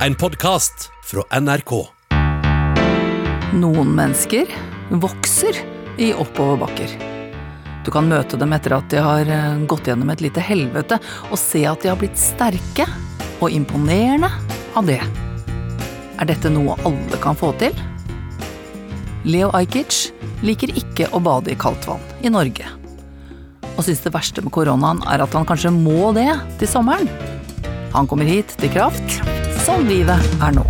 En 0.00 0.14
podkast 0.14 0.90
fra 1.04 1.22
NRK. 1.40 1.70
Noen 3.54 3.92
mennesker 3.94 4.48
vokser 4.90 5.54
i 6.02 6.08
oppoverbakker. 6.10 6.90
Du 7.86 7.92
kan 7.94 8.08
møte 8.10 8.34
dem 8.40 8.52
etter 8.56 8.74
at 8.74 8.88
de 8.90 8.98
har 9.04 9.30
eh, 9.30 9.60
gått 9.70 9.86
gjennom 9.86 10.10
et 10.10 10.24
lite 10.24 10.42
helvete, 10.42 10.98
og 11.30 11.38
se 11.38 11.62
at 11.70 11.84
de 11.84 11.92
har 11.92 12.00
blitt 12.00 12.18
sterke 12.18 12.88
og 13.38 13.54
imponerende 13.54 14.32
av 14.74 14.90
det. 14.90 14.98
Er 16.18 16.26
dette 16.26 16.50
noe 16.50 16.74
alle 16.82 17.20
kan 17.22 17.38
få 17.38 17.52
til? 17.62 17.78
Leo 19.22 19.52
Ajkic 19.54 20.10
liker 20.42 20.74
ikke 20.74 21.06
å 21.14 21.22
bade 21.22 21.54
i 21.54 21.58
kaldt 21.58 21.86
vann 21.86 22.02
i 22.18 22.34
Norge. 22.34 22.66
Og 23.76 23.86
syns 23.86 24.02
det 24.02 24.14
verste 24.16 24.42
med 24.42 24.54
koronaen 24.58 25.06
er 25.06 25.22
at 25.22 25.38
han 25.38 25.46
kanskje 25.46 25.70
må 25.70 26.10
det 26.18 26.32
til 26.58 26.72
sommeren. 26.74 27.06
Han 27.94 28.10
kommer 28.10 28.26
hit 28.26 28.56
til 28.58 28.74
Kraft, 28.74 29.22
som 29.64 29.86
livet 29.88 30.20
er 30.44 30.52
nå. 30.52 30.64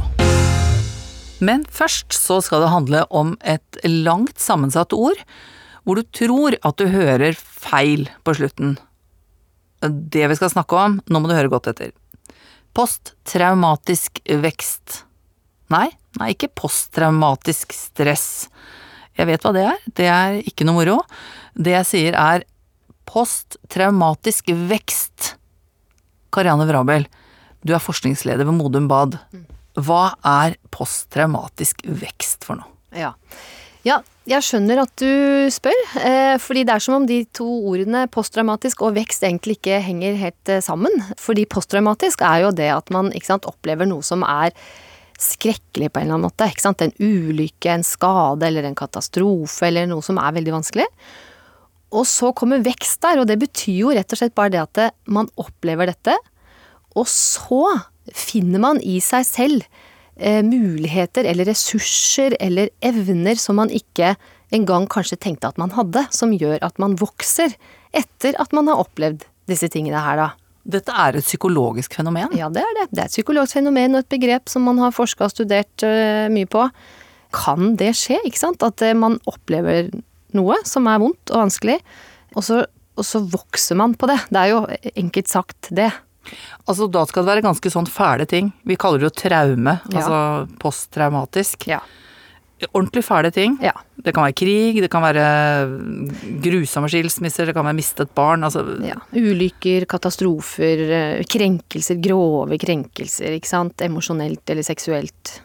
Men 1.42 1.64
først 1.66 2.14
så 2.14 2.36
skal 2.44 2.62
det 2.62 2.70
handle 2.70 3.00
om 3.10 3.32
et 3.42 3.78
langt 3.82 4.38
sammensatt 4.38 4.94
ord, 4.94 5.18
hvor 5.82 5.98
du 5.98 6.06
tror 6.14 6.54
at 6.62 6.78
du 6.78 6.86
hører 6.92 7.34
feil 7.34 8.06
på 8.22 8.36
slutten. 8.38 8.76
Det 9.82 10.28
vi 10.30 10.36
skal 10.38 10.52
snakke 10.52 10.78
om, 10.78 11.00
nå 11.10 11.20
må 11.20 11.28
du 11.30 11.34
høre 11.34 11.50
godt 11.50 11.72
etter. 11.72 11.90
Posttraumatisk 12.76 14.22
vekst. 14.44 15.00
Nei, 15.74 15.88
nei, 16.20 16.30
ikke 16.36 16.52
posttraumatisk 16.54 17.74
stress. 17.74 18.46
Jeg 19.18 19.26
vet 19.32 19.42
hva 19.42 19.54
det 19.56 19.66
er, 19.72 19.82
det 19.98 20.08
er 20.12 20.38
ikke 20.46 20.68
noe 20.68 20.78
moro. 20.78 21.00
Det 21.58 21.74
jeg 21.80 21.90
sier 21.90 22.20
er 22.20 22.46
posttraumatisk 23.10 24.54
vekst. 24.70 25.34
Karianne 26.34 26.70
Vrabel, 26.70 27.10
du 27.64 27.74
er 27.74 27.82
forskningsleder 27.82 28.46
ved 28.46 28.56
Modum 28.58 28.88
Bad. 28.90 29.18
Hva 29.74 30.14
er 30.20 30.58
posttraumatisk 30.74 31.82
vekst 31.88 32.44
for 32.46 32.60
noe? 32.60 32.70
Ja. 32.94 33.10
ja, 33.82 33.96
jeg 34.30 34.44
skjønner 34.46 34.84
at 34.84 34.92
du 35.00 35.48
spør, 35.50 35.80
eh, 35.98 36.36
fordi 36.38 36.62
det 36.68 36.76
er 36.76 36.84
som 36.84 37.00
om 37.00 37.06
de 37.08 37.24
to 37.34 37.48
ordene 37.72 38.04
posttraumatisk 38.12 38.84
og 38.86 38.94
vekst 39.00 39.26
egentlig 39.26 39.58
ikke 39.58 39.80
henger 39.82 40.20
helt 40.20 40.52
eh, 40.52 40.62
sammen. 40.64 40.94
Fordi 41.18 41.48
posttraumatisk 41.50 42.22
er 42.22 42.44
jo 42.44 42.52
det 42.54 42.70
at 42.70 42.92
man 42.94 43.10
sant, 43.24 43.48
opplever 43.50 43.88
noe 43.90 44.04
som 44.06 44.22
er 44.28 44.54
skrekkelig 45.20 45.90
på 45.90 46.00
en 46.00 46.06
eller 46.06 46.18
annen 46.18 46.28
måte. 46.28 46.48
Ikke 46.52 46.66
sant? 46.68 46.84
En 46.84 46.94
ulykke, 47.00 47.72
en 47.72 47.86
skade 47.86 48.46
eller 48.46 48.68
en 48.68 48.78
katastrofe 48.78 49.68
eller 49.68 49.88
noe 49.90 50.04
som 50.04 50.20
er 50.22 50.36
veldig 50.36 50.54
vanskelig. 50.60 50.86
Og 51.94 52.06
så 52.10 52.30
kommer 52.36 52.62
vekst 52.62 53.02
der, 53.04 53.22
og 53.22 53.28
det 53.30 53.38
betyr 53.42 53.76
jo 53.80 53.92
rett 53.94 54.14
og 54.14 54.20
slett 54.20 54.34
bare 54.36 54.54
det 54.54 54.62
at 54.62 54.84
man 55.10 55.28
opplever 55.40 55.90
dette, 55.90 56.16
og 56.94 57.08
så 57.10 57.64
finner 58.14 58.62
man 58.62 58.80
i 58.84 58.98
seg 59.02 59.26
selv 59.26 59.66
eh, 60.16 60.42
muligheter 60.44 61.26
eller 61.28 61.48
ressurser 61.50 62.36
eller 62.42 62.70
evner 62.84 63.38
som 63.40 63.58
man 63.60 63.72
ikke 63.72 64.14
engang 64.54 64.86
kanskje 64.90 65.18
tenkte 65.18 65.50
at 65.50 65.58
man 65.58 65.72
hadde, 65.74 66.04
som 66.14 66.34
gjør 66.34 66.60
at 66.62 66.78
man 66.82 66.96
vokser 67.00 67.56
etter 67.94 68.36
at 68.40 68.54
man 68.54 68.70
har 68.70 68.82
opplevd 68.84 69.24
disse 69.50 69.68
tingene 69.72 70.00
her, 70.00 70.20
da. 70.20 70.30
Dette 70.64 70.94
er 70.96 71.18
et 71.18 71.26
psykologisk 71.26 71.98
fenomen? 71.98 72.32
Ja, 72.38 72.48
det 72.52 72.62
er 72.64 72.76
det. 72.78 72.86
Det 72.94 73.02
er 73.02 73.08
et 73.10 73.12
psykologisk 73.12 73.58
fenomen 73.58 73.96
og 73.96 74.04
et 74.04 74.12
begrep 74.14 74.48
som 74.48 74.64
man 74.64 74.80
har 74.80 74.94
forska 74.96 75.26
og 75.26 75.34
studert 75.34 75.84
uh, 75.84 76.30
mye 76.32 76.48
på. 76.48 76.62
Kan 77.36 77.74
det 77.80 77.90
skje, 78.00 78.16
ikke 78.24 78.40
sant? 78.40 78.64
At 78.64 78.80
uh, 78.80 78.94
man 78.96 79.18
opplever 79.28 79.90
noe 80.34 80.56
som 80.66 80.88
er 80.88 81.02
vondt 81.02 81.34
og 81.34 81.44
vanskelig, 81.44 81.76
og 82.32 82.46
så, 82.46 82.62
og 82.96 83.06
så 83.06 83.20
vokser 83.20 83.76
man 83.78 83.92
på 83.98 84.08
det. 84.08 84.16
Det 84.32 84.40
er 84.40 84.54
jo 84.54 84.64
enkelt 85.04 85.30
sagt 85.30 85.68
det. 85.76 85.90
Altså 86.68 86.90
da 86.90 87.04
skal 87.06 87.24
det 87.26 87.32
være 87.34 87.44
ganske 87.48 87.70
sånn 87.72 87.86
fæle 87.90 88.26
ting. 88.30 88.52
Vi 88.64 88.76
kaller 88.76 88.98
det 89.02 89.10
jo 89.10 89.28
traume, 89.28 89.80
Ja. 89.92 90.00
altså 90.00 90.48
posttraumatisk. 90.58 91.66
Ja. 91.68 91.80
Ordentlig 92.72 93.02
fæle 93.04 93.30
ting. 93.34 93.58
Ja. 93.60 93.72
Det 94.00 94.14
kan 94.14 94.24
være 94.24 94.36
krig, 94.38 94.80
det 94.80 94.88
kan 94.90 95.02
være 95.02 95.24
grusomme 96.40 96.88
skilsmisser, 96.88 97.46
det 97.46 97.54
kan 97.54 97.66
være 97.66 97.76
mistet 97.76 98.14
barn. 98.16 98.44
Altså. 98.46 98.62
Ulykker, 99.12 99.84
katastrofer, 99.90 100.84
eh, 101.18 101.24
krenkelser, 101.28 102.00
grove 102.00 102.56
krenkelser, 102.58 103.34
ikke 103.36 103.50
sant. 103.50 103.76
Emosjonelt 103.84 104.48
eller 104.48 104.62
seksuelt. 104.62 105.40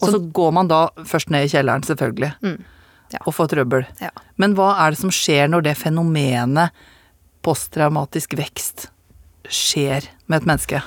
og 0.00 0.08
så 0.08 0.32
går 0.32 0.52
man 0.52 0.66
da 0.66 0.88
først 1.04 1.28
ned 1.28 1.44
i 1.44 1.48
kjelleren, 1.52 1.82
selvfølgelig, 1.84 2.32
Mm. 2.42 2.64
Ja. 3.12 3.18
og 3.26 3.34
får 3.34 3.48
trøbbel. 3.48 3.84
Ja. 4.00 4.08
Men 4.38 4.54
hva 4.54 4.78
er 4.86 4.90
det 4.92 4.98
som 4.98 5.10
skjer 5.10 5.46
når 5.50 5.62
det 5.62 5.76
fenomenet 5.76 6.70
posttraumatisk 7.42 8.34
vekst 8.38 8.86
skjer 9.52 10.08
med 10.30 10.40
et 10.40 10.48
menneske? 10.48 10.82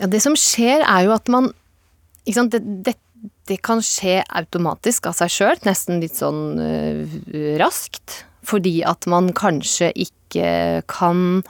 Ja, 0.00 0.08
det 0.10 0.22
som 0.24 0.36
skjer 0.38 0.82
er 0.82 1.06
jo 1.06 1.14
at 1.14 1.30
man 1.32 1.52
ikke 2.24 2.38
sant, 2.38 2.54
det, 2.54 2.62
det, 2.86 2.96
det 3.50 3.58
kan 3.66 3.82
skje 3.84 4.20
automatisk 4.30 5.08
av 5.10 5.16
seg 5.18 5.32
sjøl, 5.34 5.64
nesten 5.66 6.02
litt 6.02 6.18
sånn 6.18 6.60
øh, 6.62 7.16
raskt. 7.62 8.22
Fordi 8.46 8.80
at 8.86 9.06
man 9.10 9.30
kanskje 9.36 9.92
ikke 10.08 10.82
kan 10.90 11.42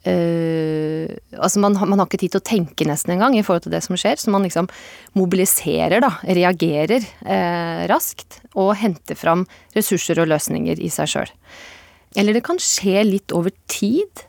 Uh, 0.00 1.12
altså 1.36 1.60
man, 1.60 1.74
man 1.76 2.00
har 2.00 2.06
ikke 2.08 2.22
tid 2.22 2.32
til 2.32 2.40
å 2.40 2.46
tenke 2.48 2.86
nesten 2.88 3.12
engang 3.12 3.34
i 3.36 3.42
forhold 3.44 3.66
til 3.66 3.74
det 3.74 3.82
som 3.84 3.98
skjer, 4.00 4.16
så 4.16 4.32
man 4.32 4.46
liksom 4.46 4.70
mobiliserer, 5.12 6.00
da, 6.00 6.08
reagerer 6.24 7.04
uh, 7.26 7.84
raskt 7.90 8.38
og 8.56 8.72
henter 8.80 9.18
fram 9.20 9.44
ressurser 9.76 10.22
og 10.22 10.30
løsninger 10.32 10.80
i 10.80 10.88
seg 10.88 11.12
sjøl. 11.12 11.34
Eller 12.16 12.32
det 12.32 12.46
kan 12.48 12.56
skje 12.56 13.04
litt 13.10 13.34
over 13.36 13.52
tid 13.68 14.24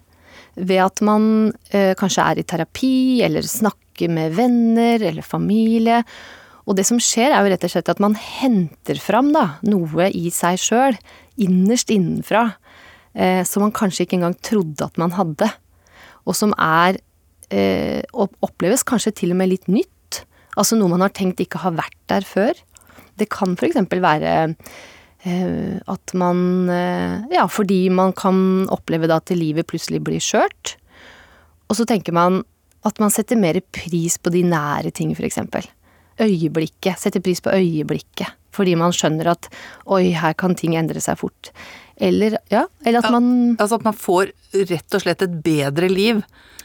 ved 0.55 0.81
at 0.83 1.01
man 1.05 1.25
eh, 1.71 1.93
kanskje 1.99 2.25
er 2.25 2.41
i 2.41 2.45
terapi, 2.47 3.21
eller 3.25 3.45
snakker 3.47 4.11
med 4.11 4.35
venner 4.37 5.03
eller 5.11 5.25
familie. 5.25 6.01
Og 6.67 6.77
det 6.77 6.85
som 6.87 6.99
skjer, 7.01 7.31
er 7.33 7.43
jo 7.43 7.51
rett 7.53 7.65
og 7.67 7.73
slett 7.73 7.91
at 7.91 8.01
man 8.03 8.15
henter 8.17 8.99
fram 9.01 9.31
da, 9.35 9.45
noe 9.67 10.09
i 10.15 10.29
seg 10.33 10.59
sjøl, 10.61 10.97
innerst 11.41 11.93
innenfra, 11.93 12.49
eh, 13.13 13.41
som 13.47 13.65
man 13.65 13.75
kanskje 13.75 14.05
ikke 14.05 14.19
engang 14.19 14.37
trodde 14.45 14.85
at 14.87 14.99
man 15.01 15.15
hadde. 15.17 15.49
Og 16.27 16.37
som 16.37 16.53
er 16.61 16.99
eh, 17.49 18.01
oppleves 18.13 18.85
kanskje 18.87 19.15
til 19.23 19.35
og 19.35 19.41
med 19.41 19.53
litt 19.53 19.71
nytt. 19.71 20.23
Altså 20.59 20.77
noe 20.77 20.91
man 20.91 21.03
har 21.03 21.13
tenkt 21.15 21.41
ikke 21.41 21.63
har 21.63 21.75
vært 21.77 21.97
der 22.11 22.27
før. 22.27 22.53
Det 23.17 23.29
kan 23.31 23.55
eksempel 23.55 24.01
være 24.03 24.53
at 25.25 26.13
man 26.17 26.69
eh, 26.69 27.21
Ja, 27.31 27.47
fordi 27.47 27.89
man 27.93 28.13
kan 28.17 28.67
oppleve 28.73 29.07
da 29.07 29.19
at 29.21 29.29
livet 29.35 29.67
plutselig 29.69 30.01
blir 30.03 30.19
skjørt. 30.23 30.75
Og 31.69 31.77
så 31.77 31.85
tenker 31.85 32.11
man 32.15 32.41
at 32.83 32.97
man 32.99 33.11
setter 33.13 33.37
mer 33.37 33.59
pris 33.71 34.17
på 34.17 34.31
de 34.33 34.41
nære 34.43 34.89
ting, 34.91 35.13
eksempel. 35.13 35.67
Øyeblikket. 36.19 36.97
Setter 36.99 37.21
pris 37.21 37.41
på 37.41 37.53
øyeblikket. 37.53 38.33
Fordi 38.51 38.73
man 38.75 38.91
skjønner 38.91 39.29
at 39.31 39.47
oi, 39.87 40.09
her 40.17 40.33
kan 40.33 40.55
ting 40.57 40.73
endre 40.75 40.99
seg 40.99 41.19
fort. 41.21 41.51
Eller, 42.01 42.35
ja, 42.51 42.65
eller 42.83 42.99
at 42.99 43.05
Ja. 43.05 43.11
man 43.13 43.55
Altså 43.59 43.75
at 43.77 43.83
man 43.85 43.93
får 43.93 44.31
rett 44.67 44.93
og 44.97 45.01
slett 45.05 45.21
et 45.21 45.37
bedre 45.43 45.87
liv 45.87 46.23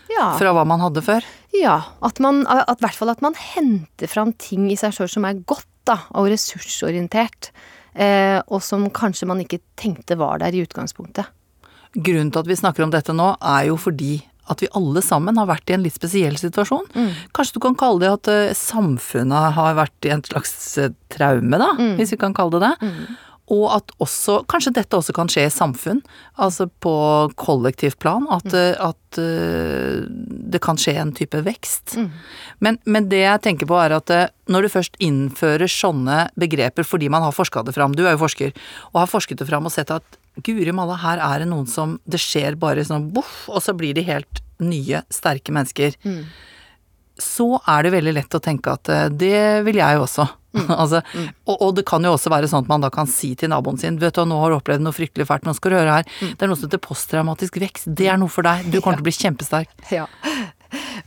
Ja. 0.09 0.33
fra 0.39 0.53
hva 0.57 0.65
man 0.67 0.81
hadde 0.81 1.03
før. 1.05 1.23
Ja, 1.53 1.83
at 2.03 2.19
man, 2.21 2.47
at, 2.47 2.79
i 2.81 2.81
hvert 2.81 2.95
fall 2.95 3.11
at 3.11 3.21
man 3.23 3.35
henter 3.35 4.09
fram 4.09 4.33
ting 4.33 4.71
i 4.73 4.77
seg 4.77 4.93
sjøl 4.97 5.09
som 5.13 5.25
er 5.25 5.35
godt, 5.45 5.67
da, 5.85 5.99
og 6.15 6.27
ressursorientert. 6.33 7.51
Eh, 7.97 8.39
og 8.53 8.63
som 8.65 8.85
kanskje 8.93 9.29
man 9.29 9.41
ikke 9.43 9.63
tenkte 9.81 10.19
var 10.21 10.43
der 10.43 10.55
i 10.55 10.63
utgangspunktet. 10.67 11.33
Grunnen 11.97 12.33
til 12.33 12.43
at 12.43 12.49
vi 12.51 12.59
snakker 12.61 12.85
om 12.85 12.93
dette 12.93 13.15
nå, 13.17 13.35
er 13.41 13.71
jo 13.71 13.79
fordi 13.81 14.19
at 14.53 14.61
vi 14.63 14.69
alle 14.79 15.01
sammen 15.03 15.39
har 15.41 15.49
vært 15.49 15.73
i 15.73 15.75
en 15.75 15.83
litt 15.83 15.97
spesiell 15.97 16.37
situasjon. 16.39 16.85
Kanskje 17.35 17.57
du 17.57 17.63
kan 17.65 17.75
kalle 17.79 18.05
det 18.05 18.11
at 18.13 18.29
eh, 18.31 18.57
samfunnet 18.59 19.57
har 19.57 19.79
vært 19.79 20.07
i 20.07 20.13
en 20.15 20.23
slags 20.27 20.53
eh, 20.79 20.93
traume, 21.11 21.59
da, 21.59 21.73
hvis 21.99 22.13
vi 22.15 22.21
kan 22.21 22.37
kalle 22.37 22.61
det 22.61 22.69
det. 22.69 22.93
Og 23.53 23.67
at 23.71 23.93
også, 24.03 24.41
kanskje 24.51 24.73
dette 24.75 24.99
også 24.99 25.15
kan 25.15 25.29
skje 25.31 25.45
i 25.47 25.53
samfunn, 25.55 26.01
altså 26.43 26.67
på 26.83 26.95
kollektivt 27.39 28.01
plan, 28.03 28.27
at, 28.35 28.49
mm. 28.51 28.81
at 28.83 29.21
eh, 29.23 30.01
det 30.51 30.61
kan 30.65 30.81
skje 30.81 30.97
en 30.99 31.13
type 31.15 31.39
vekst. 31.47 31.95
Men, 32.59 32.81
men 32.85 33.07
det 33.13 33.23
jeg 33.23 33.45
tenker 33.45 33.71
på 33.71 33.79
er 33.79 33.95
at 33.95 34.11
eh, 34.11 34.33
når 34.51 34.67
du 34.67 34.73
først 34.75 34.99
innfører 35.03 35.71
sånne 35.71 36.25
begreper 36.35 36.87
fordi 36.87 37.11
man 37.13 37.23
har 37.23 37.37
forska 37.37 37.63
det 37.67 37.77
fram, 37.77 37.95
du 37.95 38.03
er 38.07 38.17
jo 38.17 38.25
forsker, 38.25 38.57
og 38.93 39.05
har 39.05 39.13
forsket 39.15 39.39
det 39.43 39.49
fram 39.51 39.71
og 39.71 39.75
sett 39.75 39.95
at 39.95 40.19
guri 40.45 40.75
malla, 40.75 40.99
her 41.01 41.23
er 41.23 41.41
det 41.41 41.49
noen 41.49 41.69
som 41.71 41.97
Det 42.05 42.19
skjer 42.21 42.59
bare 42.61 42.85
sånn 42.85 43.09
boff, 43.15 43.47
og 43.49 43.63
så 43.65 43.77
blir 43.79 43.95
de 43.97 44.05
helt 44.05 44.43
nye, 44.59 45.03
sterke 45.13 45.55
mennesker. 45.55 45.95
Så 47.21 47.47
er 47.65 47.87
det 47.87 47.95
veldig 47.95 48.13
lett 48.19 48.35
å 48.37 48.43
tenke 48.43 48.75
at 48.75 48.91
eh, 48.93 49.07
det 49.09 49.63
vil 49.69 49.79
jeg 49.81 50.03
også. 50.03 50.27
altså, 50.83 51.03
og, 51.47 51.55
og 51.57 51.77
det 51.79 51.87
kan 51.89 52.05
jo 52.07 52.15
også 52.17 52.33
være 52.33 52.51
sånn 52.51 52.65
at 52.67 52.73
man 52.73 52.85
da 52.85 52.91
kan 52.95 53.09
si 53.11 53.35
til 53.39 53.53
naboen 53.53 53.81
sin 53.81 54.01
vet 54.03 54.17
du, 54.17 54.25
nå 54.29 54.41
har 54.43 54.53
du 54.55 54.59
opplevd 54.61 54.85
noe 54.87 54.97
fryktelig 54.97 55.29
fælt, 55.29 55.47
nå 55.49 55.55
skal 55.59 55.75
du 55.75 55.81
høre 55.81 56.01
her. 56.01 56.11
Det 56.23 56.43
er 56.47 56.51
noe 56.53 56.59
som 56.59 56.69
heter 56.71 56.83
posttraumatisk 56.85 57.61
vekst. 57.63 57.89
Det 57.97 58.11
er 58.13 58.21
noe 58.21 58.33
for 58.33 58.47
deg. 58.47 58.69
Du 58.73 58.81
kommer 58.81 58.97
til 59.01 59.07
å 59.07 59.11
bli 59.11 59.17
kjempesterk. 59.21 59.73
Ja. 59.95 60.07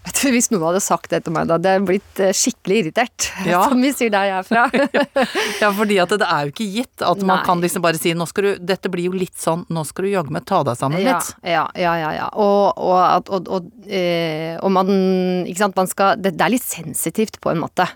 Vet 0.05 0.21
du, 0.23 0.29
Hvis 0.31 0.47
noen 0.53 0.63
hadde 0.69 0.79
sagt 0.81 1.11
det 1.11 1.19
til 1.25 1.33
meg, 1.35 1.49
da 1.49 1.57
hadde 1.57 1.73
jeg 1.75 1.81
blitt 1.85 2.19
eh, 2.23 2.31
skikkelig 2.35 2.77
irritert. 2.83 3.27
Ja. 3.49 3.61
Som 3.71 3.81
vi 3.81 3.89
sier 3.95 4.11
der 4.13 4.27
jeg 4.27 4.35
er 4.35 4.45
fra. 4.45 4.65
Ja, 5.61 5.69
fordi 5.73 5.95
at 6.01 6.11
det 6.11 6.25
er 6.27 6.45
jo 6.47 6.51
ikke 6.51 6.67
gitt 6.69 7.03
at 7.05 7.21
man 7.23 7.39
Nei. 7.39 7.45
kan 7.47 7.61
liksom 7.63 7.81
bare 7.83 7.97
si 7.99 8.11
nå 8.17 8.27
skal 8.29 8.45
du, 8.45 8.49
dette 8.71 8.91
blir 8.91 9.07
jo 9.07 9.15
litt 9.15 9.35
sånn, 9.39 9.63
nå 9.73 9.83
skal 9.87 10.05
du 10.05 10.09
jaggu 10.11 10.33
meg 10.35 10.45
ta 10.49 10.59
deg 10.67 10.77
sammen 10.77 11.01
Ja, 11.01 11.15
litt. 11.17 11.31
ja, 11.47 11.63
ja, 11.79 11.93
ja. 12.01 12.11
ja. 12.17 12.27
Og, 12.39 12.77
og, 12.77 13.31
og, 13.47 13.69
eh, 13.87 14.59
og 14.59 14.73
man 14.75 14.91
Ikke 15.49 15.63
sant, 15.63 15.79
man 15.79 15.89
skal 15.89 16.19
det, 16.19 16.35
det 16.37 16.45
er 16.45 16.53
litt 16.53 16.67
sensitivt 16.67 17.39
på 17.41 17.53
en 17.53 17.63
måte. 17.63 17.87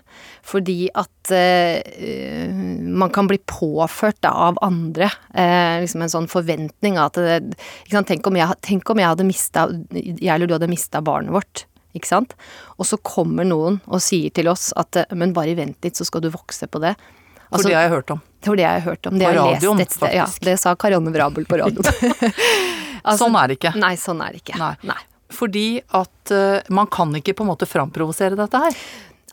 Fordi 0.44 0.90
at 0.92 1.30
eh, 1.32 2.50
man 2.84 3.12
kan 3.14 3.28
bli 3.30 3.38
påført 3.48 4.20
da, 4.24 4.34
av 4.50 4.58
andre 4.64 5.08
eh, 5.32 5.80
liksom 5.80 6.04
en 6.04 6.12
sånn 6.12 6.28
forventning 6.28 6.98
av 7.00 7.14
at 7.14 7.54
sant, 7.90 8.10
tenk, 8.10 8.26
om 8.28 8.36
jeg, 8.36 8.58
tenk 8.64 8.92
om 8.92 9.00
jeg 9.00 9.08
hadde 9.08 9.26
mista 9.28 9.64
Jeg 9.94 10.28
eller 10.34 10.50
du 10.50 10.56
hadde 10.58 10.68
mista 10.68 11.00
barnet 11.04 11.32
vårt. 11.32 11.64
Ikke 11.94 12.10
sant? 12.10 12.34
Og 12.76 12.88
så 12.88 12.98
kommer 13.06 13.46
noen 13.46 13.78
og 13.86 14.02
sier 14.02 14.32
til 14.34 14.50
oss 14.52 14.72
at 14.80 15.00
eh, 15.00 15.16
men 15.16 15.32
bare 15.36 15.56
vent 15.56 15.78
litt, 15.86 15.96
så 15.96 16.06
skal 16.06 16.24
du 16.24 16.32
vokse 16.34 16.68
på 16.68 16.82
det. 16.84 16.96
For 17.44 17.60
Altså, 17.60 17.68
det 17.68 17.76
har 17.76 17.86
jeg 17.86 17.94
hørt 17.94 18.10
om. 18.10 18.22
For 18.44 18.58
det 18.58 18.64
har 18.66 18.78
jeg 18.80 18.86
hørt 18.88 19.06
om. 19.08 19.18
Det 19.18 19.26
På 19.28 19.34
radioen, 19.38 19.80
lest 19.80 20.00
et. 20.02 20.14
Ja, 20.16 20.28
det 20.48 20.58
sa 20.60 20.74
Karianne 20.76 21.12
Vrabel 21.14 21.46
på 21.48 21.60
radioen. 21.60 22.32
Altså, 23.04 23.26
sånn 23.26 23.34
er 23.36 23.50
det 23.50 23.58
ikke. 23.58 23.74
Nei, 23.76 23.96
sånn 24.00 24.20
er 24.24 24.32
det 24.32 24.40
ikke. 24.40 24.56
Nei. 24.56 24.70
Nei. 24.88 25.00
Fordi 25.34 25.66
at 25.96 26.32
uh, 26.32 26.70
man 26.72 26.88
kan 26.92 27.12
ikke 27.18 27.34
på 27.36 27.44
en 27.44 27.50
måte 27.50 27.68
framprovosere 27.68 28.38
dette 28.38 28.60
her. 28.62 28.78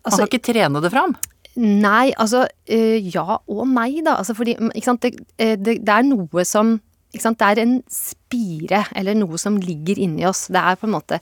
Man 0.02 0.10
Altså, 0.10 0.24
kan 0.24 0.32
ikke 0.32 0.54
trene 0.54 0.82
det 0.82 0.92
fram. 0.94 1.16
Nei, 1.62 2.14
altså 2.16 2.46
eh, 2.66 3.02
ja 3.12 3.42
og 3.42 3.66
nei, 3.68 4.00
da. 4.06 4.16
Altså 4.22 4.36
fordi 4.38 4.56
mm, 4.58 4.72
sant, 4.86 5.04
det, 5.04 5.26
eh, 5.38 5.58
det, 5.60 5.82
det 5.86 5.94
er 5.98 6.08
noe 6.08 6.46
som 6.48 6.78
sant, 7.20 7.40
Det 7.42 7.48
er 7.48 7.60
en 7.60 7.74
spire, 7.92 8.86
eller 8.96 9.18
noe 9.20 9.38
som 9.42 9.58
ligger 9.60 10.00
inni 10.00 10.24
oss. 10.26 10.46
Det 10.48 10.62
er 10.62 10.80
på 10.80 10.88
en 10.88 10.96
måte 10.96 11.20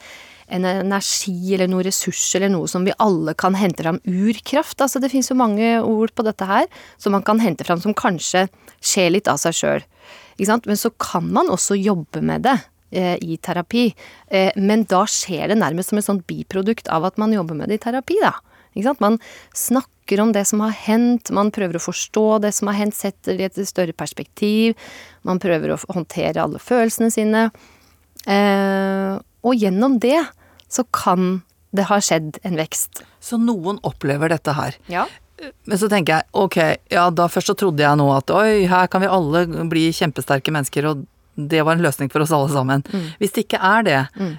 en 0.49 0.65
energi 0.65 1.53
eller 1.53 1.69
noe 1.69 1.85
ressurs 1.85 2.21
eller 2.37 2.51
noe 2.53 2.69
som 2.69 2.85
vi 2.85 2.93
alle 3.01 3.33
kan 3.37 3.57
hente 3.57 3.85
fram. 3.85 3.99
Urkraft. 4.05 4.79
Altså 4.81 5.01
det 5.01 5.11
finnes 5.13 5.29
jo 5.31 5.37
mange 5.39 5.77
ord 5.81 6.13
på 6.13 6.25
dette 6.25 6.45
her 6.45 6.67
som 7.01 7.15
man 7.17 7.25
kan 7.25 7.41
hente 7.41 7.65
fram 7.65 7.81
som 7.81 7.97
kanskje 7.97 8.47
skjer 8.81 9.13
litt 9.15 9.29
av 9.29 9.41
seg 9.41 9.57
sjøl. 9.57 9.87
Men 10.39 10.79
så 10.79 10.91
kan 11.01 11.25
man 11.33 11.49
også 11.51 11.77
jobbe 11.77 12.21
med 12.25 12.45
det 12.47 12.55
eh, 12.95 13.17
i 13.21 13.37
terapi. 13.41 13.89
Eh, 14.27 14.53
men 14.57 14.85
da 14.89 15.03
skjer 15.09 15.51
det 15.51 15.59
nærmest 15.59 15.91
som 15.91 15.99
et 15.99 16.07
sånt 16.07 16.25
biprodukt 16.29 16.87
av 16.87 17.09
at 17.09 17.19
man 17.21 17.33
jobber 17.35 17.57
med 17.57 17.69
det 17.69 17.79
i 17.81 17.83
terapi, 17.89 18.21
da. 18.23 18.37
Man 18.99 19.19
snakker 19.55 20.21
om 20.21 20.31
det 20.33 20.45
som 20.49 20.61
har 20.65 20.73
hendt, 20.73 21.31
man 21.31 21.51
prøver 21.51 21.77
å 21.77 21.83
forstå 21.83 22.41
det 22.45 22.53
som 22.57 22.71
har 22.71 22.79
hendt, 22.79 22.97
setter 22.97 23.37
det 23.37 23.49
i 23.57 23.61
et 23.61 23.69
større 23.69 23.93
perspektiv. 23.93 24.77
Man 25.27 25.41
prøver 25.41 25.73
å 25.73 25.81
håndtere 25.89 26.41
alle 26.41 26.61
følelsene 26.61 27.11
sine. 27.13 27.49
Eh, 28.25 29.19
og 29.45 29.55
gjennom 29.55 29.99
det 30.01 30.19
så 30.69 30.85
kan 30.93 31.41
det 31.75 31.85
ha 31.89 31.99
skjedd 32.01 32.39
en 32.43 32.57
vekst. 32.57 33.03
Så 33.21 33.37
noen 33.41 33.79
opplever 33.85 34.31
dette 34.33 34.55
her. 34.57 34.77
Ja. 34.89 35.05
Men 35.69 35.79
så 35.79 35.87
tenker 35.91 36.17
jeg, 36.17 36.27
ok, 36.35 36.57
ja 36.91 37.05
da 37.15 37.29
først 37.31 37.53
så 37.53 37.55
trodde 37.57 37.85
jeg 37.85 37.99
nå 37.99 38.09
at 38.11 38.31
oi, 38.35 38.65
her 38.69 38.89
kan 38.91 39.03
vi 39.03 39.11
alle 39.11 39.45
bli 39.71 39.87
kjempesterke 39.95 40.51
mennesker, 40.51 40.89
og 40.89 41.05
det 41.39 41.63
var 41.63 41.77
en 41.77 41.85
løsning 41.85 42.11
for 42.11 42.25
oss 42.25 42.33
alle 42.35 42.51
sammen. 42.51 42.83
Hvis 43.21 43.35
det 43.35 43.45
ikke 43.45 43.61
er 43.63 43.85
det, 43.87 44.01
mm. 44.19 44.33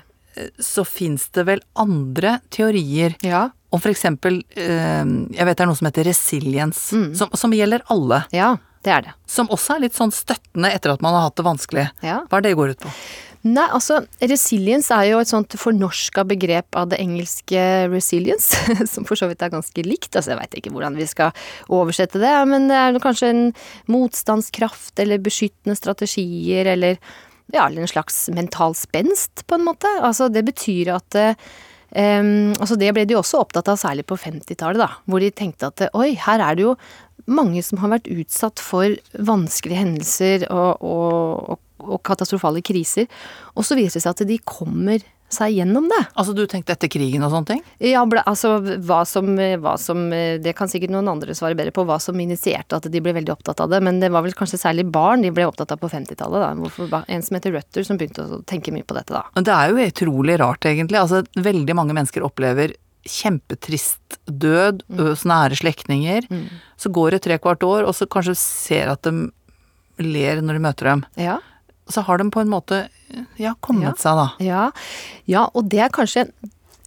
så 0.60 0.84
fins 0.84 1.30
det 1.36 1.46
vel 1.48 1.64
andre 1.78 2.38
teorier 2.52 3.16
Ja. 3.24 3.48
Om 3.70 3.80
for 3.80 3.92
eksempel, 3.92 4.42
eh, 4.58 5.04
jeg 5.36 5.46
vet 5.46 5.56
det 5.58 5.64
er 5.64 5.70
noe 5.70 5.78
som 5.78 5.88
heter 5.90 6.08
resilience, 6.10 7.00
som, 7.18 7.32
som 7.38 7.54
gjelder 7.54 7.84
alle. 7.92 8.24
Ja, 8.34 8.56
det 8.84 8.92
er 8.94 9.08
det. 9.08 9.16
Som 9.28 9.50
også 9.52 9.76
er 9.76 9.84
litt 9.86 9.96
sånn 9.96 10.12
støttende 10.14 10.70
etter 10.72 10.94
at 10.94 11.02
man 11.04 11.16
har 11.16 11.28
hatt 11.28 11.36
det 11.38 11.46
vanskelig. 11.46 11.90
Ja. 12.06 12.22
Hva 12.30 12.40
er 12.40 12.48
det 12.48 12.56
går 12.58 12.74
ut 12.74 12.86
på? 12.86 12.92
Nei, 13.40 13.64
altså 13.72 14.02
resilience 14.20 14.92
er 14.92 15.14
jo 15.14 15.20
et 15.22 15.30
sånt 15.30 15.54
fornorska 15.56 16.26
begrep 16.28 16.76
av 16.76 16.90
det 16.90 16.98
engelske 17.00 17.62
resilience, 17.88 18.58
som 18.92 19.06
for 19.08 19.16
så 19.16 19.30
vidt 19.30 19.40
er 19.44 19.52
ganske 19.54 19.84
likt. 19.86 20.12
Altså 20.12 20.34
jeg 20.34 20.40
veit 20.42 20.58
ikke 20.60 20.74
hvordan 20.74 20.98
vi 20.98 21.08
skal 21.08 21.32
oversette 21.72 22.20
det, 22.20 22.34
men 22.50 22.68
det 22.68 22.76
er 22.76 23.00
kanskje 23.00 23.32
en 23.32 23.42
motstandskraft 23.88 25.00
eller 25.00 25.24
beskyttende 25.24 25.78
strategier 25.78 26.68
eller 26.74 27.00
ja, 27.50 27.64
eller 27.64 27.82
en 27.82 27.90
slags 27.90 28.28
mental 28.30 28.76
spenst, 28.78 29.42
på 29.48 29.56
en 29.56 29.64
måte. 29.66 29.88
Altså 30.04 30.28
det 30.30 30.44
betyr 30.46 30.92
at 30.94 31.16
eh, 31.92 32.18
em, 32.18 32.50
altså 32.58 32.78
det 32.80 32.92
ble 32.96 33.06
de 33.08 33.18
også 33.18 33.40
opptatt 33.42 33.70
av, 33.70 33.78
særlig 33.80 34.06
på 34.08 34.18
50-tallet, 34.18 34.80
da. 34.80 34.90
Hvor 35.06 35.22
de 35.22 35.30
tenkte 35.30 35.70
at 35.70 35.86
oi, 35.94 36.12
her 36.18 36.42
er 36.44 36.58
det 36.58 36.66
jo 36.68 36.76
mange 37.30 37.62
som 37.62 37.80
har 37.82 37.94
vært 37.94 38.10
utsatt 38.10 38.62
for 38.62 38.96
vanskelige 39.14 39.82
hendelser 39.82 40.46
og, 40.50 40.82
og, 40.82 41.54
og, 41.54 41.62
og 41.86 42.02
katastrofale 42.06 42.62
kriser. 42.64 43.10
Og 43.54 43.66
så 43.66 43.78
viser 43.78 44.00
det 44.00 44.06
seg 44.06 44.14
at 44.16 44.28
de 44.30 44.38
kommer 44.44 45.04
seg 45.32 45.54
gjennom 45.56 45.86
det. 45.90 46.00
Altså 46.18 46.34
du 46.34 46.42
tenkte 46.50 46.74
etter 46.74 46.90
krigen 46.90 47.22
og 47.26 47.30
sånne 47.32 47.46
ting? 47.52 47.62
Ja, 47.86 48.02
ble, 48.06 48.22
altså 48.26 48.56
hva 48.82 49.00
som, 49.06 49.32
hva 49.36 49.76
som 49.78 50.08
Det 50.10 50.52
kan 50.58 50.68
sikkert 50.68 50.90
noen 50.94 51.08
andre 51.12 51.34
svare 51.38 51.54
bedre 51.58 51.72
på, 51.76 51.84
hva 51.86 52.00
som 52.02 52.18
initierte 52.20 52.76
at 52.80 52.88
de 52.90 53.00
ble 53.00 53.12
veldig 53.16 53.32
opptatt 53.36 53.60
av 53.64 53.70
det. 53.70 53.80
Men 53.86 54.00
det 54.02 54.10
var 54.10 54.22
vel 54.26 54.34
kanskje 54.36 54.58
særlig 54.60 54.88
barn 54.90 55.22
de 55.22 55.30
ble 55.30 55.46
opptatt 55.46 55.72
av 55.72 55.78
på 55.82 55.88
50-tallet. 55.90 56.40
da. 56.42 56.52
Hvorfor 56.60 56.90
ba- 56.90 57.04
En 57.08 57.22
som 57.22 57.34
heter 57.38 57.52
Rutter 57.54 57.84
som 57.86 57.96
begynte 57.98 58.26
å 58.26 58.42
tenke 58.44 58.72
mye 58.72 58.84
på 58.84 58.94
dette, 58.98 59.12
da. 59.14 59.24
Men 59.34 59.44
det 59.44 59.54
er 59.54 59.70
jo 59.70 59.88
utrolig 59.90 60.38
rart, 60.40 60.60
egentlig. 60.66 60.98
Altså, 61.00 61.22
veldig 61.36 61.74
mange 61.78 61.94
mennesker 61.94 62.22
opplever 62.26 62.74
kjempetrist 63.06 64.18
død 64.26 64.82
hos 64.98 65.22
nære 65.28 65.56
slektninger. 65.60 66.26
Så 66.80 66.90
går 66.92 67.12
det 67.16 67.22
tre 67.26 67.38
kvart 67.42 67.62
år, 67.66 67.86
og 67.88 67.94
så 67.96 68.06
kanskje 68.10 68.34
ser 68.36 68.90
at 68.92 69.02
de 69.06 69.30
ler 70.00 70.40
når 70.44 70.56
de 70.58 70.62
møter 70.64 70.88
dem. 70.90 71.04
Ja. 71.20 71.38
Så 71.90 72.04
har 72.06 72.18
de 72.20 72.30
på 72.30 72.40
en 72.42 72.50
måte 72.52 72.84
ja, 73.40 73.54
kommet 73.60 73.90
Ja. 73.90 73.94
seg, 73.98 74.18
da. 74.20 74.26
Ja, 74.44 74.64
ja 75.26 75.46
og 75.54 75.68
det 75.72 75.80
er 75.86 75.94
kanskje 75.94 76.28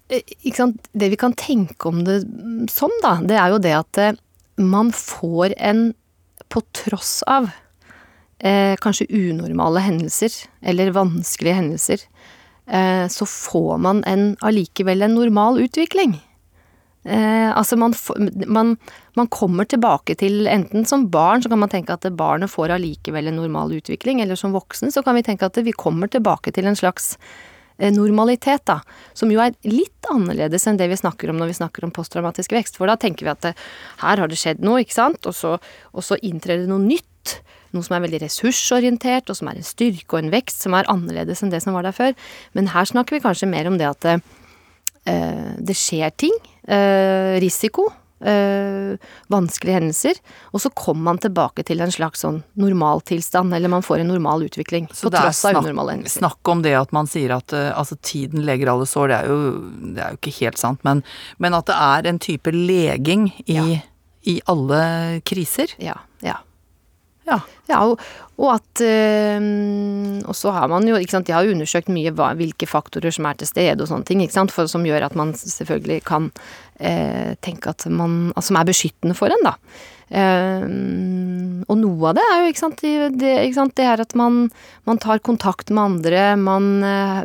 eh, 0.09 0.21
sant, 0.55 0.79
Det 0.93 1.09
vi 1.11 1.19
kan 1.19 1.33
tenke 1.35 1.89
om 1.89 2.03
det 2.07 2.21
som, 2.71 2.91
da, 3.03 3.17
det 3.21 3.35
er 3.39 3.49
jo 3.55 3.59
det 3.63 3.73
at 3.77 3.97
eh, 4.01 4.15
man 4.57 4.91
får 4.95 5.55
en 5.57 5.93
På 6.53 6.61
tross 6.71 7.23
av 7.27 7.49
eh, 8.39 8.75
kanskje 8.77 9.07
unormale 9.09 9.79
hendelser, 9.81 10.29
eller 10.61 10.91
vanskelige 10.93 11.55
hendelser, 11.57 12.03
eh, 12.67 13.07
så 13.09 13.25
får 13.25 13.79
man 13.81 14.03
en 14.05 14.35
allikevel 14.41 15.01
en 15.01 15.15
normal 15.15 15.57
utvikling. 15.63 16.19
Eh, 17.03 17.57
altså 17.57 17.75
man, 17.75 17.93
man, 18.47 18.77
man 19.19 19.27
kommer 19.27 19.67
tilbake 19.67 20.15
til 20.19 20.47
enten 20.47 20.85
som 20.87 21.09
barn, 21.11 21.43
så 21.43 21.51
kan 21.51 21.59
man 21.59 21.71
tenke 21.71 21.95
at 21.95 22.07
barnet 22.15 22.51
får 22.51 22.77
allikevel 22.77 23.27
en 23.27 23.41
normal 23.41 23.75
utvikling, 23.75 24.21
eller 24.23 24.39
som 24.39 24.55
voksen 24.55 24.93
så 24.93 25.03
kan 25.03 25.17
vi 25.19 25.25
tenke 25.25 25.49
at 25.49 25.59
vi 25.65 25.75
kommer 25.75 26.11
tilbake 26.11 26.53
til 26.55 26.69
en 26.69 26.79
slags 26.79 27.17
eh, 27.77 27.91
normalitet, 27.91 28.63
da. 28.69 28.79
Som 29.13 29.33
jo 29.35 29.41
er 29.43 29.55
litt 29.67 30.11
annerledes 30.11 30.67
enn 30.67 30.79
det 30.79 30.87
vi 30.91 30.99
snakker 30.99 31.31
om 31.31 31.41
når 31.41 31.51
vi 31.51 31.59
snakker 31.59 31.83
om 31.83 31.95
posttraumatisk 31.95 32.55
vekst. 32.55 32.79
For 32.79 32.87
da 32.87 32.95
tenker 32.99 33.27
vi 33.27 33.33
at 33.33 33.49
det, 33.49 33.57
her 34.03 34.23
har 34.23 34.31
det 34.31 34.39
skjedd 34.39 34.63
noe, 34.63 34.83
ikke 34.83 34.95
sant, 34.95 35.27
og 35.27 35.35
så, 35.35 35.57
og 35.91 36.07
så 36.07 36.19
inntrer 36.23 36.63
det 36.63 36.71
noe 36.71 36.83
nytt. 36.83 37.09
Noe 37.73 37.83
som 37.83 37.95
er 37.97 38.03
veldig 38.03 38.19
ressursorientert, 38.21 39.31
og 39.31 39.39
som 39.39 39.49
er 39.49 39.57
en 39.57 39.65
styrke 39.65 40.13
og 40.13 40.21
en 40.21 40.31
vekst 40.33 40.61
som 40.63 40.75
er 40.77 40.87
annerledes 40.91 41.41
enn 41.41 41.51
det 41.51 41.63
som 41.65 41.73
var 41.75 41.87
der 41.87 41.95
før. 41.95 42.15
Men 42.53 42.69
her 42.69 42.85
snakker 42.85 43.17
vi 43.17 43.23
kanskje 43.23 43.49
mer 43.49 43.67
om 43.67 43.79
det 43.81 43.89
at 43.89 44.07
eh, 44.07 44.21
eh, 44.21 44.42
det 45.05 45.75
skjer 45.75 46.09
ting. 46.15 46.33
eh, 46.67 47.39
risiko. 47.43 47.89
eh, 48.23 48.95
vanskelige 49.27 49.73
hendelser. 49.75 50.19
Og 50.53 50.61
så 50.63 50.69
kommer 50.71 51.03
man 51.09 51.17
tilbake 51.19 51.65
til 51.67 51.81
en 51.83 51.91
slags 51.91 52.21
sånn 52.23 52.37
normaltilstand, 52.55 53.51
eller 53.53 53.67
man 53.67 53.83
får 53.83 53.99
en 53.99 54.07
normal 54.13 54.45
utvikling. 54.47 54.87
Så 54.95 55.09
på 55.09 55.11
tross 55.17 55.41
av 55.49 55.57
unormale 55.59 55.97
hendelser. 55.97 56.21
snakk 56.23 56.47
om 56.53 56.61
det 56.63 56.71
at 56.79 56.93
man 56.95 57.05
sier 57.11 57.33
at 57.35 57.51
eh, 57.51 57.71
altså, 57.77 57.97
tiden 58.01 58.45
leger 58.47 58.71
alle 58.71 58.85
sår, 58.87 59.07
det 59.11 59.17
er 59.17 59.27
jo, 59.27 59.39
det 59.97 60.05
er 60.05 60.09
jo 60.15 60.21
ikke 60.21 60.35
helt 60.39 60.57
sant. 60.61 60.79
Men, 60.87 61.03
men 61.37 61.53
at 61.53 61.67
det 61.67 61.75
er 61.75 62.07
en 62.13 62.19
type 62.23 62.53
leging 62.55 63.27
i, 63.45 63.57
Ja. 63.59 63.81
i 64.23 64.37
alle 64.47 65.19
kriser. 65.27 65.75
Ja, 65.83 65.97
ja. 67.29 67.39
Ja. 67.69 67.79
Og, 67.87 68.01
og 68.35 68.49
at 68.57 68.81
øh, 68.83 70.19
Og 70.27 70.35
så 70.35 70.51
har 70.51 70.67
man 70.67 70.87
jo, 70.87 70.97
ikke 70.99 71.15
sant, 71.15 71.27
de 71.27 71.35
har 71.35 71.47
undersøkt 71.47 71.91
mye 71.93 72.11
hva, 72.15 72.33
hvilke 72.37 72.67
faktorer 72.67 73.13
som 73.13 73.29
er 73.29 73.39
til 73.39 73.49
stede 73.49 73.83
og 73.83 73.89
sånne 73.89 74.07
ting, 74.09 74.23
ikke 74.23 74.35
sant, 74.35 74.53
for, 74.53 74.67
som 74.67 74.85
gjør 74.87 75.07
at 75.07 75.17
man 75.19 75.33
selvfølgelig 75.37 76.03
kan 76.09 76.31
øh, 76.81 77.33
tenke 77.41 77.69
at 77.71 77.87
man 77.87 78.33
altså, 78.35 78.49
Som 78.51 78.59
er 78.59 78.71
beskyttende 78.71 79.17
for 79.17 79.33
en, 79.33 79.45
da. 79.47 79.57
Uh, 80.13 81.63
og 81.71 81.77
noe 81.79 82.09
av 82.11 82.17
det 82.19 82.23
er 82.27 82.41
jo, 82.43 82.49
ikke 82.51 82.61
sant, 82.61 82.83
det, 82.83 83.31
ikke 83.47 83.55
sant, 83.55 83.73
det 83.79 83.85
er 83.87 84.03
at 84.03 84.11
man, 84.19 84.43
man 84.85 84.99
tar 85.01 85.23
kontakt 85.25 85.71
med 85.71 85.81
andre, 85.81 86.35
man, 86.37 86.67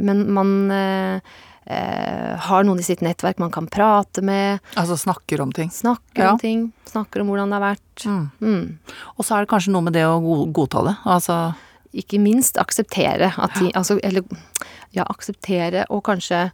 men 0.00 0.23
man 0.33 0.55
eh, 0.73 1.35
har 1.69 2.65
noen 2.65 2.79
i 2.81 2.83
sitt 2.87 3.03
nettverk 3.05 3.39
man 3.39 3.51
kan 3.53 3.67
prate 3.69 4.23
med, 4.25 4.61
Altså 4.77 4.97
snakker 4.97 5.41
om 5.45 5.53
ting. 5.53 5.69
snakker 5.71 6.23
Ja. 6.25 6.33
om 6.33 6.39
ting, 6.39 6.73
snakker 6.87 7.21
om 7.21 7.29
hvordan 7.29 7.51
det 7.51 7.59
har 7.61 7.75
vært. 7.75 8.05
Mm. 8.07 8.31
Mm. 8.41 8.79
Og 9.19 9.25
så 9.25 9.37
er 9.37 9.41
det 9.45 9.51
kanskje 9.51 9.73
noe 9.73 9.83
med 9.83 9.93
det 9.93 10.05
å 10.09 10.21
go- 10.23 10.47
godta 10.53 10.85
det. 10.87 10.97
Altså 11.05 11.55
ikke 11.95 12.21
minst 12.21 12.57
akseptere 12.57 13.33
at 13.39 13.55
de 13.59 13.71
Altså, 13.75 13.99
eller 14.03 14.23
ja, 14.93 15.05
akseptere 15.05 15.85
og 15.91 16.03
kanskje 16.05 16.51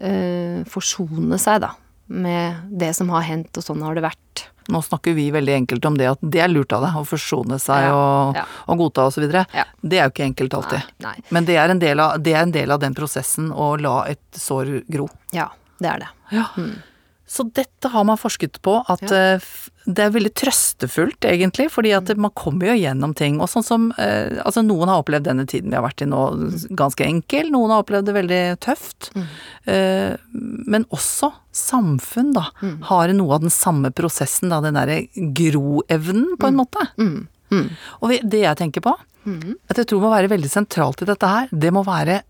eh, 0.00 0.64
forsone 0.64 1.38
seg, 1.38 1.60
da, 1.60 1.72
med 2.08 2.78
det 2.78 2.94
som 2.96 3.08
har 3.10 3.22
hendt, 3.22 3.56
og 3.56 3.62
sånn 3.64 3.82
har 3.82 3.94
det 3.94 4.02
vært. 4.04 4.46
Nå 4.70 4.82
snakker 4.86 5.16
vi 5.16 5.28
veldig 5.34 5.54
enkelt 5.62 5.88
om 5.90 5.96
det 5.98 6.08
at 6.12 6.20
det 6.22 6.42
er 6.44 6.52
lurt 6.52 6.72
av 6.76 6.84
det, 6.86 6.92
å 6.98 7.04
forsone 7.08 7.58
seg 7.62 7.88
Ja, 7.88 7.94
og, 7.94 8.38
ja. 8.38 8.44
og 8.70 8.82
godta 8.84 9.08
videre. 9.16 9.46
Ja. 9.56 9.66
Det 9.82 9.98
er 9.98 10.08
jo 10.08 10.14
ikke 10.14 10.28
enkelt 10.28 10.54
alltid. 10.60 10.92
Nei, 11.02 11.16
nei. 11.16 11.30
Men 11.34 11.48
det 11.48 11.56
er, 11.58 11.74
en 11.74 11.82
del 11.82 12.02
av, 12.02 12.20
det 12.22 12.36
er 12.36 12.44
en 12.44 12.54
del 12.54 12.70
av 12.74 12.82
den 12.82 12.94
prosessen 12.96 13.50
å 13.52 13.72
la 13.80 13.96
et 14.10 14.22
sår 14.36 14.80
gro. 14.90 15.08
Ja. 15.34 15.50
det 15.80 15.90
er 15.90 16.06
det. 16.06 16.14
Ja. 16.36 16.46
Så 17.30 17.44
dette 17.54 17.88
har 17.92 18.02
man 18.08 18.18
forsket 18.18 18.58
på, 18.64 18.72
at 18.90 19.04
ja. 19.06 19.38
det 19.86 20.02
er 20.02 20.14
veldig 20.16 20.32
trøstefullt 20.34 21.28
egentlig, 21.30 21.68
fordi 21.70 21.92
at 21.94 22.10
man 22.18 22.32
kommer 22.34 22.72
jo 22.72 22.74
gjennom 22.74 23.12
ting. 23.14 23.38
Og 23.38 23.46
sånn 23.52 23.66
som 23.66 23.84
eh, 24.02 24.40
Altså 24.42 24.64
noen 24.66 24.90
har 24.90 25.04
opplevd 25.04 25.28
denne 25.28 25.44
tiden 25.46 25.70
vi 25.70 25.78
har 25.78 25.84
vært 25.84 26.02
i 26.02 26.08
nå 26.10 26.24
ganske 26.78 27.06
enkel, 27.06 27.52
noen 27.54 27.70
har 27.70 27.84
opplevd 27.84 28.10
det 28.10 28.16
veldig 28.18 28.42
tøft. 28.66 29.12
Mm. 29.14 29.28
men 30.74 30.84
også 30.94 31.30
samfunn, 31.54 32.32
da, 32.34 32.48
har 32.88 33.12
noe 33.14 33.36
av 33.36 33.44
den 33.44 33.52
samme 33.54 33.92
prosessen, 33.94 34.50
da, 34.50 34.58
den 34.64 34.78
derre 34.78 35.02
groevnen, 35.14 36.32
på 36.40 36.50
en 36.50 36.58
måte. 36.58 36.86
Og 38.00 38.14
det 38.26 38.42
jeg 38.42 38.58
tenker 38.58 38.84
på, 38.84 38.96
at 39.70 39.78
jeg 39.78 39.86
tror 39.90 40.02
må 40.02 40.12
være 40.12 40.30
veldig 40.32 40.50
sentralt 40.50 41.02
i 41.04 41.08
dette 41.10 41.30
her, 41.30 41.50
det 41.52 41.70
må 41.74 41.84
være 41.86 42.22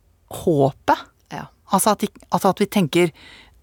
håpet. 0.42 1.06
Ja. 1.32 1.46
Altså 1.72 1.94
at, 1.94 2.04
altså 2.30 2.52
at 2.52 2.60
vi 2.60 2.68
tenker 2.68 3.12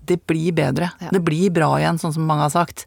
det 0.08 0.22
blir 0.30 0.54
bedre, 0.56 0.92
Ja. 1.04 1.12
det 1.14 1.22
blir 1.26 1.52
bra 1.54 1.74
igjen, 1.80 2.00
sånn 2.02 2.14
som 2.16 2.26
mange 2.28 2.48
har 2.48 2.54
sagt. 2.54 2.86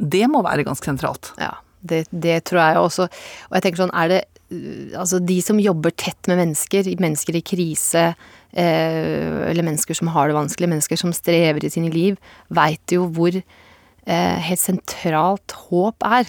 Det 0.00 0.26
må 0.32 0.42
være 0.46 0.64
ganske 0.64 0.86
sentralt. 0.86 1.32
Ja, 1.40 1.54
det, 1.82 2.06
det 2.12 2.44
tror 2.48 2.60
jeg 2.62 2.76
også. 2.80 3.08
Og 3.48 3.56
jeg 3.56 3.64
tenker 3.66 3.82
sånn, 3.84 3.94
er 3.96 4.12
det 4.12 4.20
uh, 4.52 4.98
Altså, 5.00 5.20
de 5.22 5.38
som 5.44 5.60
jobber 5.62 5.92
tett 5.94 6.26
med 6.26 6.40
mennesker, 6.40 6.88
mennesker 7.00 7.36
i 7.38 7.42
krise, 7.46 8.04
eh, 8.52 9.50
eller 9.50 9.62
mennesker 9.62 9.94
som 9.94 10.10
har 10.10 10.28
det 10.28 10.34
vanskelig, 10.34 10.68
mennesker 10.72 10.98
som 10.98 11.12
strever 11.14 11.62
i 11.64 11.70
sine 11.70 11.90
liv, 11.94 12.18
veit 12.50 12.90
jo 12.90 13.06
hvor 13.14 13.36
eh, 13.38 14.38
helt 14.48 14.60
sentralt 14.62 15.54
håp 15.68 16.02
er 16.02 16.26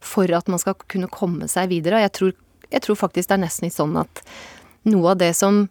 for 0.00 0.30
at 0.32 0.48
man 0.48 0.60
skal 0.62 0.78
kunne 0.88 1.10
komme 1.12 1.48
seg 1.50 1.68
videre. 1.74 1.98
Og 2.00 2.06
jeg 2.06 2.14
tror, 2.16 2.32
jeg 2.72 2.84
tror 2.86 2.96
faktisk 3.04 3.28
det 3.28 3.36
er 3.36 3.44
nesten 3.44 3.68
litt 3.68 3.76
sånn 3.76 3.98
at 4.00 4.22
noe 4.88 5.12
av 5.12 5.20
det 5.20 5.34
som 5.36 5.66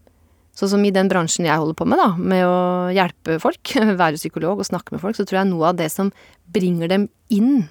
Sånn 0.57 0.71
som 0.71 0.85
i 0.87 0.93
den 0.93 1.09
bransjen 1.11 1.45
jeg 1.45 1.59
holder 1.59 1.77
på 1.77 1.85
med, 1.85 1.99
da, 2.01 2.09
med 2.17 2.43
å 2.47 2.59
hjelpe 2.95 3.37
folk, 3.43 3.73
være 4.01 4.17
psykolog 4.17 4.63
og 4.63 4.69
snakke 4.69 4.95
med 4.95 5.03
folk, 5.03 5.17
så 5.17 5.25
tror 5.27 5.41
jeg 5.41 5.51
noe 5.51 5.71
av 5.71 5.77
det 5.77 5.91
som 5.93 6.09
bringer 6.53 6.89
dem 6.91 7.07
inn 7.33 7.67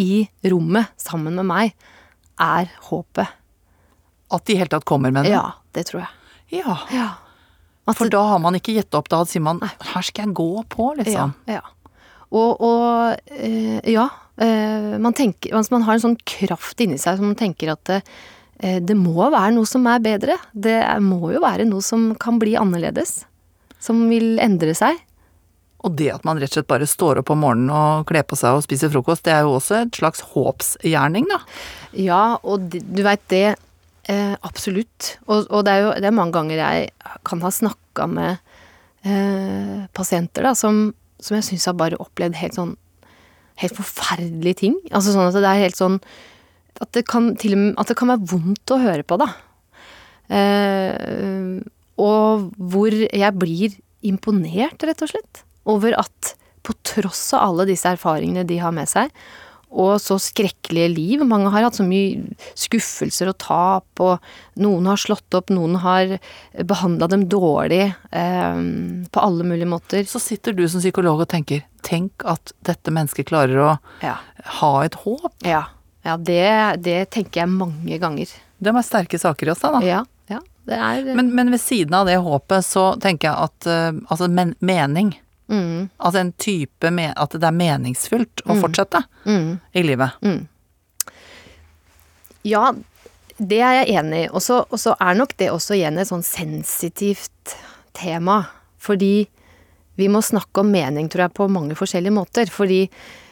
i 0.00 0.24
rommet 0.50 0.90
sammen 1.00 1.36
med 1.38 1.48
meg, 1.50 1.74
er 2.40 2.72
håpet. 2.88 3.36
At 4.34 4.48
de 4.48 4.56
i 4.56 4.58
hele 4.58 4.72
tatt 4.72 4.88
kommer 4.88 5.12
med 5.14 5.28
det. 5.28 5.36
Ja, 5.36 5.60
det 5.76 5.86
tror 5.90 6.06
jeg. 6.06 6.10
Ja. 6.62 6.78
Ja. 6.94 7.10
For 7.92 8.08
da 8.10 8.24
har 8.32 8.40
man 8.40 8.56
ikke 8.56 8.72
gitt 8.74 8.96
opp, 8.96 9.10
da 9.12 9.20
sier 9.28 9.44
man 9.44 9.60
her 9.62 10.06
skal 10.06 10.24
jeg 10.24 10.36
gå 10.40 10.50
på, 10.72 10.94
liksom. 10.98 11.36
Ja. 11.46 11.60
ja. 11.60 11.94
Og, 12.34 12.64
og 12.64 13.36
øh, 13.36 13.80
ja, 13.92 14.08
Øh, 14.34 14.94
man 14.98 15.14
tenker 15.14 15.54
altså 15.54 15.76
Man 15.76 15.84
har 15.86 15.94
en 15.94 16.02
sånn 16.02 16.16
kraft 16.26 16.80
inni 16.82 16.96
seg 16.98 17.20
som 17.20 17.28
man 17.30 17.38
tenker 17.38 17.70
at 17.70 17.90
eh, 17.94 18.08
det 18.58 18.94
må 18.96 19.16
være 19.18 19.50
noe 19.56 19.66
som 19.68 19.86
er 19.90 20.02
bedre. 20.04 20.36
Det 20.54 20.78
må 21.02 21.32
jo 21.34 21.40
være 21.42 21.66
noe 21.68 21.82
som 21.84 22.12
kan 22.20 22.38
bli 22.40 22.54
annerledes. 22.56 23.24
Som 23.82 24.06
vil 24.08 24.38
endre 24.40 24.76
seg. 24.78 25.00
Og 25.84 25.92
det 25.98 26.08
at 26.14 26.24
man 26.24 26.40
rett 26.40 26.52
og 26.54 26.58
slett 26.58 26.70
bare 26.70 26.88
står 26.88 27.20
opp 27.20 27.30
om 27.34 27.42
morgenen 27.44 27.72
og 27.74 28.06
kler 28.08 28.24
på 28.24 28.38
seg 28.40 28.56
og 28.56 28.64
spiser 28.64 28.92
frokost, 28.92 29.26
det 29.26 29.34
er 29.34 29.44
jo 29.44 29.58
også 29.58 29.82
et 29.82 29.98
slags 29.98 30.24
håpsgjerning, 30.32 31.28
da. 31.28 31.42
Ja, 32.00 32.22
og 32.40 32.70
du 32.72 33.02
veit 33.04 33.24
det 33.32 33.46
eh, 33.52 34.34
Absolutt. 34.40 35.18
Og, 35.28 35.44
og 35.50 35.66
det 35.66 35.74
er 35.74 35.84
jo 35.84 35.90
det 36.00 36.08
er 36.08 36.16
mange 36.16 36.36
ganger 36.38 36.62
jeg 36.62 36.88
kan 37.28 37.44
ha 37.44 37.52
snakka 37.52 38.08
med 38.10 38.38
eh, 39.04 39.84
pasienter 39.96 40.48
da, 40.48 40.54
som, 40.56 40.86
som 41.20 41.36
jeg 41.36 41.50
syns 41.50 41.68
har 41.68 41.76
bare 41.80 42.00
opplevd 42.00 42.40
helt 42.40 42.58
sånn 42.60 42.74
Helt 43.62 43.76
forferdelige 43.78 44.56
ting. 44.64 44.72
Altså 44.90 45.12
sånn 45.14 45.28
at 45.28 45.36
det 45.38 45.46
er 45.46 45.60
helt 45.60 45.76
sånn 45.78 46.00
At 46.82 46.90
det 46.96 47.04
kan 47.06 47.32
med 47.36 47.74
At 47.78 47.88
det 47.88 47.96
kan 47.96 48.08
være 48.10 48.26
vondt 48.34 48.72
å 48.74 48.80
høre 48.82 49.04
på, 49.06 49.18
da. 49.20 49.28
Eh, 50.34 51.60
og 52.00 52.50
hvor 52.58 52.90
jeg 52.94 53.38
blir 53.38 53.76
imponert, 54.04 54.82
rett 54.84 55.04
og 55.04 55.12
slett, 55.12 55.44
over 55.70 55.94
at 56.00 56.34
på 56.64 56.74
tross 56.86 57.28
av 57.36 57.44
alle 57.50 57.66
disse 57.68 57.88
erfaringene 57.92 58.44
de 58.48 58.56
har 58.60 58.72
med 58.74 58.88
seg, 58.88 59.12
og 59.74 59.96
så 59.98 60.16
skrekkelige 60.22 60.90
liv. 60.94 61.22
Mange 61.26 61.50
har 61.50 61.64
hatt 61.66 61.76
så 61.80 61.84
mye 61.86 62.34
skuffelser 62.58 63.30
og 63.32 63.38
tap, 63.42 64.00
og 64.00 64.22
noen 64.62 64.86
har 64.86 65.00
slått 65.02 65.34
opp, 65.34 65.50
noen 65.50 65.74
har 65.82 66.14
behandla 66.70 67.08
dem 67.10 67.24
dårlig 67.32 67.82
eh, 67.90 68.60
på 69.10 69.24
alle 69.24 69.46
mulige 69.46 69.68
måter. 69.70 70.06
Så 70.08 70.22
sitter 70.22 70.54
du 70.54 70.62
som 70.70 70.82
psykolog 70.84 71.24
og 71.24 71.30
tenker 71.32 71.64
tenk 71.84 72.22
at 72.30 72.54
dette 72.64 72.94
mennesket 72.94 73.28
klarer 73.28 73.60
å 73.60 73.72
Ja. 74.04 74.16
ha 74.60 74.72
et 74.86 74.94
håp. 75.04 75.32
Ja, 75.44 75.64
ja 76.04 76.16
det, 76.20 76.46
det 76.84 76.98
tenker 77.14 77.44
jeg 77.44 77.52
mange 77.52 77.98
ganger. 78.00 78.32
Det 78.58 78.70
er 78.70 78.76
være 78.76 78.86
sterke 78.86 79.20
saker 79.20 79.48
i 79.48 79.52
oss, 79.54 79.62
da. 79.64 79.72
da. 79.76 79.82
Ja, 79.84 80.00
ja. 80.30 80.40
Det 80.64 80.78
er 80.78 81.10
Men, 81.16 81.34
men 81.36 81.52
ved 81.52 81.60
siden 81.60 81.94
av 81.96 82.08
det 82.08 82.16
håpet, 82.24 82.64
så 82.64 82.94
tenker 83.00 83.30
jeg 83.30 83.48
at 83.48 83.68
uh, 83.68 84.00
altså 84.08 84.28
men, 84.32 84.54
mening 84.64 85.12
mm, 85.52 85.90
Altså 85.98 86.22
en 86.22 86.32
type 86.40 86.88
At 86.88 87.36
det 87.36 87.44
er 87.44 87.56
meningsfullt 87.56 88.44
å 88.48 88.56
fortsette 88.62 89.02
mm. 89.24 89.50
i 89.72 89.84
livet. 89.84 90.16
Ja, 92.44 92.72
det 93.36 93.60
er 93.60 93.80
jeg 93.80 93.98
enig 93.98 94.26
i. 94.26 94.30
Og 94.32 94.42
så 94.44 94.96
er 95.00 95.16
nok 95.18 95.36
det 95.40 95.50
også 95.52 95.76
igjen 95.78 95.98
et 95.98 96.10
sånn 96.10 96.24
sensitivt 96.24 97.56
tema. 97.96 98.42
Fordi 98.80 99.26
vi 99.96 100.08
må 100.10 100.20
snakke 100.24 100.62
om 100.62 100.72
mening, 100.74 101.08
tror 101.08 101.26
jeg, 101.26 101.36
på 101.38 101.48
mange 101.52 101.76
forskjellige 101.78 102.14
måter. 102.14 102.50
Fordi 102.52 102.84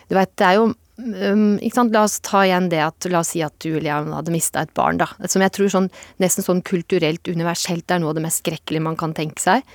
du 0.08 0.16
vet, 0.16 0.32
det 0.38 0.48
er 0.48 0.60
jo 0.60 0.70
um, 0.98 1.56
ikke 1.58 1.78
sant? 1.78 1.94
La 1.94 2.04
oss 2.06 2.18
ta 2.24 2.44
igjen 2.46 2.68
det 2.72 2.82
at 2.84 3.08
La 3.12 3.22
oss 3.22 3.32
si 3.34 3.42
at 3.44 3.64
jeg 3.64 3.82
hadde 3.86 4.34
mista 4.34 4.64
et 4.64 4.74
barn, 4.76 5.00
da. 5.00 5.08
Som 5.26 5.44
jeg 5.44 5.54
tror 5.56 5.72
sånn 5.72 5.90
nesten 6.22 6.46
sånn 6.46 6.62
kulturelt, 6.66 7.26
universelt 7.28 7.90
er 7.90 8.02
noe 8.02 8.12
av 8.12 8.20
det 8.20 8.26
mest 8.26 8.42
skrekkelige 8.44 8.86
man 8.86 8.98
kan 9.00 9.16
tenke 9.16 9.42
seg. 9.42 9.66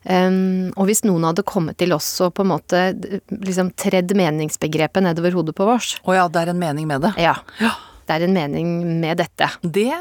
Um, 0.00 0.70
og 0.80 0.88
hvis 0.88 1.02
noen 1.04 1.26
hadde 1.28 1.44
kommet 1.44 1.76
til 1.80 1.92
oss 1.92 2.08
og 2.24 2.32
på 2.32 2.46
en 2.46 2.54
måte 2.54 2.78
liksom 3.28 3.74
tredd 3.76 4.14
meningsbegrepet 4.16 5.04
nedover 5.04 5.34
hodet 5.36 5.52
på 5.58 5.66
oss 5.68 5.90
Å 6.08 6.14
ja, 6.16 6.22
det 6.32 6.40
er 6.40 6.52
en 6.54 6.62
mening 6.62 6.88
med 6.88 7.04
det. 7.04 7.10
Ja. 7.20 7.34
Det 8.10 8.16
er 8.16 8.24
en 8.26 8.34
mening 8.34 8.70
med 8.98 9.20
dette. 9.20 9.46
Det 9.62 9.92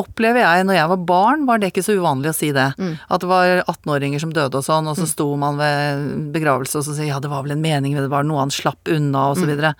opplever 0.00 0.42
jeg 0.42 0.64
når 0.66 0.74
jeg 0.80 0.90
var 0.90 1.02
barn, 1.06 1.44
var 1.46 1.60
det 1.62 1.68
ikke 1.70 1.84
så 1.86 1.94
uvanlig 1.94 2.32
å 2.32 2.34
si 2.34 2.48
det. 2.54 2.64
At 2.74 3.22
det 3.22 3.28
var 3.30 3.62
18-åringer 3.62 4.18
som 4.24 4.32
døde 4.34 4.58
og 4.58 4.66
sånn, 4.66 4.88
og 4.90 4.98
så 4.98 5.06
sto 5.06 5.28
man 5.38 5.60
ved 5.60 6.08
begravelse 6.34 6.80
og 6.80 6.88
så 6.88 6.96
sier 6.96 7.12
ja, 7.12 7.20
det 7.22 7.30
var 7.30 7.46
vel 7.46 7.54
en 7.54 7.62
mening 7.62 7.94
med 7.94 8.02
det, 8.02 8.10
var 8.10 8.26
noe 8.26 8.42
han 8.42 8.50
slapp 8.50 8.90
unna 8.90 9.28
og 9.30 9.38
så 9.38 9.46
videre. 9.46 9.76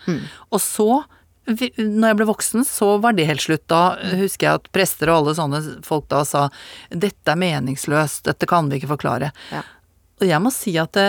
Og 0.55 0.63
så, 0.63 0.89
når 1.51 2.13
jeg 2.13 2.21
ble 2.21 2.31
voksen, 2.31 2.67
så 2.71 2.95
var 3.03 3.19
det 3.19 3.27
helt 3.27 3.43
slutt. 3.43 3.67
Da 3.67 3.83
husker 4.23 4.47
jeg 4.47 4.63
at 4.63 4.73
prester 4.79 5.11
og 5.11 5.19
alle 5.25 5.37
sånne 5.43 5.63
folk 5.83 6.07
da 6.13 6.23
sa 6.29 6.47
dette 6.95 7.35
er 7.35 7.43
meningsløst, 7.43 8.29
dette 8.31 8.47
kan 8.47 8.71
vi 8.71 8.79
ikke 8.79 8.95
forklare. 8.95 9.35
Ja. 9.51 9.67
Og 10.23 10.29
jeg 10.31 10.45
må 10.45 10.55
si 10.55 10.79
at 10.79 10.95
det, 10.95 11.09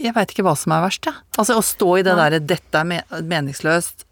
jeg 0.00 0.16
veit 0.16 0.32
ikke 0.32 0.46
hva 0.46 0.56
som 0.56 0.72
er 0.72 0.86
verst, 0.86 1.04
jeg. 1.04 1.20
Altså 1.36 1.58
å 1.60 1.64
stå 1.64 1.98
i 1.98 2.04
det 2.06 2.16
derre 2.16 2.40
'dette 2.40 2.80
er 2.80 3.20
meningsløst', 3.20 4.06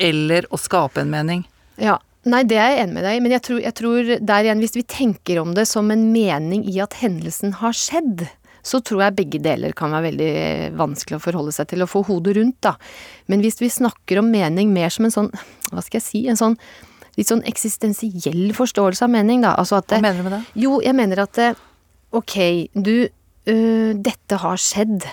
eller 0.00 0.48
å 0.50 0.60
skape 0.60 1.04
en 1.04 1.12
mening. 1.12 1.44
Ja. 1.80 1.98
Nei, 2.28 2.42
det 2.44 2.58
er 2.60 2.74
jeg 2.74 2.82
enig 2.82 2.94
med 2.98 3.06
deg 3.06 3.16
i, 3.16 3.20
men 3.24 3.32
jeg 3.32 3.42
tror, 3.46 3.60
jeg 3.64 3.76
tror 3.78 4.08
der 4.28 4.44
igjen, 4.44 4.60
hvis 4.60 4.76
vi 4.76 4.82
tenker 4.84 5.38
om 5.40 5.54
det 5.56 5.64
som 5.70 5.88
en 5.88 6.02
mening 6.12 6.66
i 6.68 6.74
at 6.84 6.98
hendelsen 7.00 7.54
har 7.62 7.72
skjedd, 7.72 8.26
så 8.60 8.82
tror 8.84 9.06
jeg 9.06 9.16
begge 9.16 9.40
deler 9.40 9.72
kan 9.76 9.94
være 9.94 10.10
veldig 10.10 10.34
vanskelig 10.76 11.16
å 11.16 11.22
forholde 11.24 11.54
seg 11.56 11.70
til 11.70 11.80
å 11.80 11.88
få 11.88 12.02
hodet 12.04 12.34
rundt, 12.36 12.58
da. 12.66 12.74
Men 13.32 13.40
hvis 13.40 13.56
vi 13.62 13.70
snakker 13.72 14.20
om 14.20 14.28
mening 14.28 14.68
mer 14.74 14.92
som 14.92 15.08
en 15.08 15.14
sånn, 15.14 15.30
hva 15.70 15.80
skal 15.86 15.96
jeg 15.96 16.06
si, 16.10 16.22
en 16.28 16.36
sånn 16.36 16.58
litt 17.16 17.30
sånn 17.30 17.42
eksistensiell 17.48 18.52
forståelse 18.56 19.06
av 19.06 19.12
mening, 19.12 19.40
da. 19.44 19.54
Altså 19.60 19.80
at 19.80 19.88
Hva 19.92 20.02
mener 20.04 20.20
du 20.20 20.28
med 20.28 20.36
det? 20.36 20.42
Jo, 20.60 20.76
jeg 20.84 20.96
mener 20.96 21.24
at 21.24 21.40
ok, 22.16 22.36
du, 22.74 22.94
øh, 23.08 23.90
dette 23.96 24.40
har 24.44 24.60
skjedd. 24.60 25.08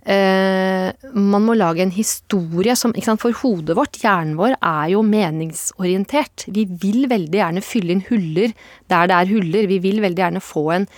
Eh, 0.00 0.88
man 1.12 1.44
må 1.44 1.54
lage 1.58 1.82
en 1.84 1.92
historie 1.92 2.72
som 2.76 2.94
sant, 3.04 3.20
For 3.20 3.36
hodet 3.42 3.76
vårt, 3.76 4.00
hjernen 4.00 4.38
vår, 4.38 4.56
er 4.56 4.88
jo 4.94 5.02
meningsorientert. 5.04 6.46
Vi 6.48 6.64
vil 6.64 7.06
veldig 7.10 7.40
gjerne 7.42 7.64
fylle 7.64 7.92
inn 7.96 8.06
huller 8.08 8.54
der 8.88 9.10
det 9.10 9.16
er 9.16 9.32
huller. 9.34 9.68
Vi 9.68 9.78
vil 9.78 10.00
veldig 10.00 10.24
gjerne 10.24 10.40
få 10.40 10.70
en 10.78 10.88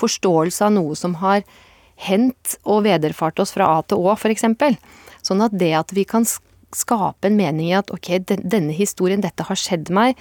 forståelse 0.00 0.64
av 0.64 0.72
noe 0.76 0.96
som 0.96 1.16
har 1.20 1.42
hendt 2.00 2.56
og 2.64 2.84
vederfart 2.84 3.40
oss 3.40 3.52
fra 3.52 3.68
A 3.76 3.82
til 3.82 4.00
Å, 4.00 4.16
eksempel. 4.16 4.76
Sånn 5.22 5.42
at 5.44 5.52
det 5.52 5.72
at 5.76 5.92
vi 5.92 6.06
kan 6.08 6.24
skape 6.76 7.28
en 7.28 7.36
mening 7.36 7.72
i 7.72 7.76
at 7.76 7.90
ok, 7.92 8.12
denne 8.28 8.72
historien, 8.72 9.20
dette 9.20 9.44
har 9.44 9.58
skjedd 9.58 9.90
meg, 9.92 10.16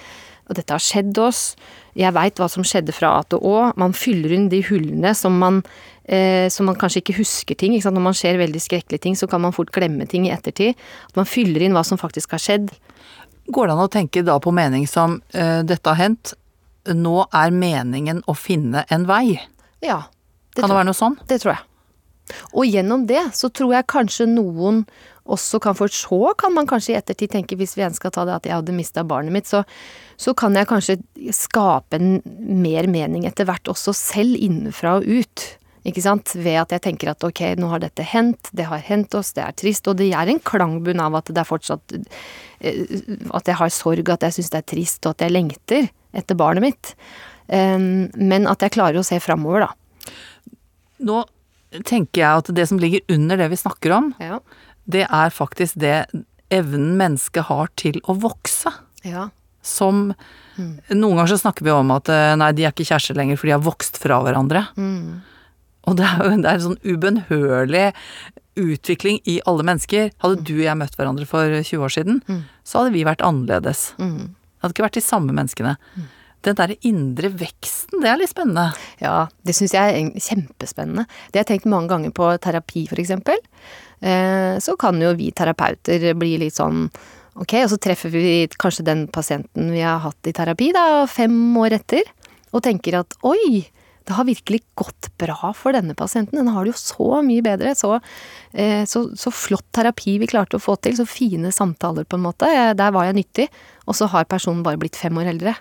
og 0.49 0.57
dette 0.57 0.73
har 0.73 0.81
skjedd 0.81 1.17
oss, 1.21 1.53
jeg 1.97 2.13
veit 2.15 2.39
hva 2.41 2.47
som 2.49 2.65
skjedde 2.65 2.93
fra 2.95 3.11
A 3.19 3.23
til 3.29 3.41
Å, 3.45 3.69
man 3.79 3.93
fyller 3.97 4.33
inn 4.33 4.49
de 4.51 4.61
hullene 4.65 5.13
som 5.17 5.35
man, 5.41 5.61
eh, 6.09 6.49
som 6.53 6.65
man 6.69 6.77
kanskje 6.79 7.03
ikke 7.03 7.19
husker 7.19 7.57
ting, 7.59 7.75
ikke 7.77 7.93
når 7.93 8.05
man 8.09 8.17
ser 8.17 8.41
veldig 8.41 8.61
skrekkelige 8.63 9.05
ting, 9.05 9.17
så 9.19 9.29
kan 9.29 9.43
man 9.45 9.53
fort 9.55 9.71
glemme 9.75 10.07
ting 10.09 10.25
i 10.27 10.33
ettertid, 10.33 10.77
at 11.09 11.19
man 11.19 11.29
fyller 11.29 11.65
inn 11.65 11.77
hva 11.77 11.85
som 11.85 12.01
faktisk 12.01 12.33
har 12.33 12.43
skjedd. 12.43 12.73
Går 13.49 13.69
det 13.69 13.75
an 13.75 13.85
å 13.85 13.93
tenke 13.93 14.25
da 14.25 14.37
på 14.41 14.53
mening 14.53 14.85
som 14.89 15.21
eh, 15.33 15.61
'dette 15.65 15.89
har 15.89 16.01
hendt', 16.01 16.33
nå 16.89 17.25
er 17.35 17.51
meningen 17.53 18.23
å 18.25 18.33
finne 18.33 18.85
en 18.89 19.05
vei? 19.05 19.37
Ja. 19.85 20.07
Det 20.55 20.63
Kan 20.63 20.71
det 20.71 20.79
være 20.79 20.89
noe 20.89 20.97
sånn? 20.97 21.17
det 21.29 21.41
tror 21.43 21.53
jeg. 21.53 21.65
Og 22.53 22.65
gjennom 22.65 23.05
det 23.09 23.21
så 23.37 23.49
tror 23.49 23.73
jeg 23.73 23.89
kanskje 23.89 24.25
noen 24.29 24.83
også 25.29 25.59
kan 25.63 25.77
For 25.77 25.91
Så 25.93 26.33
kan 26.39 26.53
man 26.55 26.67
kanskje 26.69 26.93
i 26.95 26.99
ettertid 26.99 27.31
tenke, 27.33 27.57
hvis 27.59 27.75
vi 27.77 27.83
igjen 27.83 27.95
skal 27.95 28.13
ta 28.15 28.25
det 28.27 28.35
at 28.39 28.49
jeg 28.49 28.57
hadde 28.57 28.75
mista 28.75 29.03
barnet 29.07 29.33
mitt, 29.35 29.49
så, 29.49 29.63
så 30.17 30.33
kan 30.37 30.57
jeg 30.57 30.69
kanskje 30.69 30.99
skape 31.35 31.99
en 31.99 32.19
mer 32.35 32.89
mening 32.91 33.27
etter 33.29 33.47
hvert 33.49 33.69
også 33.71 33.93
selv 33.95 34.39
innenfra 34.39 34.97
og 34.99 35.07
ut. 35.07 35.45
Ikke 35.87 36.03
sant? 36.03 36.33
Ved 36.35 36.59
at 36.59 36.73
jeg 36.75 36.83
tenker 36.83 37.13
at 37.13 37.23
ok, 37.23 37.41
nå 37.59 37.69
har 37.71 37.81
dette 37.83 38.03
hendt, 38.03 38.51
det 38.55 38.67
har 38.67 38.83
hendt 38.83 39.15
oss, 39.15 39.31
det 39.37 39.45
er 39.45 39.55
trist. 39.57 39.87
Og 39.87 39.97
det 39.99 40.11
er 40.11 40.29
en 40.29 40.41
klangbunn 40.43 41.01
av 41.03 41.17
at 41.21 41.31
det 41.31 41.39
er 41.39 41.47
fortsatt 41.47 41.95
eh, 41.95 42.85
At 43.35 43.47
jeg 43.47 43.57
har 43.61 43.73
sorg, 43.73 44.11
at 44.11 44.27
jeg 44.27 44.39
syns 44.39 44.53
det 44.53 44.61
er 44.61 44.69
trist, 44.75 45.01
og 45.05 45.15
at 45.15 45.25
jeg 45.25 45.35
lengter 45.35 45.89
etter 46.17 46.37
barnet 46.37 46.65
mitt. 46.65 46.93
Um, 47.49 48.09
men 48.17 48.47
at 48.49 48.61
jeg 48.61 48.75
klarer 48.75 48.99
å 48.99 49.05
se 49.05 49.17
framover, 49.23 49.65
da. 49.65 50.13
Nå 51.05 51.23
tenker 51.85 52.21
jeg 52.21 52.41
at 52.43 52.49
det 52.57 52.65
som 52.69 52.79
ligger 52.81 53.05
under 53.13 53.39
det 53.39 53.49
vi 53.53 53.61
snakker 53.61 53.95
om, 53.95 54.13
Ja. 54.19 54.41
Det 54.89 55.05
er 55.05 55.33
faktisk 55.33 55.79
det 55.81 56.07
evnen 56.53 56.95
mennesket 56.99 57.47
har 57.49 57.69
til 57.79 57.99
å 58.09 58.15
vokse. 58.17 58.73
Ja. 59.05 59.29
Som 59.65 60.13
Noen 60.59 61.15
ganger 61.15 61.29
så 61.31 61.37
snakker 61.39 61.63
vi 61.63 61.71
om 61.71 61.91
at 61.95 62.09
eh, 62.11 62.33
nei, 62.35 62.49
de 62.51 62.65
er 62.67 62.73
ikke 62.73 62.87
kjærester 62.89 63.15
lenger, 63.15 63.37
for 63.39 63.47
de 63.47 63.53
har 63.55 63.63
vokst 63.63 63.95
fra 64.01 64.17
hverandre. 64.25 64.65
Og 65.87 65.95
det 65.95 66.03
er 66.03 66.19
jo 66.19 66.33
det 66.35 66.49
er 66.49 66.57
en 66.57 66.65
sånn 66.65 66.81
ubønnhørlig 66.83 67.85
utvikling 68.59 69.21
i 69.29 69.37
alle 69.47 69.63
mennesker. 69.69 70.11
Hadde 70.19 70.43
du 70.43 70.57
og 70.57 70.65
jeg 70.65 70.79
møtt 70.81 70.97
hverandre 70.99 71.27
for 71.29 71.55
20 71.61 71.85
år 71.85 71.95
siden, 71.95 72.21
så 72.67 72.81
hadde 72.81 72.95
vi 72.97 73.05
vært 73.07 73.23
annerledes. 73.25 73.93
Mm. 74.01 74.33
Det 74.35 74.65
hadde 74.65 74.75
ikke 74.75 74.87
vært 74.89 74.99
de 74.99 75.05
samme 75.05 75.35
menneskene. 75.35 75.77
Den 76.47 76.55
derre 76.55 76.75
indre 76.87 77.31
veksten, 77.35 77.99
det 78.03 78.11
er 78.11 78.19
litt 78.19 78.31
spennende. 78.31 78.69
Ja, 79.03 79.27
det 79.47 79.55
syns 79.57 79.75
jeg 79.75 79.95
er 79.95 80.11
kjempespennende. 80.23 81.07
Det 81.31 81.39
har 81.39 81.45
jeg 81.45 81.51
tenkt 81.53 81.71
mange 81.71 81.91
ganger 81.91 82.13
på 82.15 82.29
terapi, 82.43 82.85
for 82.91 82.99
eksempel. 82.99 83.39
Eh, 84.01 84.59
så 84.63 84.75
kan 84.79 84.99
jo 85.01 85.13
vi 85.17 85.31
terapeuter 85.35 86.13
bli 86.17 86.37
litt 86.43 86.55
sånn 86.55 86.87
ok, 87.39 87.53
og 87.63 87.69
så 87.71 87.79
treffer 87.81 88.11
vi 88.13 88.47
kanskje 88.59 88.85
den 88.87 89.07
pasienten 89.11 89.71
vi 89.73 89.83
har 89.83 90.01
hatt 90.03 90.27
i 90.27 90.33
terapi 90.35 90.71
da, 90.75 91.05
fem 91.07 91.35
år 91.59 91.77
etter, 91.79 92.07
og 92.51 92.63
tenker 92.65 92.97
at 92.99 93.15
oi, 93.27 93.63
det 94.09 94.15
har 94.17 94.25
virkelig 94.25 94.63
gått 94.79 95.11
bra 95.21 95.51
for 95.53 95.75
denne 95.75 95.93
pasienten. 95.93 96.39
Den 96.39 96.49
har 96.49 96.65
det 96.65 96.71
jo 96.73 96.79
så 96.81 97.19
mye 97.21 97.43
bedre. 97.45 97.75
Så, 97.77 97.91
eh, 98.57 98.81
så, 98.89 99.03
så 99.13 99.29
flott 99.29 99.67
terapi 99.77 100.15
vi 100.17 100.29
klarte 100.31 100.57
å 100.57 100.63
få 100.63 100.73
til. 100.81 100.95
Så 100.97 101.05
fine 101.05 101.51
samtaler, 101.53 102.07
på 102.09 102.17
en 102.17 102.23
måte. 102.25 102.49
Eh, 102.49 102.71
Der 102.73 102.95
var 102.95 103.05
jeg 103.05 103.19
nyttig. 103.19 103.45
Og 103.85 103.93
så 103.99 104.09
har 104.09 104.25
personen 104.25 104.63
bare 104.65 104.81
blitt 104.81 104.97
fem 104.97 105.13
år 105.21 105.29
eldre. 105.35 105.53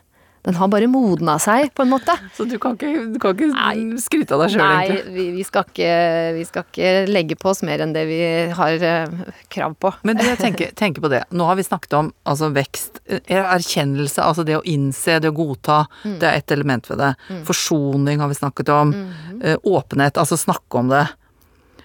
Den 0.48 0.56
har 0.56 0.68
bare 0.72 0.86
modna 0.88 1.34
seg, 1.42 1.68
på 1.76 1.84
en 1.84 1.90
måte. 1.92 2.14
Så 2.32 2.46
du 2.48 2.54
kan 2.62 2.72
ikke, 2.78 3.04
du 3.12 3.18
kan 3.20 3.34
ikke 3.36 3.50
Nei. 3.52 3.98
skryte 4.00 4.32
av 4.32 4.46
deg 4.46 4.54
sjøl, 4.54 4.62
Nei, 4.64 4.86
egentlig. 4.86 5.12
vi, 5.12 5.26
vi, 5.34 5.44
skal 5.44 5.66
ikke, 5.68 5.90
vi 6.38 6.44
skal 6.48 6.64
ikke 6.64 6.92
legge 7.10 7.36
på 7.36 7.50
oss 7.52 7.60
mer 7.68 7.84
enn 7.84 7.92
det 7.92 8.06
vi 8.08 8.20
har 8.56 8.86
uh, 8.88 9.18
krav 9.52 9.76
på. 9.76 9.92
Men 10.08 10.16
du, 10.16 10.24
jeg 10.24 10.40
tenker, 10.40 10.72
tenker 10.78 11.04
på 11.04 11.12
det. 11.12 11.20
Nå 11.36 11.50
har 11.50 11.58
vi 11.60 11.66
snakket 11.68 11.98
om 12.00 12.08
altså, 12.24 12.48
vekst, 12.56 13.02
eh, 13.12 13.20
erkjennelse, 13.36 14.24
altså 14.24 14.46
det 14.48 14.56
å 14.56 14.64
innse, 14.64 15.18
det 15.20 15.28
å 15.28 15.36
godta. 15.36 15.82
Det 16.08 16.30
er 16.30 16.40
ett 16.40 16.56
element 16.56 16.88
ved 16.88 17.02
det. 17.04 17.12
Forsoning 17.44 18.24
har 18.24 18.32
vi 18.32 18.40
snakket 18.40 18.72
om. 18.72 18.96
Eh, 19.42 19.60
Åpenhet, 19.68 20.16
altså 20.16 20.40
snakke 20.40 20.80
om 20.80 20.88
det. 20.94 21.04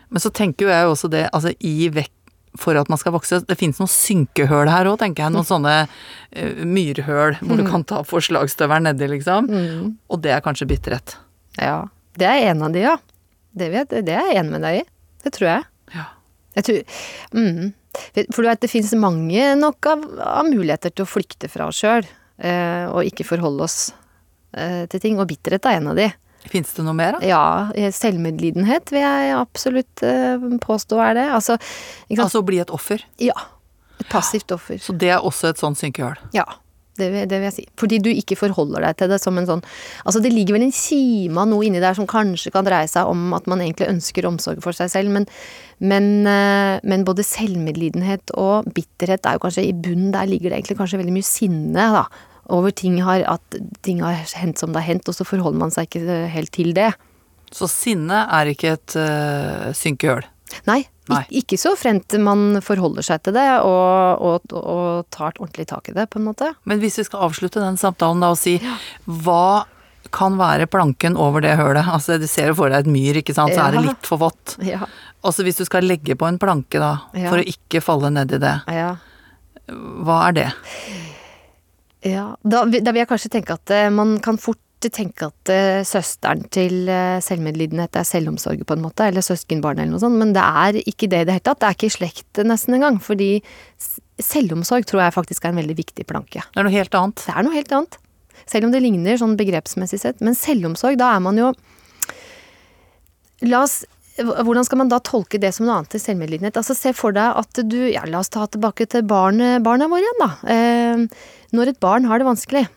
Men 0.07 0.23
så 0.23 0.31
tenker 0.31 0.69
jo 0.69 0.71
jeg 0.71 0.87
også 0.87 1.11
det, 1.11 1.27
altså 1.35 1.51
i 1.59 1.89
vekk 1.91 2.15
for 2.59 2.77
at 2.77 2.89
man 2.91 2.99
skal 3.01 3.15
vokse. 3.15 3.41
Det 3.47 3.57
finnes 3.59 3.79
noen 3.81 3.91
synkehøl 3.91 4.69
her 4.69 4.89
òg, 4.91 4.99
tenker 5.01 5.25
jeg. 5.25 5.33
Noen 5.33 5.47
sånne 5.47 5.75
eh, 5.83 6.63
myrhøl 6.67 7.37
hvor 7.41 7.59
du 7.59 7.65
kan 7.67 7.85
ta 7.89 8.03
forslagsstøvelen 8.07 8.91
nedi, 8.91 9.09
liksom. 9.15 9.49
Og 10.09 10.23
det 10.23 10.35
er 10.35 10.43
kanskje 10.45 10.69
bitterhet. 10.69 11.17
Ja. 11.57 11.83
Det 12.17 12.29
er 12.29 12.51
en 12.51 12.61
av 12.65 12.73
de, 12.75 12.83
ja. 12.85 12.97
Det, 13.53 13.69
vet, 13.73 13.95
det 14.05 14.13
er 14.13 14.29
jeg 14.31 14.41
enig 14.41 14.55
med 14.55 14.65
deg 14.65 14.81
i. 14.81 14.83
Det 15.23 15.33
tror 15.35 15.49
jeg. 15.49 15.65
Ja. 15.93 16.05
jeg 16.57 16.67
tror, 16.67 16.99
mm. 17.37 17.73
For 18.33 18.41
du 18.41 18.49
vet, 18.49 18.61
det 18.63 18.71
finnes 18.71 18.93
mange 18.97 19.53
nok 19.59 19.89
av, 19.89 20.05
av 20.25 20.49
muligheter 20.49 20.93
til 20.93 21.05
å 21.05 21.09
flykte 21.09 21.49
fra 21.51 21.69
oss 21.69 21.81
sjøl, 21.83 22.05
eh, 22.41 22.85
og 22.89 23.05
ikke 23.09 23.27
forholde 23.27 23.67
oss 23.67 23.77
eh, 24.57 24.83
til 24.89 25.03
ting. 25.03 25.19
Og 25.21 25.29
bitterhet 25.29 25.69
er 25.69 25.79
en 25.79 25.91
av 25.93 25.99
de. 26.01 26.09
Fins 26.51 26.73
det 26.75 26.83
noe 26.85 26.95
mer, 26.97 27.17
da? 27.17 27.27
Ja, 27.27 27.45
eh, 27.77 27.91
selvmedlidenhet 27.95 28.91
vil 28.93 29.03
jeg 29.03 29.35
absolutt 29.37 30.03
eh, 30.05 30.49
påstå 30.63 30.99
er 31.03 31.19
det. 31.19 31.27
Altså? 31.37 31.57
Altså 32.17 32.43
å 32.43 32.47
bli 32.47 32.59
et 32.63 32.73
offer. 32.73 33.05
Ja. 33.21 33.37
Et 34.01 34.09
passivt 34.11 34.51
offer. 34.55 34.81
Så 34.81 34.95
det 34.97 35.13
er 35.15 35.23
også 35.23 35.53
et 35.53 35.61
sånt 35.61 35.79
synkehull. 35.79 36.19
Ja, 36.35 36.45
det 36.99 37.07
vil, 37.09 37.23
det 37.29 37.39
vil 37.39 37.47
jeg 37.47 37.55
si. 37.55 37.63
Fordi 37.79 37.97
du 38.05 38.09
ikke 38.11 38.37
forholder 38.37 38.83
deg 38.85 38.97
til 38.99 39.09
det 39.09 39.17
som 39.21 39.37
en 39.39 39.47
sånn 39.49 39.63
Altså 40.05 40.21
det 40.21 40.29
ligger 40.33 40.57
vel 40.57 40.67
en 40.67 40.75
kime 40.75 41.41
av 41.41 41.49
noe 41.49 41.65
inni 41.65 41.81
der 41.81 41.97
som 41.97 42.09
kanskje 42.09 42.51
kan 42.53 42.67
dreie 42.67 42.89
seg 42.91 43.09
om 43.09 43.33
at 43.37 43.49
man 43.49 43.63
egentlig 43.63 43.89
ønsker 43.89 44.27
omsorg 44.29 44.61
for 44.65 44.77
seg 44.77 44.91
selv, 44.93 45.13
men, 45.15 45.25
men, 45.81 46.11
eh, 46.29 46.75
men 46.85 47.07
både 47.07 47.25
selvmedlidenhet 47.25 48.35
og 48.37 48.69
bitterhet 48.75 49.25
er 49.25 49.39
jo 49.39 49.45
kanskje 49.47 49.65
i 49.71 49.73
bunnen 49.73 50.13
der 50.13 50.29
ligger 50.29 50.51
det 50.51 50.61
egentlig 50.61 50.77
kanskje 50.83 51.01
veldig 51.01 51.17
mye 51.17 51.31
sinne, 51.31 51.89
da. 51.97 52.05
Over 52.51 52.71
ting 52.75 52.97
har, 53.05 53.23
at 53.29 53.57
ting 53.85 54.01
har 54.03 54.19
hendt 54.35 54.59
som 54.59 54.73
det 54.73 54.81
har 54.81 54.89
hendt, 54.93 55.07
og 55.07 55.15
så 55.15 55.23
forholder 55.27 55.59
man 55.61 55.71
seg 55.71 55.87
ikke 55.87 56.17
helt 56.33 56.51
til 56.55 56.73
det. 56.75 56.91
Så 57.53 57.69
sinne 57.71 58.25
er 58.33 58.49
ikke 58.51 58.73
et 58.75 58.95
uh, 58.97 59.69
synkehull. 59.77 60.25
Nei, 60.67 60.83
Nei. 61.11 61.23
Ik 61.29 61.43
ikke 61.43 61.59
så 61.59 61.73
fremt 61.75 62.13
man 62.23 62.61
forholder 62.63 63.03
seg 63.03 63.23
til 63.25 63.35
det 63.35 63.45
og, 63.65 64.21
og, 64.23 64.53
og 64.55 65.07
tar 65.11 65.33
ordentlig 65.35 65.65
tak 65.67 65.89
i 65.91 65.95
det, 65.97 66.07
på 66.13 66.19
en 66.21 66.27
måte. 66.29 66.53
Men 66.69 66.79
hvis 66.79 66.99
vi 67.01 67.05
skal 67.07 67.25
avslutte 67.27 67.63
den 67.63 67.79
samtalen 67.79 68.23
da 68.23 68.31
og 68.31 68.39
si 68.39 68.55
hva 69.03 69.65
kan 70.13 70.37
være 70.39 70.67
planken 70.71 71.17
over 71.19 71.43
det 71.43 71.55
hølet? 71.59 71.87
Altså 71.89 72.19
du 72.21 72.27
ser 72.29 72.51
jo 72.51 72.57
for 72.61 72.71
deg 72.71 72.85
et 72.85 72.91
myr, 72.93 73.19
ikke 73.19 73.35
sant, 73.35 73.55
så 73.55 73.65
er 73.65 73.75
det 73.75 73.85
litt 73.89 74.07
for 74.07 74.21
vått. 74.21 74.55
Ja. 74.63 74.85
Altså 75.25 75.43
hvis 75.47 75.59
du 75.59 75.65
skal 75.67 75.87
legge 75.87 76.15
på 76.19 76.27
en 76.29 76.39
planke 76.39 76.79
da, 76.79 76.93
Ja. 77.17 77.27
for 77.31 77.41
å 77.41 77.47
ikke 77.47 77.81
falle 77.83 78.13
ned 78.13 78.31
i 78.37 78.39
det, 78.43 78.53
ja. 78.71 78.93
hva 80.05 80.21
er 80.29 80.39
det? 80.39 80.49
Ja, 82.03 82.33
da, 82.43 82.65
da 82.67 82.91
vil 82.91 83.01
jeg 83.03 83.09
kanskje 83.09 83.31
tenke 83.31 83.55
at 83.55 83.71
eh, 83.71 83.89
man 83.93 84.17
kan 84.23 84.39
fort 84.41 84.59
tenke 84.91 85.29
at 85.29 85.51
eh, 85.51 85.81
søsteren 85.87 86.43
til 86.51 86.89
eh, 86.91 87.21
selvmedlidenhet 87.23 87.95
er 87.95 88.07
selvomsorg 88.07 88.65
på 88.67 88.75
en 88.75 88.83
måte, 88.83 89.07
eller 89.07 89.23
søskenbarn 89.23 89.79
eller 89.79 89.93
noe 89.93 90.03
sånt, 90.03 90.19
men 90.19 90.33
det 90.35 90.43
er 90.43 90.81
ikke 90.83 91.07
det 91.11 91.23
i 91.23 91.27
det 91.29 91.37
hele 91.37 91.45
tatt. 91.45 91.61
Det 91.61 91.69
er 91.69 91.77
ikke 91.77 91.91
i 91.91 91.95
slekt 91.95 92.43
nesten 92.43 92.75
engang, 92.75 92.99
fordi 93.03 93.37
selvomsorg 94.19 94.87
tror 94.89 95.05
jeg 95.05 95.15
faktisk 95.15 95.45
er 95.45 95.53
en 95.53 95.61
veldig 95.61 95.77
viktig 95.79 96.07
planke. 96.09 96.43
Det 96.43 96.59
er 96.59 96.67
noe 96.67 96.75
helt 96.75 96.99
annet. 96.99 97.23
Det 97.23 97.35
er 97.35 97.47
noe 97.47 97.55
helt 97.55 97.77
annet. 97.79 97.99
Selv 98.49 98.67
om 98.67 98.73
det 98.73 98.83
ligner 98.83 99.19
sånn 99.19 99.37
begrepsmessig 99.39 100.01
sett. 100.01 100.19
Men 100.25 100.35
selvomsorg, 100.35 100.99
da 100.99 101.13
er 101.15 101.23
man 101.23 101.39
jo 101.39 101.53
La 103.43 103.59
oss 103.65 103.81
hvordan 104.21 104.65
skal 104.67 104.77
man 104.83 104.91
da 104.91 104.99
tolke 105.01 105.39
det 105.41 105.53
som 105.55 105.65
noe 105.65 105.79
annet 105.79 105.95
til 105.95 106.03
selvmedlidenhet? 106.03 106.57
Altså 106.59 106.75
Se 106.77 106.93
for 106.93 107.15
deg 107.15 107.39
at 107.39 107.63
du 107.65 107.79
ja, 107.87 108.03
La 108.09 108.21
oss 108.21 108.31
ta 108.33 108.45
tilbake 108.45 108.85
til 108.89 109.05
barn, 109.09 109.41
barna 109.65 109.89
våre 109.89 110.05
igjen, 110.05 110.21
da. 110.21 110.29
Eh, 110.53 111.25
når 111.57 111.73
et 111.73 111.81
barn 111.81 112.05
har 112.09 112.21
det 112.21 112.29
vanskelig, 112.29 112.67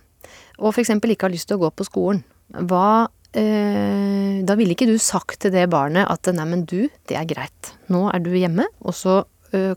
og 0.57 0.72
f.eks. 0.72 0.94
ikke 0.96 1.29
har 1.29 1.35
lyst 1.35 1.51
til 1.51 1.59
å 1.59 1.66
gå 1.66 1.72
på 1.77 1.87
skolen, 1.88 2.25
hva 2.70 3.09
eh, 3.37 4.42
Da 4.46 4.57
ville 4.57 4.77
ikke 4.77 4.88
du 4.88 4.96
sagt 5.03 5.40
til 5.42 5.53
det 5.53 5.66
barnet 5.72 6.09
at 6.09 6.29
nei, 6.33 6.46
men 6.49 6.64
du, 6.68 6.88
det 7.09 7.18
er 7.18 7.29
greit. 7.29 7.72
Nå 7.92 8.07
er 8.12 8.22
du 8.25 8.33
hjemme, 8.37 8.68
og 8.81 8.96
så 8.96 9.22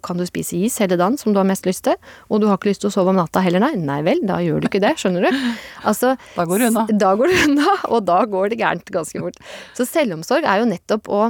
kan 0.01 0.17
du 0.19 0.25
spise 0.27 0.57
is 0.57 0.77
hele 0.81 0.97
dagen 0.99 1.17
som 1.17 1.33
du 1.33 1.39
har 1.39 1.47
mest 1.47 1.65
lyst 1.67 1.83
til, 1.85 1.95
og 2.29 2.41
du 2.41 2.47
har 2.49 2.57
ikke 2.57 2.71
lyst 2.71 2.81
til 2.83 2.89
å 2.89 2.93
sove 2.93 3.13
om 3.13 3.19
natta 3.19 3.41
heller, 3.45 3.59
nei. 3.63 3.73
Nei 3.79 4.01
vel, 4.05 4.19
da 4.27 4.39
gjør 4.43 4.61
du 4.63 4.67
ikke 4.69 4.81
det, 4.83 4.95
skjønner 4.99 5.27
du. 5.29 5.39
Altså, 5.89 6.15
Da 6.35 6.45
går 6.49 6.59
det 6.59 6.69
unna. 6.73 6.85
da 7.05 7.13
går 7.15 7.31
det 7.31 7.39
unna, 7.47 7.73
og 7.93 8.05
da 8.07 8.19
går 8.29 8.49
det 8.53 8.59
gærent 8.61 8.89
ganske 8.93 9.19
fort. 9.23 9.37
Så 9.77 9.85
selvomsorg 9.87 10.43
er 10.47 10.61
jo 10.63 10.69
nettopp 10.69 11.07
å, 11.09 11.27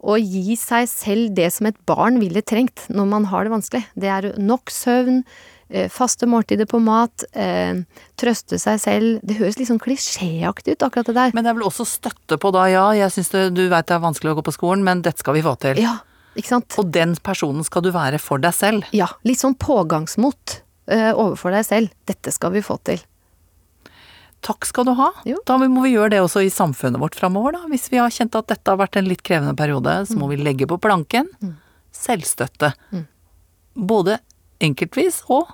å 0.00 0.16
gi 0.20 0.56
seg 0.56 0.86
selv 0.88 1.32
det 1.36 1.50
som 1.52 1.66
et 1.68 1.78
barn 1.88 2.20
ville 2.22 2.40
trengt 2.42 2.86
når 2.88 3.08
man 3.10 3.26
har 3.32 3.44
det 3.48 3.52
vanskelig. 3.56 3.82
Det 4.00 4.08
er 4.08 4.28
nok 4.40 4.70
søvn, 4.72 5.22
eh, 5.68 5.88
faste 5.92 6.28
måltider 6.30 6.68
på 6.70 6.80
mat, 6.82 7.24
eh, 7.34 7.82
trøste 8.20 8.58
seg 8.62 8.80
selv. 8.80 9.18
Det 9.26 9.36
høres 9.40 9.58
litt 9.60 9.68
sånn 9.68 9.82
klisjéaktig 9.82 10.76
ut, 10.78 10.86
akkurat 10.88 11.10
det 11.10 11.16
der. 11.18 11.34
Men 11.36 11.44
det 11.44 11.52
er 11.52 11.58
vel 11.60 11.66
også 11.68 11.84
støtte 11.88 12.38
på 12.40 12.52
da, 12.56 12.64
ja, 12.72 12.86
jeg 12.96 13.12
syns 13.18 13.32
du 13.54 13.64
veit 13.68 13.86
det 13.90 13.98
er 13.98 14.04
vanskelig 14.06 14.32
å 14.32 14.38
gå 14.40 14.46
på 14.48 14.56
skolen, 14.56 14.86
men 14.86 15.02
dette 15.04 15.20
skal 15.24 15.36
vi 15.36 15.44
få 15.44 15.56
til. 15.60 15.82
Ja, 15.82 15.98
ikke 16.38 16.52
sant? 16.52 16.78
Og 16.80 16.90
den 16.94 17.16
personen 17.24 17.66
skal 17.66 17.84
du 17.84 17.90
være 17.94 18.20
for 18.22 18.42
deg 18.42 18.54
selv. 18.56 18.88
Ja, 18.96 19.08
litt 19.26 19.42
sånn 19.42 19.56
pågangsmot 19.58 20.60
uh, 20.92 21.12
overfor 21.14 21.54
deg 21.54 21.66
selv. 21.66 21.94
Dette 22.10 22.34
skal 22.34 22.54
vi 22.54 22.64
få 22.64 22.78
til. 22.86 23.02
Takk 24.40 24.64
skal 24.64 24.86
du 24.88 24.94
ha. 24.96 25.10
Jo. 25.28 25.40
Da 25.48 25.58
må 25.60 25.82
vi 25.84 25.92
gjøre 25.92 26.14
det 26.14 26.22
også 26.24 26.44
i 26.46 26.52
samfunnet 26.52 27.00
vårt 27.02 27.18
framover, 27.18 27.58
da. 27.58 27.66
Hvis 27.68 27.90
vi 27.92 28.00
har 28.00 28.12
kjent 28.14 28.38
at 28.38 28.48
dette 28.48 28.72
har 28.72 28.80
vært 28.80 28.96
en 28.96 29.10
litt 29.10 29.24
krevende 29.26 29.52
periode, 29.58 29.98
så 30.08 30.16
må 30.16 30.30
vi 30.32 30.40
legge 30.40 30.68
på 30.70 30.80
planken 30.80 31.28
selvstøtte. 32.00 32.72
Både 33.74 34.16
enkeltvis 34.64 35.22
og 35.28 35.50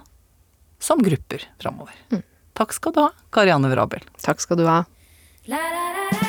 som 0.78 1.02
grupper 1.02 1.48
framover. 1.62 2.22
Takk 2.56 2.76
skal 2.76 2.94
du 2.94 3.02
ha, 3.04 3.10
Karianne 3.34 3.72
Vrabel. 3.72 4.06
Takk 4.22 4.44
skal 4.44 4.62
du 4.62 4.68
ha. 4.68 4.84
Hør 5.50 6.25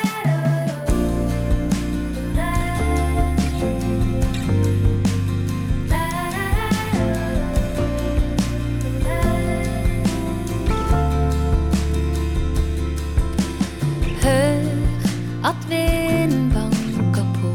at 15.44 15.70
vinden 15.70 16.52
banker 16.54 17.26
på. 17.34 17.48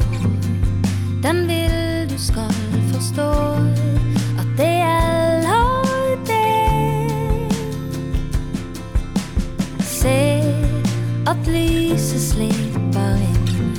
Den 1.24 1.48
vil 1.48 2.10
du 2.10 2.18
skal 2.18 2.54
forstå 2.94 3.32
at 4.40 4.48
det 4.58 4.74
gjelder 4.84 6.16
deg. 6.28 7.52
Se 9.80 10.44
at 11.28 11.48
lyset 11.48 12.22
slipper 12.22 13.16
inn 13.30 13.78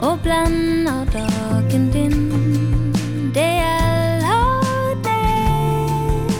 og 0.00 0.18
blender 0.22 1.04
dagen 1.12 1.90
din. 1.92 2.92
Det 3.34 3.50
gjelder 3.60 4.94
deg. 5.04 6.32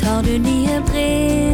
Tar 0.00 0.22
du 0.22 0.38
nye 0.38 0.80
briller 0.86 1.45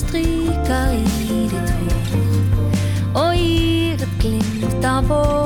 stryker 0.00 0.92
i 0.96 1.42
ditt 1.50 1.74
hår 1.80 3.20
og 3.20 3.36
gir 3.36 4.06
et 4.06 4.16
glimt 4.22 4.90
av 4.94 5.12
vår. 5.12 5.39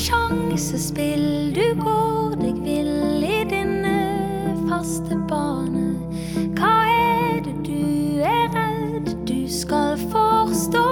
Sjansespill, 0.00 1.52
du 1.54 1.66
går 1.80 2.36
deg 2.40 2.60
vill 2.64 3.24
i 3.26 3.40
dine 3.50 3.96
faste 4.68 5.18
bane. 5.28 5.90
Hva 6.56 6.72
er 6.88 7.42
det 7.44 7.56
du 7.66 8.22
er 8.24 8.48
redd 8.54 9.12
du 9.28 9.40
skal 9.50 10.00
forstå? 10.12 10.86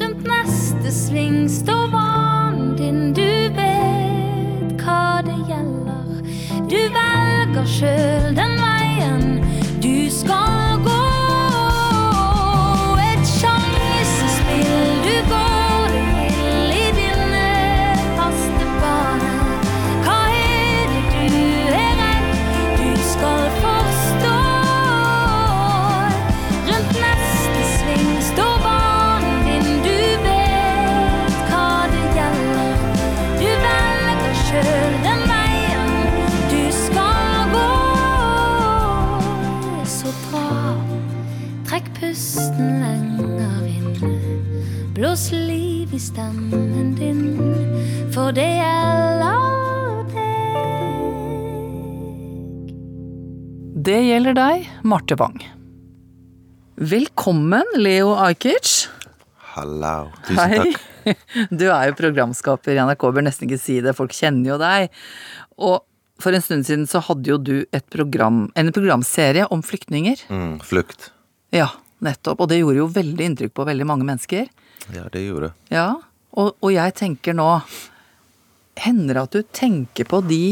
Rundt 0.00 0.26
neste 0.26 0.94
sving 0.96 1.46
står 1.50 1.81
Det 53.82 53.96
gjelder 53.98 54.36
deg, 54.36 54.66
Marte 54.86 55.16
Wang. 55.18 55.40
Velkommen, 56.78 57.66
Leo 57.80 58.12
Ajkic. 58.14 58.86
Hallo. 59.56 60.12
Tusen 60.28 60.52
takk. 60.52 61.16
Du 61.50 61.64
er 61.66 61.88
jo 61.88 61.96
programskaper 61.98 62.76
i 62.76 62.78
NRK, 62.78 63.08
bør 63.16 63.24
nesten 63.26 63.48
ikke 63.48 63.58
si 63.58 63.80
det, 63.82 63.96
folk 63.98 64.14
kjenner 64.14 64.52
jo 64.52 64.58
deg. 64.60 64.92
Og 65.58 65.80
for 66.22 66.36
en 66.36 66.44
stund 66.44 66.68
siden 66.68 66.86
så 66.86 67.02
hadde 67.08 67.32
jo 67.32 67.40
du 67.42 67.56
et 67.74 67.82
program, 67.90 68.44
en 68.54 68.70
programserie 68.76 69.48
om 69.50 69.64
flyktninger. 69.66 70.22
Mm, 70.30 70.60
flukt. 70.62 71.08
Ja, 71.50 71.72
nettopp. 72.06 72.44
Og 72.44 72.52
det 72.52 72.60
gjorde 72.60 72.84
jo 72.84 72.90
veldig 73.00 73.30
inntrykk 73.32 73.56
på 73.58 73.66
veldig 73.66 73.88
mange 73.88 74.06
mennesker. 74.06 74.46
Ja, 74.94 75.08
det 75.10 75.24
gjorde 75.24 75.50
det. 75.50 75.74
Ja, 75.74 75.88
og, 76.38 76.54
og 76.54 76.70
jeg 76.70 76.94
tenker 77.02 77.34
nå 77.34 77.48
Hender 78.78 79.18
det 79.18 79.22
at 79.26 79.34
du 79.34 79.50
tenker 79.52 80.06
på 80.08 80.22
de 80.24 80.44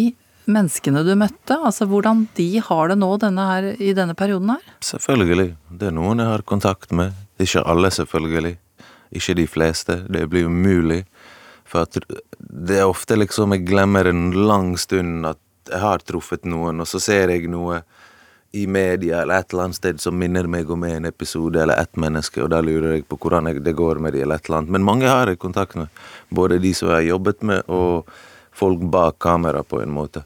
menneskene 0.52 1.02
du 1.06 1.12
møtte? 1.18 1.56
Altså 1.56 1.86
hvordan 1.90 2.26
de 2.36 2.48
har 2.66 2.90
det 2.90 2.98
nå 3.00 3.10
denne 3.22 3.46
her, 3.50 3.68
i 3.78 3.92
denne 3.96 4.16
perioden 4.18 4.54
her? 4.54 4.72
Selvfølgelig. 4.84 5.54
Det 5.70 5.90
er 5.90 5.96
noen 5.96 6.22
jeg 6.22 6.32
har 6.32 6.46
kontakt 6.46 6.94
med. 6.96 7.14
Ikke 7.40 7.64
alle, 7.64 7.90
selvfølgelig. 7.94 8.56
Ikke 9.16 9.36
de 9.38 9.46
fleste. 9.50 10.00
Det 10.10 10.26
blir 10.30 10.50
umulig. 10.50 11.04
For 11.70 11.86
at 11.86 11.98
det 12.40 12.80
er 12.80 12.90
ofte 12.90 13.14
liksom 13.18 13.54
Jeg 13.54 13.68
glemmer 13.68 14.08
en 14.10 14.30
lang 14.34 14.74
stund 14.78 15.26
at 15.26 15.38
jeg 15.70 15.80
har 15.80 16.02
truffet 16.02 16.46
noen, 16.48 16.82
og 16.82 16.88
så 16.88 16.98
ser 17.02 17.30
jeg 17.30 17.46
noe 17.50 17.82
i 18.52 18.64
media 18.66 19.20
eller 19.22 19.38
et 19.38 19.52
eller 19.52 19.68
annet 19.68 19.78
sted 19.78 20.00
som 20.02 20.16
minner 20.18 20.48
meg 20.50 20.70
om 20.70 20.82
en 20.84 21.06
episode 21.06 21.60
eller 21.62 21.78
ett 21.78 21.96
menneske, 22.00 22.42
og 22.42 22.50
da 22.50 22.58
lurer 22.64 22.96
jeg 22.96 23.06
på 23.06 23.18
hvordan 23.20 23.52
det 23.62 23.74
går 23.78 24.00
med 24.02 24.16
de 24.16 24.24
eller 24.24 24.40
et 24.40 24.48
eller 24.48 24.62
annet. 24.62 24.72
Men 24.74 24.86
mange 24.88 25.06
har 25.06 25.30
jeg 25.30 25.38
kontakt 25.38 25.78
med. 25.78 25.86
Både 26.28 26.58
de 26.58 26.72
som 26.74 26.90
jeg 26.90 26.96
har 26.96 27.08
jobbet 27.12 27.46
med, 27.46 27.62
og 27.70 28.10
folk 28.50 28.82
bak 28.90 29.20
kamera, 29.22 29.62
på 29.62 29.82
en 29.82 29.94
måte. 29.94 30.24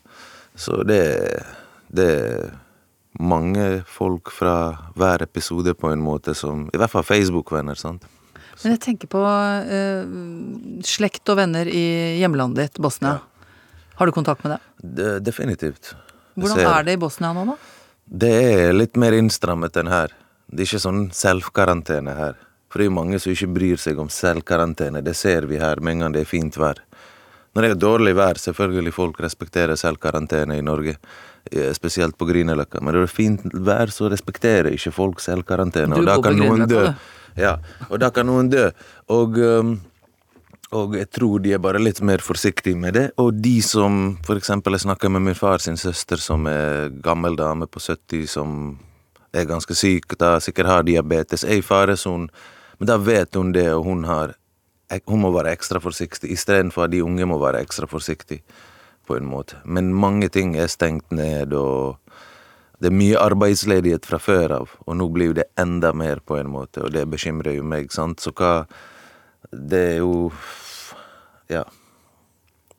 Så 0.55 0.83
det, 0.87 1.01
det 1.91 2.09
er 2.15 2.53
mange 3.19 3.83
folk 3.91 4.31
fra 4.35 4.55
hver 4.99 5.23
episode, 5.27 5.75
på 5.79 5.91
en 5.93 6.03
måte, 6.03 6.35
som 6.35 6.69
I 6.75 6.79
hvert 6.81 6.91
fall 6.93 7.07
Facebook-venner, 7.07 7.79
sant. 7.79 8.07
Men 8.63 8.77
jeg 8.77 8.81
tenker 8.85 9.11
på 9.11 9.21
eh, 9.27 10.07
slekt 10.87 11.29
og 11.33 11.41
venner 11.41 11.67
i 11.67 11.85
hjemlandet 12.21 12.69
ditt, 12.69 12.83
Bosnia. 12.83 13.17
Har 13.99 14.07
du 14.07 14.15
kontakt 14.15 14.45
med 14.47 14.55
dem? 14.57 14.65
Det, 14.95 15.09
definitivt. 15.27 15.95
Hvordan 16.39 16.59
ser- 16.59 16.71
er 16.71 16.87
det 16.87 16.95
i 16.97 17.03
Bosnia 17.03 17.33
nå, 17.35 17.45
da? 17.51 17.57
Det 18.05 18.31
er 18.31 18.73
litt 18.77 18.97
mer 19.01 19.15
innstrammet 19.17 19.77
enn 19.81 19.89
her. 19.91 20.13
Det 20.51 20.63
er 20.65 20.69
ikke 20.69 20.83
sånn 20.87 21.07
selvkarantene 21.15 22.15
her. 22.19 22.35
For 22.71 22.83
det 22.83 22.89
er 22.91 22.95
mange 22.95 23.19
som 23.23 23.33
ikke 23.33 23.53
bryr 23.55 23.79
seg 23.81 23.99
om 24.03 24.09
selvkarantene. 24.11 25.03
Det 25.07 25.15
ser 25.17 25.47
vi 25.51 25.59
her 25.63 25.79
med 25.81 25.95
en 25.97 26.01
gang 26.05 26.13
det 26.17 26.25
er 26.25 26.31
fint 26.31 26.57
vær. 26.59 26.81
Når 27.55 27.63
det 27.63 27.71
er 27.71 27.81
dårlig 27.81 28.15
vær, 28.19 28.39
selvfølgelig 28.41 28.93
folk 28.95 29.21
respekterer 29.23 29.79
selvkarantene 29.79 30.59
i 30.59 30.65
Norge. 30.67 30.97
eh, 31.53 31.73
Spesielt 31.73 32.19
på 32.19 32.27
Grünerløkka. 32.27 32.81
Men 32.81 32.95
når 32.95 33.05
det 33.05 33.11
er 33.11 33.15
fint 33.15 33.41
vær, 33.55 33.93
så 33.95 34.11
respekterer 34.11 34.73
ikke 34.73 34.93
folk 34.93 35.21
selvkarantene. 35.21 35.95
karantene. 35.95 36.01
Og 36.01 36.07
da 36.07 36.29
kan 36.29 36.39
noen 36.39 36.69
dø. 36.69 36.95
Ja, 37.37 37.57
og 37.91 37.99
da 38.01 38.11
kan 38.11 38.27
noen 38.27 38.49
dø. 38.51 38.71
Og, 39.11 39.39
um, 39.39 39.81
og 40.73 40.95
jeg 40.99 41.11
tror 41.11 41.43
de 41.43 41.53
er 41.55 41.59
bare 41.63 41.79
litt 41.83 42.01
mer 42.03 42.19
forsiktige 42.23 42.77
med 42.79 42.95
det. 42.95 43.11
Og 43.19 43.35
de 43.43 43.61
som 43.63 44.19
eksempel, 44.29 44.75
jeg 44.75 44.87
snakka 44.87 45.11
med 45.11 45.23
min 45.23 45.35
far 45.39 45.59
sin 45.59 45.77
søster, 45.77 46.17
som 46.17 46.47
er 46.47 46.91
gammel 47.03 47.37
dame 47.37 47.67
på 47.67 47.83
70, 47.83 48.27
som 48.27 48.79
er 49.35 49.45
ganske 49.51 49.75
syk, 49.75 50.17
da 50.19 50.39
sikkert 50.41 50.67
har 50.71 50.83
diabetes, 50.87 51.45
er 51.45 51.59
i 51.59 51.63
faresonen. 51.63 52.31
Men 52.79 52.87
da 52.87 52.97
vet 52.99 53.35
hun 53.35 53.53
det, 53.53 53.69
og 53.75 53.85
hun 53.85 54.05
har 54.05 54.35
Hun 55.09 55.25
må 55.25 55.33
være 55.35 55.55
ekstra 55.57 55.81
forsiktig, 55.83 56.31
istedenfor 56.35 56.87
at 56.87 56.93
de 56.93 57.03
unge 57.05 57.27
må 57.27 57.39
være 57.41 57.63
ekstra 57.65 57.89
forsiktige, 57.91 58.45
på 59.07 59.17
en 59.17 59.27
måte. 59.29 59.59
Men 59.65 59.95
mange 59.95 60.29
ting 60.33 60.57
er 60.57 60.71
stengt 60.73 61.13
ned, 61.13 61.53
og 61.53 61.99
det 62.81 62.91
er 62.91 62.97
mye 62.97 63.21
arbeidsledighet 63.21 64.07
fra 64.09 64.19
før 64.21 64.57
av, 64.61 64.75
og 64.87 64.97
nå 64.97 65.09
blir 65.13 65.35
det 65.37 65.49
enda 65.61 65.93
mer, 65.93 66.21
på 66.25 66.39
en 66.41 66.51
måte, 66.53 66.85
og 66.85 66.93
det 66.93 67.07
bekymrer 67.11 67.59
jo 67.59 67.65
meg, 67.65 67.93
sant. 67.93 68.21
Så 68.21 68.33
hva 68.33 68.67
Det 69.51 69.81
er 69.95 69.97
jo 69.99 70.33
Ja. 71.49 71.65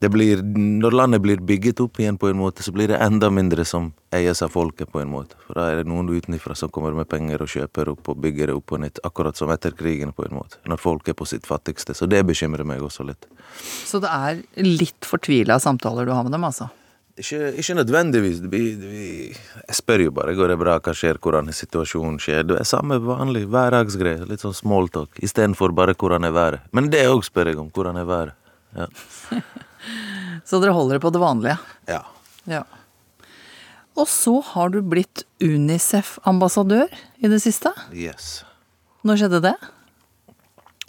Det 0.06 0.12
blir, 0.13 0.41
Når 0.46 0.91
landet 0.91 1.22
blir 1.22 1.41
bygget 1.41 1.80
opp 1.82 2.00
igjen 2.00 2.18
på 2.22 2.30
en 2.30 2.38
måte, 2.38 2.63
så 2.63 2.72
blir 2.72 2.91
det 2.91 3.00
enda 3.02 3.32
mindre 3.34 3.65
som 3.65 3.89
eies 4.13 4.41
av 4.46 4.54
folket 4.54 4.91
på 4.94 5.02
en 5.02 5.10
måte. 5.10 5.34
For 5.48 5.58
da 5.58 5.72
er 5.72 5.82
det 5.82 5.89
noen 5.89 6.12
utenfra 6.13 6.54
som 6.56 6.70
kommer 6.70 6.94
med 6.94 7.10
penger 7.10 7.41
og 7.41 7.50
kjøper 7.50 7.89
opp 7.96 8.12
og 8.13 8.22
bygger 8.22 8.52
det 8.52 8.58
opp 8.60 8.68
på 8.70 8.78
nytt. 8.84 9.02
Akkurat 9.08 9.38
som 9.39 9.50
etter 9.50 9.74
krigen 9.74 10.13
på 10.13 10.28
en 10.28 10.38
måte. 10.38 10.62
Når 10.70 10.82
folk 10.84 11.10
er 11.10 11.18
på 11.18 11.26
sitt 11.26 11.50
fattigste. 11.50 11.98
Så 11.98 12.06
det 12.12 12.22
bekymrer 12.30 12.68
meg 12.68 12.86
også 12.86 13.08
litt. 13.08 13.26
Så 13.58 14.04
det 14.04 14.13
er 14.13 14.44
litt 14.62 15.10
fortvila 15.10 15.58
samtaler 15.63 16.06
du 16.06 16.13
har 16.13 16.28
med 16.28 16.38
dem, 16.38 16.46
altså? 16.46 16.70
Ikke, 17.18 17.54
ikke 17.58 17.80
nødvendigvis. 17.82 18.46
Vi, 18.52 18.63
vi, 18.78 19.04
jeg 19.34 19.82
spør 19.82 20.06
jo 20.06 20.15
bare 20.22 20.38
går 20.38 20.54
det 20.54 20.62
bra, 20.62 20.78
hva 20.86 20.94
skjer, 20.94 21.18
hvordan 21.18 21.50
situasjonen 21.50 22.22
skjer. 22.22 22.46
Det 22.46 22.62
er 22.62 22.74
samme 22.78 23.02
vanlig 23.02 23.48
hverdagsgreie. 23.50 24.30
Litt 24.30 24.46
sånn 24.46 24.54
smalltalk. 24.54 25.18
Istedenfor 25.26 25.74
bare 25.74 25.98
hvordan 25.98 26.30
er 26.30 26.36
været. 26.36 26.74
Men 26.76 26.94
det 26.94 27.08
òg 27.10 27.26
spør 27.26 27.50
jeg 27.50 27.63
om. 27.63 27.74
Hvordan 27.74 28.04
er 28.04 28.12
været. 28.13 28.41
Ja. 28.78 28.91
Så 30.45 30.60
dere 30.62 30.76
holder 30.76 30.98
det 31.00 31.06
på 31.06 31.13
det 31.13 31.24
vanlige? 31.24 31.58
ja. 31.89 32.04
Ja. 32.45 32.63
Og 33.95 34.08
så 34.12 34.41
har 34.43 34.69
du 34.69 34.82
blitt 34.84 35.24
Unicef-ambassadør 35.39 36.91
i 37.24 37.30
det 37.32 37.39
siste. 37.41 37.71
Yes. 37.95 38.43
Når 39.08 39.21
skjedde 39.21 39.39
det? 39.48 39.54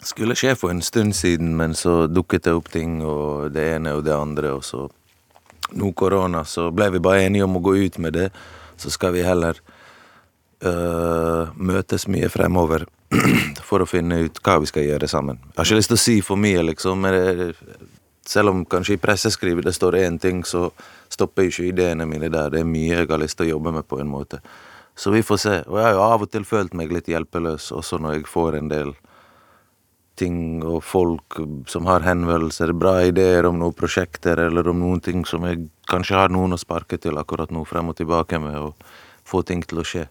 Skulle 0.05 0.35
skje 0.37 0.53
for 0.59 0.73
en 0.73 0.83
stund 0.85 1.15
siden, 1.15 1.55
men 1.57 1.73
så 1.75 2.05
dukket 2.11 2.45
det 2.45 2.53
opp 2.57 2.67
ting, 2.73 2.99
og 3.05 3.53
det 3.55 3.63
ene 3.77 3.95
og 3.97 4.03
det 4.05 4.15
andre, 4.15 4.53
og 4.59 4.65
så 4.67 4.89
Nå 5.67 5.89
korona, 5.99 6.45
så 6.47 6.69
ble 6.71 6.85
vi 6.93 6.99
bare 7.03 7.25
enige 7.25 7.43
om 7.43 7.57
å 7.57 7.59
gå 7.59 7.73
ut 7.75 7.97
med 7.99 8.13
det. 8.15 8.29
Så 8.79 8.87
skal 8.87 9.11
vi 9.11 9.25
heller 9.25 9.57
øh, 10.63 11.49
møtes 11.59 12.05
mye 12.07 12.29
fremover 12.31 12.85
for 13.67 13.83
å 13.83 13.89
finne 13.89 14.21
ut 14.29 14.39
hva 14.45 14.61
vi 14.63 14.69
skal 14.71 14.85
gjøre 14.87 15.09
sammen. 15.11 15.41
Jeg 15.43 15.57
har 15.57 15.67
ikke 15.67 15.79
lyst 15.81 15.91
til 15.91 15.99
å 15.99 16.03
si 16.05 16.15
for 16.23 16.39
mye, 16.39 16.63
liksom, 16.69 17.03
men 17.03 17.17
det, 17.17 17.49
selv 18.29 18.53
om 18.53 18.63
kanskje 18.65 18.97
i 18.97 19.01
presseskrivet 19.01 19.65
det 19.65 19.75
står 19.75 19.99
én 20.03 20.19
ting, 20.21 20.43
så 20.45 20.69
stopper 21.09 21.47
ikke 21.47 21.69
ideene 21.69 22.07
mine 22.09 22.29
der. 22.33 22.51
Det 22.53 22.61
er 22.61 22.69
mye 22.69 22.95
jeg 23.01 23.09
har 23.09 23.21
lyst 23.21 23.39
til 23.39 23.47
å 23.47 23.55
jobbe 23.55 23.75
med 23.79 23.87
på 23.87 23.99
en 24.01 24.11
måte. 24.11 24.41
Så 24.97 25.13
vi 25.13 25.21
får 25.23 25.37
se. 25.37 25.55
Og 25.67 25.77
jeg 25.77 25.85
har 25.85 25.93
jo 25.93 26.05
av 26.05 26.25
og 26.25 26.31
til 26.33 26.45
følt 26.47 26.73
meg 26.73 26.91
litt 26.91 27.09
hjelpeløs, 27.11 27.71
også 27.71 27.99
når 28.01 28.17
jeg 28.17 28.31
får 28.31 28.57
en 28.57 28.71
del 28.71 28.95
ting 30.17 30.63
og 30.65 30.81
folk 30.81 31.37
som 31.69 31.85
har 31.85 32.01
henvendelser, 32.05 32.73
bra 32.73 32.95
ideer 33.05 33.45
om 33.45 33.59
noen 33.61 33.75
prosjekter 33.77 34.39
eller 34.47 34.67
om 34.71 34.79
noen 34.81 35.01
ting 35.05 35.23
som 35.29 35.45
jeg 35.45 35.67
kanskje 35.89 36.17
har 36.17 36.33
noen 36.33 36.55
å 36.55 36.61
sparke 36.61 36.97
til 37.01 37.19
akkurat 37.21 37.53
nå, 37.53 37.61
frem 37.69 37.93
og 37.93 37.99
tilbake 37.99 38.41
med, 38.41 38.57
og 38.57 39.27
få 39.27 39.43
ting 39.45 39.61
til 39.61 39.83
å 39.83 39.85
skje. 39.85 40.07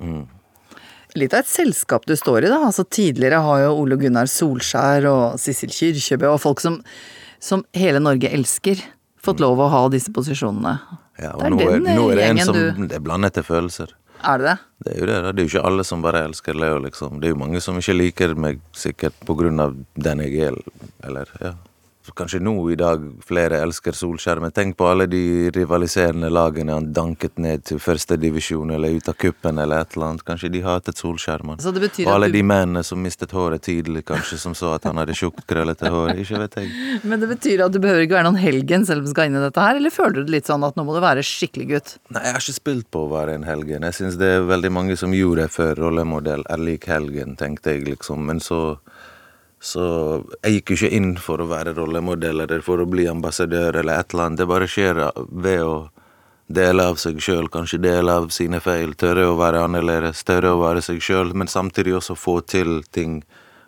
Mm. 0.00 0.24
Litt 1.18 1.34
av 1.34 1.42
et 1.42 1.50
selskap 1.50 2.06
du 2.06 2.14
står 2.16 2.46
i, 2.46 2.50
da. 2.52 2.62
Altså 2.68 2.86
Tidligere 2.86 3.42
har 3.44 3.64
jo 3.64 3.78
Ole 3.82 3.98
Gunnar 4.00 4.30
Solskjær 4.30 5.08
og 5.10 5.40
Sissel 5.42 5.72
Kyrkjebø 5.74 6.30
og 6.30 6.40
folk 6.42 6.62
som, 6.62 6.78
som 7.40 7.64
hele 7.76 8.00
Norge 8.02 8.28
elsker, 8.30 8.82
fått 9.20 9.40
lov 9.40 9.58
å 9.60 9.68
ha 9.72 9.80
disse 9.92 10.12
posisjonene. 10.12 10.76
Ja, 11.20 11.32
Det 11.36 11.46
er 11.46 11.52
og 11.52 11.56
nå, 11.56 11.60
er, 11.66 11.80
den, 11.80 11.96
nå 11.96 12.04
er 12.12 12.16
det 12.20 12.28
en 12.30 12.38
som 12.44 12.54
du- 12.54 12.86
Det 12.86 12.96
er 12.96 13.00
blandede 13.04 13.42
følelser. 13.44 13.90
Er 14.22 14.38
det 14.38 14.44
det? 14.46 14.58
Det 14.84 14.92
er 14.94 14.98
jo 15.00 15.06
det. 15.06 15.16
Det 15.36 15.40
er 15.42 15.46
jo 15.48 15.50
ikke 15.58 15.66
alle 15.66 15.84
som 15.84 16.02
bare 16.02 16.20
elsker 16.28 16.54
Leo, 16.54 16.78
liksom. 16.78 17.20
Det 17.20 17.28
er 17.28 17.32
jo 17.34 17.40
mange 17.40 17.60
som 17.60 17.76
ikke 17.80 17.96
liker 17.96 18.34
meg, 18.36 18.60
sikkert 18.76 19.14
på 19.24 19.36
grunn 19.36 19.60
av 19.60 19.74
den 19.96 20.18
jeg 20.20 20.36
er, 20.50 20.56
eller 21.04 21.26
ja. 21.40 21.54
Kanskje 22.16 22.40
nå 22.42 22.52
i 22.72 22.76
dag 22.76 23.02
flere 23.26 23.60
elsker 23.64 23.92
Solskjær, 23.96 24.40
men 24.42 24.52
tenk 24.56 24.76
på 24.76 24.86
alle 24.90 25.06
de 25.10 25.50
rivaliserende 25.54 26.30
lagene 26.32 26.74
han 26.74 26.88
danket 26.96 27.38
ned 27.38 27.64
til 27.68 27.78
førstedivisjon 27.82 28.70
eller 28.74 28.96
ut 28.98 29.08
av 29.08 29.16
kuppen 29.20 29.58
eller 29.62 29.80
et 29.84 29.94
eller 29.96 30.06
annet. 30.10 30.24
Kanskje 30.26 30.50
de 30.52 30.62
hatet 30.64 30.98
Solskjær, 31.00 31.44
mann. 31.44 31.60
Og 31.60 32.12
alle 32.14 32.26
du- 32.28 32.32
de 32.38 32.42
mennene 32.42 32.82
som 32.84 33.02
mistet 33.02 33.30
håret 33.30 33.62
tidlig, 33.62 34.04
kanskje, 34.04 34.38
som 34.38 34.52
så 34.54 34.74
at 34.74 34.84
han 34.84 34.96
hadde 34.96 35.14
tjukt, 35.14 35.46
krøllete 35.46 35.88
hår. 35.90 36.14
Ikke 36.22 36.38
vet 36.42 36.54
jeg. 36.60 36.70
Men 37.04 37.20
det 37.20 37.28
betyr 37.30 37.64
at 37.66 37.72
du 37.72 37.78
behøver 37.78 38.04
ikke 38.06 38.18
være 38.18 38.28
noen 38.30 38.40
helgen 38.42 38.84
selv 38.86 39.00
om 39.00 39.04
du 39.06 39.10
skal 39.14 39.26
inn 39.30 39.36
i 39.36 39.44
dette 39.44 39.60
her, 39.60 39.76
eller 39.76 39.90
føler 39.90 40.12
du 40.20 40.24
det 40.24 40.30
litt 40.38 40.46
sånn 40.50 40.64
at 40.66 40.76
nå 40.76 40.84
må 40.84 40.94
du 40.96 41.00
være 41.04 41.22
skikkelig 41.24 41.68
gutt? 41.74 41.96
Nei, 42.10 42.22
jeg 42.24 42.32
har 42.36 42.40
ikke 42.44 42.56
spilt 42.60 42.90
på 42.90 43.06
å 43.06 43.10
være 43.12 43.34
en 43.38 43.44
helgen. 43.48 43.82
Jeg 43.88 43.94
syns 44.00 44.18
det 44.20 44.28
er 44.36 44.46
veldig 44.48 44.72
mange 44.72 44.96
som 44.98 45.12
gjorde 45.12 45.46
det 45.46 45.50
før 45.54 45.74
rollemodell 45.86 46.42
er 46.50 46.58
lik 46.58 46.84
helgen, 46.90 47.36
tenkte 47.40 47.74
jeg 47.76 47.86
liksom. 47.86 48.24
Men 48.26 48.40
så 48.40 48.78
Så 49.60 49.84
jeg 50.40 50.54
gikk 50.54 50.72
jo 50.72 50.76
ikke 50.78 50.96
inn 50.96 51.10
for 51.20 51.42
å 51.42 51.48
være 51.50 51.74
rollemodell 51.76 52.46
eller 52.46 52.62
for 52.64 52.80
å 52.80 52.88
bli 52.88 53.04
ambassadør 53.10 53.82
eller 53.82 54.00
et 54.00 54.14
eller 54.14 54.30
annet. 54.30 54.40
Det 54.40 54.48
bare 54.48 54.68
skjer 54.70 55.00
ved 55.28 55.64
å 55.66 55.74
dele 56.50 56.86
av 56.90 56.96
seg 56.98 57.20
sjøl, 57.22 57.46
kanskje 57.52 57.82
dele 57.84 58.16
av 58.22 58.30
sine 58.34 58.58
feil, 58.64 58.96
tørre 58.98 59.28
å 59.30 59.36
være 59.38 59.60
annerledes, 59.66 60.24
tørre 60.26 60.54
å 60.54 60.62
være 60.62 60.82
seg 60.82 60.98
sjøl, 61.04 61.34
men 61.36 61.50
samtidig 61.50 61.94
også 61.98 62.16
få 62.18 62.40
til 62.40 62.80
ting 62.90 63.20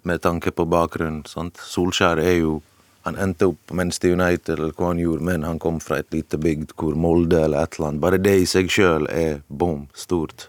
med 0.09 0.23
tanke 0.25 0.51
på 0.51 0.67
bakgrunn. 0.67 1.23
Sant? 1.31 1.61
Solskjær 1.63 2.23
er 2.23 2.39
jo 2.41 2.61
Han 3.03 3.17
endte 3.19 3.49
opp 3.51 3.73
mens 3.75 3.97
The 3.99 4.13
United 4.15 4.61
eller 4.61 4.77
hva 4.79 4.93
han 4.93 5.01
gjorde, 5.03 5.25
men 5.27 5.43
han 5.43 5.57
kom 5.59 5.81
fra 5.83 5.97
et 5.99 6.15
lite 6.15 6.39
bygd 6.39 6.77
hvor 6.79 6.95
Molde 6.95 7.41
eller 7.49 7.65
et 7.67 7.75
eller 7.75 7.89
annet. 7.89 8.01
Bare 8.05 8.21
det 8.23 8.37
i 8.39 8.45
seg 8.47 8.71
sjøl 8.71 9.09
er 9.11 9.41
boom, 9.49 9.89
stort. 9.91 10.45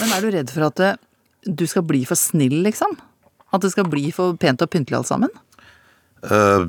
Men 0.00 0.14
er 0.16 0.24
du 0.24 0.30
redd 0.32 0.48
for 0.48 0.64
at 0.70 0.80
du 1.44 1.66
skal 1.68 1.84
bli 1.84 2.06
for 2.08 2.16
snill, 2.16 2.62
liksom? 2.64 2.96
At 3.54 3.64
det 3.64 3.72
skal 3.72 3.88
bli 3.88 4.10
for 4.12 4.36
pent 4.40 4.62
og 4.64 4.70
pyntelig 4.72 5.00
alt 5.00 5.10
sammen? 5.10 5.32
Uh, 6.22 6.68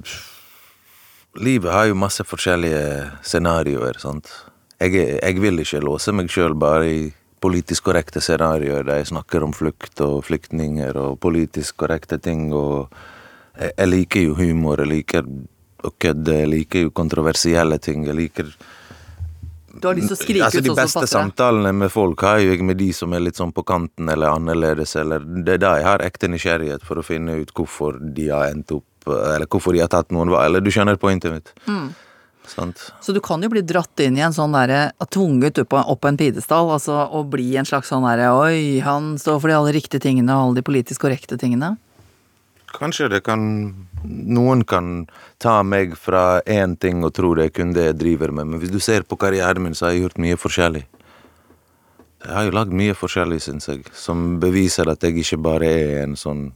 livet 1.39 1.73
har 1.73 1.89
jo 1.89 1.97
masse 1.99 2.23
forskjellige 2.23 3.09
scenarioer, 3.25 3.99
sant. 4.01 4.29
Jeg, 4.79 4.95
jeg 5.19 5.41
vil 5.43 5.59
ikke 5.59 5.83
låse 5.83 6.13
meg 6.15 6.31
sjøl 6.31 6.55
bare 6.55 6.87
i 6.87 6.99
politisk 7.43 7.87
korrekte 7.87 8.21
scenarioer 8.23 8.87
jeg 8.91 9.09
snakker 9.11 9.43
om 9.45 9.53
flukt 9.55 10.01
og 10.03 10.25
flyktninger 10.27 10.97
og 10.99 11.19
politisk 11.23 11.77
korrekte 11.83 12.19
ting, 12.23 12.49
og 12.55 12.91
jeg, 13.57 13.73
jeg 13.73 13.91
liker 13.91 14.27
jo 14.27 14.35
humor, 14.39 14.83
jeg 14.83 14.93
liker 14.93 15.27
å 15.83 15.93
kødde, 15.95 16.35
jeg 16.41 16.51
liker 16.51 16.87
jo 16.87 16.95
kontroversielle 16.95 17.79
ting, 17.83 18.05
jeg 18.07 18.17
liker 18.17 18.51
Du 19.73 19.87
har 19.87 19.97
lyst 19.97 20.11
til 20.11 20.17
å 20.17 20.19
skrike 20.19 20.47
altså, 20.47 20.59
ut 20.59 20.65
De 20.65 20.71
sånn 20.71 20.79
beste 20.79 21.05
som 21.05 21.29
samtalene 21.29 21.71
med 21.75 21.91
folk 21.93 22.25
har 22.25 22.41
jo 22.41 22.51
jeg 22.51 22.65
med 22.65 22.79
de 22.79 22.89
som 22.95 23.13
er 23.13 23.23
litt 23.23 23.39
sånn 23.39 23.53
på 23.55 23.63
kanten 23.67 24.09
eller 24.09 24.33
annerledes, 24.33 24.95
eller 24.99 25.23
det 25.23 25.57
er 25.57 25.63
da 25.63 25.73
jeg 25.79 25.87
har 25.87 26.03
ekte 26.05 26.29
nysgjerrighet 26.31 26.85
for 26.87 27.01
å 27.01 27.05
finne 27.05 27.37
ut 27.39 27.53
hvorfor 27.55 27.99
de 28.01 28.29
har 28.33 28.49
endt 28.53 28.75
opp 28.75 28.85
Eller 29.09 29.47
hvorfor 29.47 29.73
de 29.73 29.79
har 29.81 29.89
tatt 29.89 30.11
noen 30.11 30.29
valg. 30.29 30.45
Eller 30.45 30.61
du 30.61 30.69
skjønner 30.69 30.97
pointet 30.99 31.31
mitt. 31.33 31.53
Mm. 31.65 31.87
Sant? 32.49 32.81
Så 33.01 33.13
du 33.13 33.19
kan 33.23 33.41
jo 33.41 33.49
bli 33.49 33.61
dratt 33.65 34.01
inn 34.03 34.17
i 34.17 34.23
en 34.25 34.33
sånn 34.33 34.53
derre 34.53 34.91
Tvunget 35.13 35.61
opp, 35.63 35.75
opp 35.79 36.01
på 36.01 36.09
en 36.09 36.17
pidestall, 36.17 36.71
altså 36.73 36.97
og 37.05 37.29
bli 37.33 37.51
en 37.61 37.67
slags 37.67 37.91
sånn 37.93 38.05
derre 38.07 38.31
Oi, 38.37 38.79
han 38.85 39.13
står 39.21 39.39
for 39.39 39.51
de 39.51 39.57
alle 39.57 39.73
riktige 39.75 40.03
tingene 40.03 40.35
og 40.35 40.49
alle 40.49 40.59
de 40.59 40.65
politisk 40.65 41.05
korrekte 41.05 41.37
tingene. 41.39 41.75
Kanskje 42.75 43.09
det 43.09 43.23
kan 43.25 43.41
Noen 44.03 44.61
kan 44.63 45.07
ta 45.41 45.59
meg 45.63 45.97
fra 45.99 46.39
én 46.47 46.77
ting 46.79 47.03
og 47.03 47.11
tro 47.17 47.33
det 47.35 47.49
er 47.49 47.55
kun 47.55 47.73
det 47.75 47.89
jeg 47.89 47.97
driver 47.99 48.31
med, 48.31 48.47
men 48.47 48.61
hvis 48.61 48.71
du 48.71 48.79
ser 48.79 49.03
på 49.03 49.17
karrieren 49.19 49.63
min, 49.63 49.75
så 49.75 49.87
har 49.87 49.95
jeg 49.95 50.05
gjort 50.05 50.21
mye 50.23 50.37
forskjellig. 50.39 50.85
Jeg 52.23 52.35
har 52.35 52.47
jo 52.47 52.55
lagd 52.55 52.75
mye 52.75 52.95
forskjellig, 52.95 53.41
syns 53.43 53.67
jeg, 53.67 53.83
som 53.95 54.39
beviser 54.39 54.87
at 54.91 55.03
jeg 55.03 55.19
ikke 55.19 55.39
bare 55.43 55.67
er 55.67 56.01
en 56.05 56.15
sånn 56.19 56.49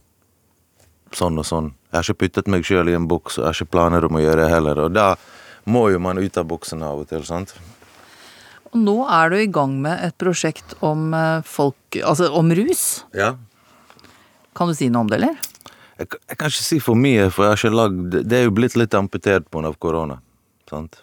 sånn 1.14 1.38
og 1.38 1.46
sånn. 1.46 1.70
Jeg 1.90 1.96
har 1.98 2.08
ikke 2.08 2.22
puttet 2.24 2.50
meg 2.50 2.66
sjøl 2.66 2.90
i 2.90 2.96
en 2.96 3.06
boks, 3.08 3.38
og 3.38 3.44
jeg 3.44 3.50
har 3.50 3.60
ikke 3.60 3.74
planer 3.76 4.08
om 4.08 4.18
å 4.18 4.22
gjøre 4.24 4.42
det 4.42 4.50
heller, 4.50 4.80
og 4.86 4.96
da 4.96 5.14
må 5.70 5.86
jo 5.92 6.00
man 6.02 6.20
ut 6.20 6.40
av 6.40 6.48
boksen 6.50 6.82
av 6.84 7.04
og 7.04 7.08
til, 7.12 7.24
sant? 7.28 7.54
Og 8.72 8.80
nå 8.82 8.96
er 9.06 9.30
du 9.30 9.38
i 9.38 9.50
gang 9.50 9.76
med 9.84 10.02
et 10.02 10.16
prosjekt 10.18 10.74
om 10.82 11.12
eh, 11.14 11.44
folk 11.46 12.00
Altså 12.02 12.26
om 12.34 12.48
rus. 12.58 13.04
Ja. 13.14 13.36
Kan 14.58 14.70
du 14.70 14.74
si 14.74 14.88
noe 14.90 15.04
om 15.04 15.12
det, 15.12 15.20
eller? 15.20 15.53
Jeg, 15.98 16.08
jeg 16.28 16.38
kan 16.38 16.50
ikke 16.50 16.66
si 16.66 16.80
for 16.82 16.98
mye, 16.98 17.28
for 17.30 17.46
jeg 17.46 17.54
har 17.54 17.60
ikke 17.60 17.78
lagd 17.78 18.16
Det 18.26 18.38
er 18.38 18.48
jo 18.48 18.54
blitt 18.56 18.74
litt 18.78 18.94
amputert 18.98 19.46
på 19.50 19.62
av 19.62 19.76
korona. 19.78 20.18
Sant? 20.70 21.02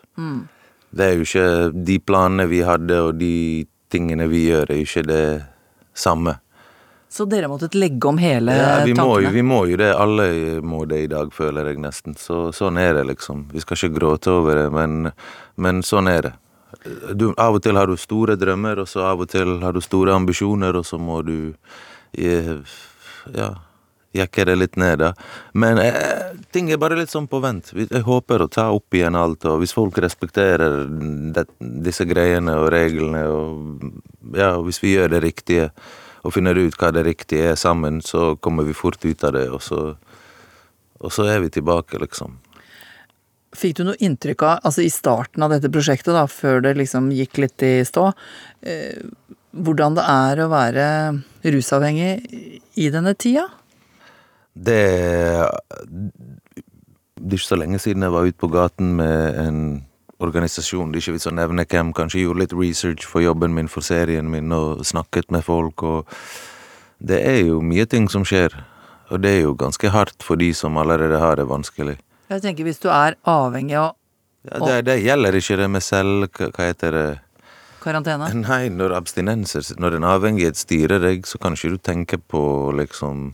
Det 0.91 1.05
er 1.05 1.13
jo 1.15 1.27
ikke 1.27 1.47
De 1.87 1.99
planene 2.03 2.47
vi 2.51 2.61
hadde, 2.67 3.01
og 3.07 3.19
de 3.19 3.33
tingene 3.91 4.27
vi 4.31 4.47
gjør, 4.49 4.71
er 4.71 4.81
jo 4.81 4.87
ikke 4.87 5.07
det 5.07 5.25
samme. 5.93 6.37
Så 7.11 7.25
dere 7.27 7.43
har 7.43 7.51
måttet 7.51 7.73
legge 7.75 8.07
om 8.07 8.19
hele 8.21 8.53
Ja, 8.55 8.85
vi, 8.87 8.93
må 8.95 9.17
jo, 9.19 9.31
vi 9.35 9.41
må 9.43 9.65
jo 9.67 9.75
det. 9.79 9.89
Alle 9.99 10.61
må 10.63 10.85
det 10.87 11.01
i 11.03 11.09
dag, 11.11 11.33
føler 11.35 11.67
jeg 11.67 11.81
nesten. 11.83 12.15
Så, 12.15 12.53
sånn 12.55 12.79
er 12.79 12.93
det, 12.95 13.03
liksom. 13.09 13.49
Vi 13.51 13.59
skal 13.59 13.75
ikke 13.75 13.97
gråte 13.97 14.31
over 14.31 14.61
det, 14.61 14.69
men, 14.71 15.11
men 15.59 15.83
sånn 15.83 16.07
er 16.07 16.29
det. 16.29 16.31
Du, 17.19 17.33
av 17.35 17.57
og 17.57 17.65
til 17.65 17.75
har 17.75 17.91
du 17.91 17.99
store 17.99 18.37
drømmer, 18.39 18.79
og 18.79 18.87
så 18.87 19.03
av 19.09 19.25
og 19.25 19.27
til 19.33 19.57
har 19.59 19.75
du 19.75 19.81
store 19.83 20.15
ambisjoner, 20.15 20.79
og 20.79 20.87
så 20.87 21.01
må 21.03 21.19
du 21.27 21.35
eh, 22.15 22.55
ja, 23.35 23.49
jekke 24.15 24.45
det 24.45 24.55
litt 24.59 24.77
ned, 24.79 24.99
da. 24.99 25.11
Men 25.53 25.79
eh, 25.79 26.35
ting 26.51 26.71
er 26.71 26.79
bare 26.81 26.97
litt 26.99 27.13
sånn 27.13 27.29
på 27.31 27.39
vent. 27.43 27.71
Jeg 27.77 28.03
håper 28.07 28.43
å 28.43 28.49
ta 28.51 28.67
opp 28.75 28.95
igjen 28.95 29.17
alt, 29.17 29.45
og 29.47 29.61
hvis 29.61 29.75
folk 29.75 29.97
respekterer 30.03 30.83
det, 31.35 31.47
disse 31.59 32.05
greiene 32.09 32.57
og 32.59 32.69
reglene, 32.73 33.23
og 33.31 34.37
ja, 34.37 34.53
hvis 34.59 34.81
vi 34.83 34.95
gjør 34.97 35.15
det 35.15 35.23
riktige, 35.25 35.71
og 36.21 36.35
finner 36.35 36.59
ut 36.59 36.77
hva 36.77 36.91
det 36.93 37.05
riktige 37.07 37.53
er 37.53 37.59
sammen, 37.59 38.01
så 38.05 38.35
kommer 38.37 38.67
vi 38.67 38.77
fort 38.77 39.01
ut 39.05 39.23
av 39.25 39.35
det, 39.37 39.47
og 39.49 39.63
så, 39.65 39.81
og 41.01 41.13
så 41.13 41.27
er 41.31 41.41
vi 41.45 41.53
tilbake, 41.53 42.01
liksom. 42.01 42.37
Fikk 43.57 43.79
du 43.79 43.83
noe 43.83 43.99
inntrykk 43.99 44.45
av, 44.47 44.59
altså 44.67 44.83
i 44.85 44.91
starten 44.91 45.43
av 45.43 45.51
dette 45.51 45.71
prosjektet, 45.71 46.13
da, 46.15 46.27
før 46.29 46.61
det 46.63 46.77
liksom 46.79 47.09
gikk 47.15 47.41
litt 47.41 47.65
i 47.67 47.73
stå, 47.87 48.11
eh, 48.63 49.01
hvordan 49.51 49.97
det 49.97 50.05
er 50.07 50.39
å 50.39 50.51
være 50.51 50.85
rusavhengig 51.43 52.13
i 52.79 52.87
denne 52.93 53.15
tida? 53.19 53.49
Det 54.53 55.49
Det 57.21 57.33
er 57.33 57.37
ikke 57.37 57.47
så 57.47 57.59
lenge 57.59 57.79
siden 57.79 58.01
jeg 58.01 58.11
var 58.11 58.25
ute 58.25 58.37
på 58.37 58.49
gaten 58.51 58.95
med 58.97 59.37
en 59.39 59.61
organisasjon, 60.21 60.91
det 60.91 60.99
er 60.99 61.01
ikke 61.01 61.13
vits 61.17 61.29
å 61.29 61.33
nevne 61.33 61.65
hvem, 61.65 61.93
kanskje 61.97 62.21
gjorde 62.21 62.43
litt 62.43 62.53
research 62.53 63.05
for 63.09 63.21
jobben 63.21 63.53
min 63.53 63.69
for 63.69 63.81
serien 63.81 64.29
min 64.29 64.51
og 64.53 64.83
snakket 64.85 65.31
med 65.31 65.45
folk 65.45 65.83
og 65.83 66.07
Det 67.01 67.17
er 67.25 67.47
jo 67.47 67.61
mye 67.65 67.85
ting 67.89 68.05
som 68.09 68.21
skjer, 68.21 68.53
og 69.09 69.21
det 69.21 69.29
er 69.29 69.41
jo 69.41 69.55
ganske 69.57 69.89
hardt 69.89 70.21
for 70.21 70.37
de 70.37 70.53
som 70.53 70.77
allerede 70.77 71.17
har 71.17 71.35
det 71.35 71.47
vanskelig. 71.49 71.97
Jeg 72.29 72.41
tenker 72.41 72.63
hvis 72.63 72.77
du 72.77 72.89
er 72.89 73.17
avhengig 73.25 73.75
av 73.75 73.95
Ja, 74.45 74.59
det, 74.59 74.85
det 74.85 75.01
gjelder 75.01 75.33
ikke 75.33 75.57
det 75.57 75.69
med 75.69 75.81
selv... 75.81 76.29
Hva 76.37 76.67
heter 76.69 76.91
det? 76.91 77.19
karantene. 77.81 78.29
Nei, 78.37 78.69
når 78.73 78.95
abstinenser 78.99 79.65
Når 79.81 79.97
en 79.97 80.07
avhengighet 80.09 80.59
styrer 80.59 81.01
deg, 81.03 81.27
så 81.27 81.41
kan 81.41 81.57
ikke 81.57 81.73
du 81.73 81.81
tenke 81.81 82.19
på 82.21 82.43
liksom 82.77 83.31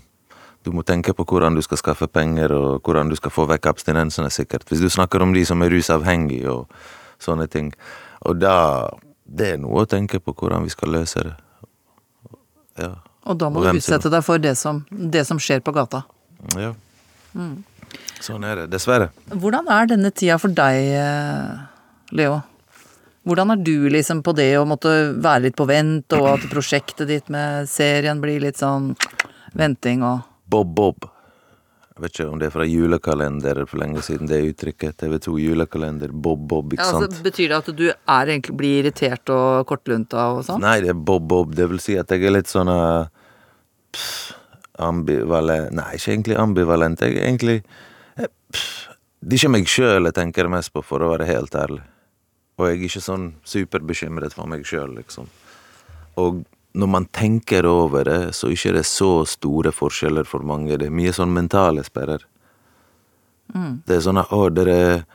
Du 0.68 0.74
må 0.76 0.84
tenke 0.84 1.14
på 1.16 1.24
hvordan 1.24 1.56
du 1.56 1.62
skal 1.64 1.80
skaffe 1.80 2.10
penger, 2.12 2.52
og 2.52 2.84
hvordan 2.84 3.08
du 3.08 3.16
skal 3.16 3.32
få 3.32 3.46
vekk 3.48 3.70
abstinensene, 3.72 4.28
sikkert. 4.34 4.66
Hvis 4.68 4.82
du 4.84 4.90
snakker 4.92 5.24
om 5.24 5.32
de 5.32 5.46
som 5.48 5.62
er 5.64 5.72
rusavhengige 5.72 6.52
og 6.52 6.68
sånne 7.24 7.48
ting. 7.52 7.72
Og 8.28 8.42
da 8.42 8.90
Det 9.28 9.48
er 9.54 9.58
noe 9.60 9.82
å 9.84 9.88
tenke 9.88 10.22
på 10.24 10.32
hvordan 10.32 10.64
vi 10.64 10.72
skal 10.72 10.94
løse 10.96 11.20
det. 11.20 11.34
Ja. 12.80 12.94
Og 13.28 13.36
da 13.38 13.50
må 13.52 13.60
Og 13.60 13.66
du 13.66 13.80
utsette 13.82 14.08
deg 14.08 14.24
for 14.24 14.40
det 14.40 14.54
som, 14.56 14.86
det 14.90 15.26
som 15.28 15.40
skjer 15.40 15.60
på 15.60 15.74
gata. 15.76 16.06
ja. 16.56 16.74
Sånn 18.24 18.46
er 18.48 18.62
det. 18.62 18.70
Dessverre. 18.72 19.10
Hvordan 19.30 19.68
er 19.68 19.92
denne 19.92 20.12
tida 20.12 20.38
for 20.40 20.48
deg, 20.48 20.80
eh, 20.96 21.60
Leo? 22.16 22.40
Hvordan 23.28 23.52
er 23.52 23.64
du 23.64 23.90
liksom 23.92 24.24
på 24.24 24.34
det 24.36 24.58
å 24.58 24.66
måtte 24.66 25.14
være 25.20 25.48
litt 25.48 25.56
på 25.60 25.68
vent, 25.68 26.12
og 26.14 26.28
at 26.38 26.48
prosjektet 26.50 27.08
ditt 27.08 27.30
med 27.30 27.68
serien 27.68 28.22
blir 28.22 28.40
litt 28.40 28.58
sånn 28.58 28.96
venting 29.54 30.04
og 30.04 30.24
Bob 30.48 30.74
Bob. 30.76 31.08
Jeg 31.98 32.04
vet 32.04 32.14
ikke 32.14 32.26
om 32.30 32.38
det 32.38 32.46
er 32.46 32.54
fra 32.54 32.66
julekalender 32.70 33.64
for 33.66 33.82
lenge 33.82 34.04
siden, 34.06 34.30
det 34.30 34.38
uttrykket. 34.52 35.00
TV2 35.02 35.40
julekalender, 35.42 36.12
Bob 36.14 36.44
Bob, 36.50 36.76
ikke 36.76 36.86
ja, 36.86 36.92
sant? 36.94 37.08
altså, 37.08 37.24
Betyr 37.26 37.50
det 37.50 37.58
at 37.58 37.72
du 37.74 37.86
er 37.90 38.30
egentlig 38.30 38.54
blir 38.60 38.84
irritert 38.84 39.32
og 39.34 39.66
kortlunta 39.70 40.28
og 40.36 40.44
sånn? 40.46 40.62
Nei, 40.62 40.76
det 40.86 40.92
er 40.94 41.00
Bob 41.10 41.26
Bob. 41.32 41.56
Det 41.58 41.66
vil 41.72 41.82
si 41.82 41.98
at 41.98 42.14
jeg 42.14 42.28
er 42.30 42.36
litt 42.36 42.52
sånn 42.52 42.70
uh, 42.70 43.10
ambivalent 44.78 45.74
Nei, 45.74 45.90
ikke 45.98 46.14
egentlig 46.14 46.38
ambivalent. 46.38 47.02
Jeg 47.02 47.18
er 47.18 47.32
egentlig 47.32 47.58
eh, 47.64 48.30
pff, 48.54 48.94
Det 49.18 49.34
er 49.34 49.42
ikke 49.42 49.54
meg 49.56 49.74
sjøl 49.74 50.12
jeg 50.12 50.18
tenker 50.20 50.52
mest 50.54 50.76
på, 50.76 50.86
for 50.86 51.02
å 51.02 51.10
være 51.16 51.26
helt 51.32 51.58
ærlig. 51.58 51.82
Og 52.62 52.70
jeg 52.70 52.78
er 52.78 52.86
ikke 52.92 53.06
sånn 53.08 53.32
superbekymret 53.46 54.38
for 54.38 54.50
meg 54.50 54.70
sjøl, 54.70 54.94
liksom. 55.00 55.34
Og 56.22 56.46
når 56.78 56.90
man 56.94 57.06
tenker 57.10 57.66
over 57.66 58.06
det, 58.06 58.20
så 58.38 58.48
er 58.48 58.56
ikke 58.56 58.74
det 58.78 58.86
så 58.86 59.12
store 59.26 59.74
forskjeller 59.74 60.28
for 60.30 60.46
mange. 60.46 60.78
Det 60.78 60.90
er 60.90 60.94
mye 60.94 61.14
sånn 61.16 61.34
mentale 61.34 61.84
sperrer. 61.86 62.26
Det 63.88 63.96
er 63.96 64.04
sånn 64.04 64.20
at 64.22 64.34
å, 64.36 64.48
dere 64.54 65.06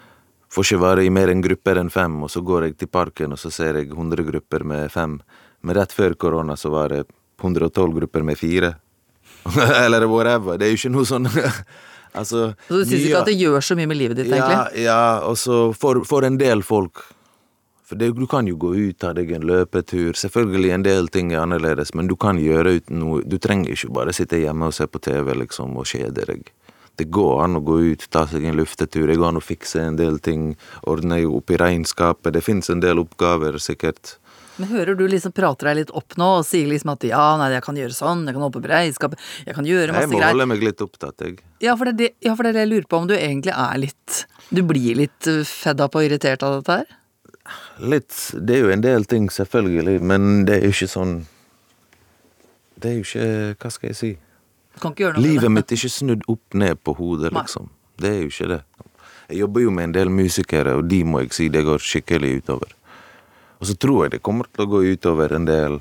får 0.53 0.67
ikke 0.67 0.83
være 0.83 1.05
i 1.07 1.13
mer 1.13 1.31
enn 1.33 1.45
grupper 1.45 1.81
enn 1.81 1.93
fem, 1.93 2.19
og 2.25 2.33
så 2.33 2.43
går 2.45 2.67
jeg 2.67 2.79
til 2.81 2.91
parken, 2.93 3.37
og 3.37 3.41
så 3.41 3.53
ser 3.53 3.79
jeg 3.79 3.93
100 3.93 4.27
grupper 4.29 4.67
med 4.69 4.91
fem. 4.93 5.21
Men 5.63 5.79
rett 5.79 5.95
før 5.95 6.17
korona 6.19 6.57
så 6.59 6.73
var 6.75 6.93
det 6.93 7.05
112 7.41 7.95
grupper 8.01 8.27
med 8.27 8.41
fire. 8.41 8.75
Eller 9.85 10.07
whatever. 10.11 10.59
Det 10.59 10.67
er 10.67 10.75
jo 10.75 10.81
ikke 10.83 10.95
noe 10.95 11.09
sånn 11.09 11.27
Altså 12.13 12.51
Så 12.69 12.77
du 12.77 12.83
syns 12.85 13.07
ikke 13.07 13.21
at 13.23 13.29
det 13.31 13.39
gjør 13.41 13.63
så 13.65 13.75
mye 13.79 13.89
med 13.89 13.97
livet 13.97 14.19
ditt, 14.19 14.29
egentlig? 14.29 14.53
ja, 14.53 14.83
ja, 14.85 15.05
og 15.25 15.39
så 15.41 15.71
for, 15.73 16.03
for 16.05 16.27
en 16.29 16.37
del 16.37 16.61
folk 16.61 17.01
For 17.93 18.01
det, 18.01 18.15
du 18.17 18.25
kan 18.25 18.47
jo 18.49 18.55
gå 18.57 18.71
ut, 18.73 18.97
ta 19.05 19.11
deg 19.13 19.35
en 19.37 19.43
løpetur. 19.45 20.17
Selvfølgelig 20.17 20.71
en 20.73 20.85
del 20.87 21.11
ting 21.13 21.29
er 21.35 21.43
annerledes, 21.43 21.91
men 21.93 22.07
du 22.09 22.15
kan 22.17 22.39
gjøre 22.41 22.79
uten 22.79 23.03
noe 23.03 23.19
Du 23.29 23.37
trenger 23.37 23.75
ikke 23.75 23.91
bare 23.93 24.15
sitte 24.17 24.39
hjemme 24.41 24.71
og 24.71 24.73
se 24.73 24.87
på 24.89 25.01
TV 25.05 25.35
liksom 25.43 25.75
og 25.77 25.85
kjede 25.91 26.25
deg. 26.31 26.49
Det 26.97 27.11
går 27.13 27.43
an 27.45 27.59
å 27.59 27.61
gå 27.65 27.77
ut, 27.93 28.07
ta 28.09 28.23
seg 28.31 28.47
en 28.49 28.57
luftetur. 28.57 29.05
Det 29.13 29.19
går 29.21 29.29
an 29.35 29.41
å 29.43 29.45
fikse 29.45 29.85
en 29.85 29.99
del 30.01 30.17
ting. 30.25 30.55
Ordne 30.89 31.19
opp 31.29 31.53
i 31.53 31.59
regnskapet. 31.61 32.33
Det 32.33 32.41
fins 32.45 32.73
en 32.73 32.81
del 32.81 33.03
oppgaver, 33.03 33.61
sikkert. 33.61 34.15
Men 34.57 34.73
hører 34.73 34.97
du 34.97 35.05
liksom 35.09 35.37
prater 35.37 35.69
deg 35.69 35.83
litt 35.83 35.93
opp 35.97 36.17
nå 36.21 36.31
og 36.39 36.49
sier 36.49 36.73
liksom 36.73 36.95
at 36.95 37.05
ja, 37.09 37.27
nei, 37.41 37.51
jeg 37.53 37.65
kan 37.69 37.77
gjøre 37.83 37.97
sånn, 37.99 38.25
jeg 38.25 38.39
kan 38.39 38.47
holde 38.47 38.57
på 38.57 38.65
beredskap, 38.71 39.19
jeg 39.45 39.57
kan 39.57 39.69
gjøre 39.69 40.01
Jeg 40.01 40.09
må 40.09 40.17
greier. 40.17 40.33
holde 40.33 40.49
meg 40.49 40.65
litt 40.65 40.81
opptatt, 40.85 41.29
jeg. 41.29 41.39
Ja, 41.65 41.77
for 41.77 41.93
det 41.93 42.15
ja, 42.25 42.33
for 42.37 42.45
det 42.49 42.55
er 42.55 42.59
det 42.63 42.65
jeg 42.67 42.73
lurer 42.73 42.89
på 42.89 43.05
om 43.05 43.09
du 43.09 43.17
egentlig 43.19 43.53
er 43.53 43.85
litt 43.85 44.25
Du 44.49 44.65
blir 44.65 44.97
litt 45.05 45.33
fedda 45.49 45.93
på 45.93 46.01
og 46.01 46.09
irritert 46.09 46.45
av 46.49 46.61
dette 46.61 46.81
her? 46.83 46.99
Litt. 47.83 48.15
Det 48.35 48.57
er 48.57 48.67
jo 48.67 48.73
en 48.75 48.83
del 48.85 49.07
ting, 49.09 49.31
selvfølgelig, 49.33 50.01
men 50.05 50.45
det 50.47 50.59
er 50.59 50.67
jo 50.69 50.75
ikke 50.75 50.91
sånn 50.93 51.15
Det 52.77 52.91
er 52.91 52.99
jo 52.99 53.07
ikke 53.07 53.29
Hva 53.63 53.71
skal 53.73 53.91
jeg 53.91 53.99
si? 53.99 54.13
Livet 55.21 55.53
mitt 55.53 55.73
er 55.73 55.79
ikke 55.79 55.93
snudd 55.93 56.23
opp 56.33 56.57
ned 56.59 56.81
på 56.83 56.95
hodet, 56.97 57.33
Nei. 57.33 57.43
liksom. 57.43 57.69
Det 58.01 58.09
er 58.09 58.21
jo 58.23 58.31
ikke 58.33 58.49
det. 58.55 58.61
Jeg 59.29 59.39
jobber 59.43 59.63
jo 59.63 59.71
med 59.71 59.85
en 59.85 59.95
del 59.95 60.11
musikere, 60.11 60.75
og 60.79 60.89
de 60.89 61.03
må 61.05 61.21
jeg 61.23 61.35
si 61.37 61.49
det 61.53 61.63
går 61.65 61.85
skikkelig 61.85 62.33
utover. 62.43 62.73
Og 63.61 63.69
så 63.69 63.77
tror 63.79 64.05
jeg 64.05 64.15
det 64.17 64.23
kommer 64.27 64.49
til 64.51 64.65
å 64.65 64.71
gå 64.73 64.81
utover 64.97 65.37
en 65.37 65.47
del 65.47 65.79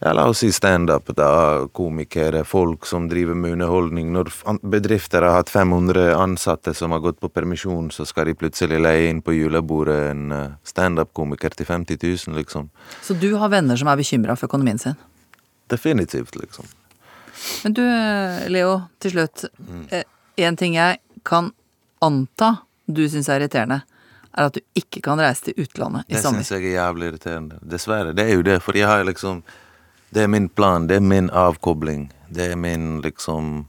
ja, 0.00 0.12
La 0.14 0.28
oss 0.30 0.38
si 0.44 0.52
standup, 0.52 1.10
da. 1.16 1.66
Komikere, 1.74 2.44
folk 2.46 2.86
som 2.86 3.08
driver 3.10 3.34
med 3.34 3.52
underholdning. 3.56 4.12
Når 4.14 4.30
bedrifter 4.62 5.22
har 5.26 5.34
hatt 5.40 5.50
500 5.50 6.12
ansatte 6.14 6.74
som 6.74 6.94
har 6.94 7.00
gått 7.02 7.20
på 7.20 7.28
permisjon, 7.28 7.90
så 7.90 8.06
skal 8.06 8.26
de 8.30 8.34
plutselig 8.38 8.78
leie 8.80 9.08
inn 9.10 9.22
på 9.22 9.34
julebordet 9.34 9.98
en 10.12 10.32
eh, 10.32 10.50
standup-komiker 10.64 11.56
til 11.58 11.66
50 11.66 11.98
000, 12.28 12.36
liksom. 12.38 12.70
Så 13.02 13.14
du 13.18 13.32
har 13.42 13.50
venner 13.50 13.76
som 13.76 13.88
er 13.90 13.98
bekymra 13.98 14.36
for 14.38 14.46
økonomien 14.50 14.78
sin? 14.78 14.94
Definitivt, 15.68 16.36
liksom. 16.38 16.64
Men 17.64 17.74
du, 17.74 17.82
eh, 17.82 18.46
Leo, 18.50 18.80
til 19.02 19.16
slutt. 19.16 19.44
En 20.38 20.56
ting 20.56 20.74
jeg 20.78 20.98
kan 21.26 21.50
anta 22.02 22.58
du 22.88 23.02
syns 23.10 23.28
er 23.28 23.42
irriterende, 23.42 23.82
er 24.38 24.46
at 24.48 24.54
du 24.56 24.60
ikke 24.78 25.02
kan 25.04 25.18
reise 25.20 25.48
til 25.48 25.58
utlandet 25.64 26.06
i 26.08 26.14
Det 26.14 26.22
sommer. 26.22 26.40
syns 26.46 26.54
jeg 26.54 26.70
er 26.70 26.76
jævlig 26.78 27.08
irriterende. 27.10 27.58
Dessverre. 27.60 28.14
Det 28.16 28.24
er 28.24 28.34
jo 28.38 28.42
det, 28.46 28.62
for 28.62 28.78
jeg 28.78 28.86
har 28.88 29.02
liksom 29.04 29.42
Det 30.10 30.24
er 30.24 30.30
min 30.32 30.48
plan, 30.48 30.86
det 30.88 30.96
er 30.96 31.04
min 31.04 31.28
avkobling. 31.30 32.08
Det 32.28 32.52
er 32.52 32.56
min 32.56 33.00
liksom 33.04 33.66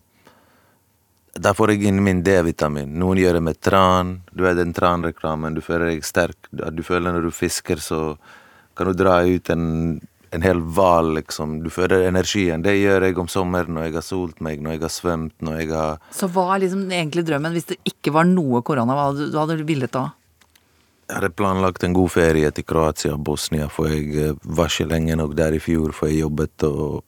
Da 1.40 1.54
får 1.56 1.74
jeg 1.74 1.88
inn 1.88 2.04
min 2.04 2.22
D-vitamin. 2.26 2.90
Noen 3.00 3.20
gjør 3.22 3.38
det 3.38 3.44
med 3.46 3.60
tran. 3.64 4.14
Du 4.36 4.46
er 4.48 4.58
den 4.58 4.74
tranreklamen. 4.76 5.56
Du 5.56 5.62
føler 5.64 5.94
deg 5.94 6.04
sterk. 6.04 6.50
Du 6.52 6.82
føler 6.84 7.14
når 7.16 7.28
du 7.28 7.32
fisker, 7.32 7.80
så 7.80 8.18
kan 8.76 8.90
du 8.90 8.98
dra 8.98 9.22
ut 9.24 9.50
en, 9.54 10.00
en 10.36 10.44
hel 10.44 10.60
hval, 10.60 11.14
liksom. 11.20 11.60
Du 11.64 11.70
føler 11.72 12.08
energien. 12.10 12.64
Det 12.66 12.74
gjør 12.76 13.08
jeg 13.08 13.18
om 13.22 13.30
sommeren 13.32 13.78
når 13.78 13.88
jeg 13.88 13.98
har 14.00 14.08
solt 14.10 14.44
meg, 14.44 14.60
når 14.64 14.76
jeg 14.76 14.84
har 14.84 14.94
svømt, 14.98 15.36
når 15.46 15.62
jeg 15.62 15.72
har 15.72 16.02
Så 16.16 16.28
hva 16.34 16.50
er 16.56 16.66
liksom 16.66 16.86
egentlig 16.90 17.28
drømmen 17.30 17.56
hvis 17.56 17.72
det 17.72 17.80
ikke 17.88 18.16
var 18.16 18.28
noe 18.28 18.64
korona? 18.66 18.98
Hva 18.98 19.12
hadde 19.14 19.60
du 19.62 19.68
villet 19.70 19.96
da? 19.96 20.10
Jeg 21.10 21.18
hadde 21.18 21.32
planlagt 21.34 21.84
en 21.84 21.96
god 21.98 22.12
ferie 22.14 22.50
til 22.54 22.66
Kroatia 22.70 23.16
og 23.16 23.24
Bosnia, 23.26 23.66
for 23.74 23.90
jeg 23.90 24.12
eh, 24.14 24.36
var 24.46 24.70
ikke 24.70 24.86
lenge 24.92 25.16
nok 25.18 25.34
der 25.38 25.56
i 25.58 25.62
fjor, 25.64 25.90
for 25.98 26.06
jeg 26.06 26.22
jobbet 26.22 26.66
og, 26.68 27.02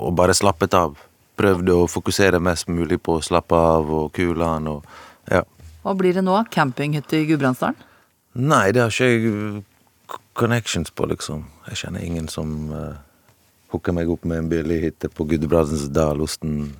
og 0.00 0.14
bare 0.16 0.36
slappet 0.36 0.72
av. 0.78 0.96
Prøvde 1.36 1.76
å 1.76 1.84
fokusere 1.92 2.40
mest 2.40 2.70
mulig 2.72 2.96
på 3.04 3.18
å 3.18 3.24
slappe 3.24 3.52
av 3.52 3.92
og 3.92 4.08
kule 4.16 4.48
an 4.48 4.70
og 4.72 4.88
ja. 5.28 5.42
Hva 5.84 5.92
blir 5.94 6.16
det 6.16 6.24
nå? 6.24 6.38
Campinghytte 6.50 7.20
i 7.20 7.28
Gudbrandsdalen? 7.28 7.84
Nei, 8.40 8.70
det 8.72 8.80
har 8.80 8.96
ikke 8.96 9.12
jeg 9.12 9.62
connections 10.38 10.90
på, 10.90 11.04
liksom. 11.12 11.44
Jeg 11.68 11.82
kjenner 11.82 12.04
ingen 12.04 12.28
som 12.32 12.72
uh, 12.72 12.96
hooker 13.72 13.92
meg 13.92 14.10
opp 14.12 14.24
med 14.28 14.44
en 14.44 14.50
billig 14.50 14.80
hytte 14.86 15.10
på 15.12 15.26
Gudbrandsdalosten 15.28 16.70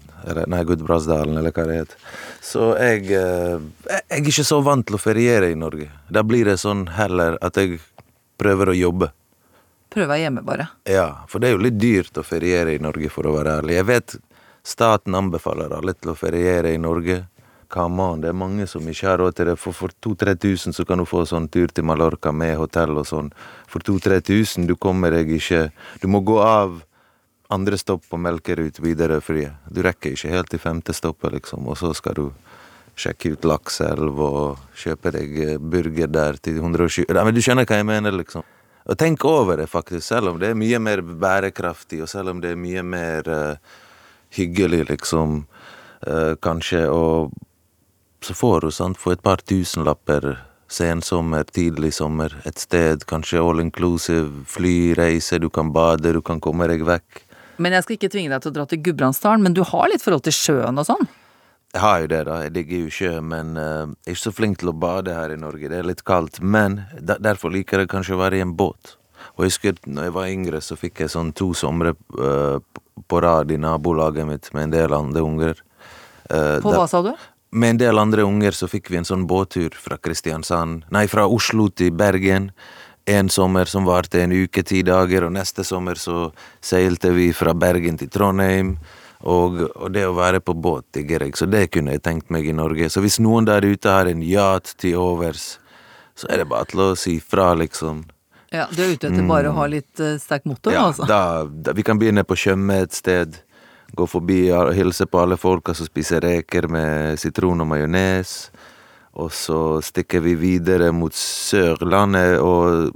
Nei, 0.46 0.64
Gudbrandsdalen, 0.64 1.38
eller 1.38 1.54
hva 1.54 1.66
det 1.68 1.76
heter. 1.80 2.02
Så 2.44 2.72
jeg, 2.78 3.06
eh, 3.12 3.58
jeg 3.88 4.02
Jeg 4.08 4.20
er 4.20 4.32
ikke 4.32 4.44
så 4.44 4.62
vant 4.64 4.86
til 4.86 4.96
å 4.96 5.00
feriere 5.00 5.50
i 5.50 5.54
Norge. 5.54 5.90
Da 6.10 6.22
blir 6.22 6.44
det 6.44 6.58
sånn 6.58 6.88
heller 6.96 7.38
at 7.42 7.56
jeg 7.56 7.80
prøver 8.38 8.72
å 8.72 8.76
jobbe. 8.76 9.10
Prøve 9.90 10.18
hjemme, 10.20 10.44
bare. 10.44 10.68
Ja, 10.84 11.24
for 11.28 11.40
det 11.40 11.48
er 11.48 11.56
jo 11.56 11.64
litt 11.64 11.78
dyrt 11.80 12.18
å 12.20 12.24
feriere 12.24 12.74
i 12.74 12.78
Norge, 12.78 13.08
for 13.08 13.24
å 13.24 13.34
være 13.38 13.62
ærlig. 13.62 13.78
Jeg 13.78 13.86
vet 13.88 14.16
staten 14.62 15.14
anbefaler 15.14 15.72
alle 15.72 15.94
til 15.94 16.12
å 16.12 16.18
feriere 16.18 16.74
i 16.74 16.78
Norge. 16.78 17.26
Come 17.68 18.02
on, 18.02 18.20
det 18.20 18.30
er 18.30 18.36
mange 18.36 18.66
som 18.66 18.84
ikke 18.88 19.08
har 19.08 19.18
råd 19.20 19.36
til 19.36 19.50
det. 19.50 19.56
For, 19.60 19.76
for 19.76 19.92
2000-3000 20.04 20.76
så 20.76 20.84
kan 20.88 21.00
du 21.00 21.04
få 21.08 21.24
sånn 21.28 21.50
tur 21.52 21.68
til 21.68 21.84
Mallorca 21.84 22.32
med 22.32 22.56
hotell 22.56 22.96
og 22.96 23.08
sånn. 23.08 23.28
For 23.68 23.84
2000-3000 23.84 24.68
du 24.68 24.76
kommer 24.76 25.12
deg 25.12 25.32
ikke 25.36 25.68
Du 26.00 26.08
må 26.08 26.22
gå 26.24 26.38
av 26.40 26.78
andre 27.48 27.78
stopp 27.78 28.04
på 28.10 28.18
Melkerud 28.20 28.80
videre, 28.84 29.20
for 29.20 29.38
Du 29.70 29.82
rekker 29.82 30.12
ikke 30.12 30.32
helt 30.32 30.50
til 30.50 30.60
femte 30.60 30.92
stoppet, 30.92 31.32
liksom, 31.32 31.66
og 31.68 31.78
så 31.78 31.94
skal 31.94 32.14
du 32.14 32.26
sjekke 32.98 33.32
ut 33.36 33.44
Lakselv 33.46 34.20
og 34.20 34.58
kjøpe 34.76 35.12
deg 35.14 35.34
eh, 35.44 35.58
burger 35.58 36.10
der 36.10 36.38
til 36.42 36.58
120 36.58 37.12
Nei, 37.14 37.24
Men 37.24 37.34
du 37.34 37.42
skjønner 37.44 37.68
hva 37.68 37.78
jeg 37.78 37.86
mener, 37.86 38.16
liksom. 38.16 38.46
Og 38.88 38.96
tenk 38.98 39.24
over 39.28 39.60
det, 39.60 39.68
faktisk, 39.68 40.06
selv 40.06 40.32
om 40.32 40.40
det 40.40 40.50
er 40.50 40.58
mye 40.58 40.80
mer 40.80 41.02
bærekraftig, 41.02 42.02
og 42.02 42.08
selv 42.08 42.32
om 42.32 42.40
det 42.40 42.54
er 42.54 42.60
mye 42.60 42.82
mer 42.82 43.28
uh, 43.28 43.76
hyggelig, 44.34 44.86
liksom, 44.88 45.42
uh, 46.08 46.34
kanskje, 46.40 46.86
og 46.88 47.34
så 48.24 48.34
får 48.34 48.64
du 48.64 48.70
sant, 48.72 48.98
for 48.98 49.12
et 49.12 49.22
par 49.22 49.44
tusenlapper 49.44 50.30
sensommer, 50.72 51.44
tidlig 51.52 51.92
sommer, 51.96 52.32
et 52.48 52.58
sted, 52.60 53.04
kanskje 53.08 53.44
all 53.44 53.60
inclusive, 53.60 54.44
fly, 54.48 54.94
reise, 54.96 55.38
du 55.38 55.50
kan 55.52 55.72
bade, 55.72 56.12
du 56.16 56.22
kan 56.24 56.40
komme 56.40 56.68
deg 56.72 56.84
vekk. 56.88 57.27
Men 57.58 57.74
jeg 57.76 57.86
skal 57.86 57.98
ikke 57.98 58.10
tvinge 58.12 58.32
deg 58.32 58.44
til 58.44 58.52
å 58.52 58.56
dra 58.58 58.66
til 58.70 58.82
Gudbrandsdalen, 58.86 59.44
men 59.44 59.56
du 59.56 59.64
har 59.66 59.88
litt 59.90 60.04
forhold 60.04 60.26
til 60.26 60.36
sjøen 60.36 60.80
og 60.80 60.86
sånn? 60.88 61.08
Jeg 61.74 61.82
har 61.84 62.00
jo 62.00 62.08
det, 62.08 62.20
da. 62.24 62.36
Jeg 62.46 62.54
digger 62.54 62.84
jo 62.84 62.92
sjø, 62.96 63.12
men 63.20 63.52
uh, 63.58 63.84
jeg 64.06 64.14
er 64.14 64.16
ikke 64.16 64.24
så 64.24 64.34
flink 64.34 64.60
til 64.62 64.70
å 64.72 64.76
bade 64.86 65.12
her 65.12 65.34
i 65.34 65.40
Norge. 65.40 65.68
Det 65.68 65.82
er 65.82 65.88
litt 65.90 66.04
kaldt. 66.08 66.40
Men 66.40 66.80
der, 66.96 67.20
derfor 67.20 67.52
liker 67.52 67.84
jeg 67.84 67.90
kanskje 67.92 68.16
å 68.16 68.22
være 68.22 68.38
i 68.38 68.44
en 68.44 68.54
båt. 68.56 68.94
Og 69.36 69.44
jeg 69.44 69.52
husker 69.52 69.80
når 69.84 70.08
jeg 70.08 70.14
var 70.16 70.30
yngre, 70.32 70.62
så 70.64 70.78
fikk 70.80 71.02
jeg 71.04 71.12
sånn 71.12 71.34
to 71.36 71.50
somre 71.58 71.92
uh, 72.16 72.56
på 73.08 73.20
rad 73.22 73.52
i 73.52 73.58
nabolaget 73.60 74.28
mitt 74.28 74.48
med 74.56 74.68
en 74.68 74.78
del 74.78 74.96
andre 74.96 75.26
unger. 75.26 75.60
Uh, 76.30 76.56
På 76.64 76.72
hva 76.72 76.86
sa 76.88 77.02
du? 77.04 77.12
med 77.50 77.70
en 77.70 77.80
del 77.80 77.98
andre 77.98 78.24
unger 78.28 78.52
så 78.52 78.68
fikk 78.68 78.90
vi 78.92 78.98
en 79.00 79.08
sånn 79.08 79.26
båttur 79.28 79.72
fra 79.76 79.96
Kristiansand 79.96 80.84
Nei, 80.92 81.06
fra 81.08 81.26
Oslo 81.28 81.68
til 81.72 81.94
Bergen. 81.96 82.50
En 83.08 83.30
sommer 83.32 83.64
som 83.70 83.86
varte 83.88 84.20
en 84.20 84.32
uke, 84.36 84.62
ti 84.66 84.82
dager, 84.84 85.24
og 85.24 85.32
neste 85.32 85.64
sommer 85.64 85.96
så 85.96 86.28
seilte 86.60 87.14
vi 87.16 87.30
fra 87.32 87.54
Bergen 87.56 87.96
til 88.00 88.10
Trondheim. 88.12 88.74
Og, 89.26 89.62
og 89.74 89.88
det 89.94 90.04
å 90.06 90.12
være 90.14 90.38
på 90.44 90.54
båt 90.54 90.84
digger 90.94 91.24
jeg, 91.24 91.34
så 91.40 91.48
det 91.50 91.64
kunne 91.74 91.96
jeg 91.96 92.04
tenkt 92.04 92.28
meg 92.30 92.46
i 92.46 92.54
Norge. 92.54 92.86
Så 92.92 93.02
hvis 93.02 93.16
noen 93.18 93.48
der 93.48 93.64
ute 93.66 93.90
har 93.90 94.06
en 94.06 94.20
yacht 94.22 94.76
til 94.78 95.00
overs, 95.00 95.56
så 96.18 96.28
er 96.30 96.42
det 96.42 96.48
bare 96.52 96.68
til 96.70 96.84
å 96.84 96.92
si 96.98 97.16
fra, 97.22 97.50
liksom. 97.58 98.04
Ja, 98.52 98.68
Du 98.70 98.80
er 98.84 98.94
ute 98.94 99.10
etter 99.10 99.26
bare 99.28 99.50
å 99.50 99.56
ha 99.58 99.66
litt 99.68 100.00
uh, 100.00 100.14
sterk 100.20 100.46
motor, 100.48 100.72
Ja, 100.72 100.86
altså? 100.88 101.08
da, 101.08 101.44
da, 101.48 101.74
vi 101.76 101.84
kan 101.84 101.98
begynne 102.00 102.24
på 102.24 102.36
Tjøme 102.38 102.78
et 102.84 102.96
sted. 102.96 103.40
Gå 103.96 104.06
forbi 104.08 104.46
og 104.52 104.74
hilse 104.76 105.08
på 105.08 105.20
alle 105.20 105.36
folka 105.40 105.74
som 105.76 105.88
spiser 105.88 106.22
reker 106.24 106.68
med 106.70 107.18
sitron 107.20 107.64
og 107.64 107.68
majones. 107.72 108.50
Og 109.18 109.32
så 109.34 109.60
stikker 109.82 110.22
vi 110.22 110.36
videre 110.38 110.92
mot 110.94 111.14
Sørlandet 111.14 112.38
og 112.38 112.92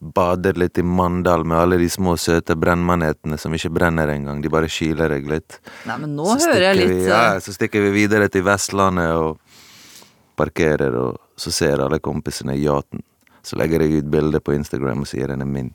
bader 0.00 0.56
litt 0.56 0.78
i 0.80 0.82
Mandal 0.82 1.44
med 1.44 1.58
alle 1.58 1.76
de 1.80 1.88
små, 1.92 2.16
søte 2.16 2.56
brennmanetene 2.56 3.36
som 3.38 3.54
ikke 3.54 3.72
brenner 3.76 4.08
engang. 4.08 4.40
De 4.40 4.50
bare 4.52 4.70
kiler 4.72 5.12
deg 5.12 5.28
litt. 5.28 5.58
Nei, 5.86 5.98
men 6.00 6.16
nå 6.16 6.26
Så 6.40 6.48
hører 6.48 6.70
jeg 6.70 6.78
litt 6.80 6.94
vi, 6.94 7.02
ja, 7.10 7.20
eh, 7.34 7.42
Så 7.44 7.52
stikker 7.54 7.84
vi 7.84 7.92
videre 8.00 8.30
til 8.32 8.46
Vestlandet 8.48 9.12
og 9.12 9.38
parkerer, 10.40 10.96
og 10.96 11.20
så 11.36 11.52
ser 11.52 11.84
alle 11.84 12.00
kompisene 12.00 12.56
yachten. 12.56 13.04
Så 13.44 13.60
legger 13.60 13.84
jeg 13.84 14.00
ut 14.00 14.10
bilde 14.12 14.40
på 14.40 14.56
Instagram 14.56 15.04
og 15.04 15.08
sier 15.08 15.28
den 15.28 15.44
er 15.44 15.48
min. 15.48 15.70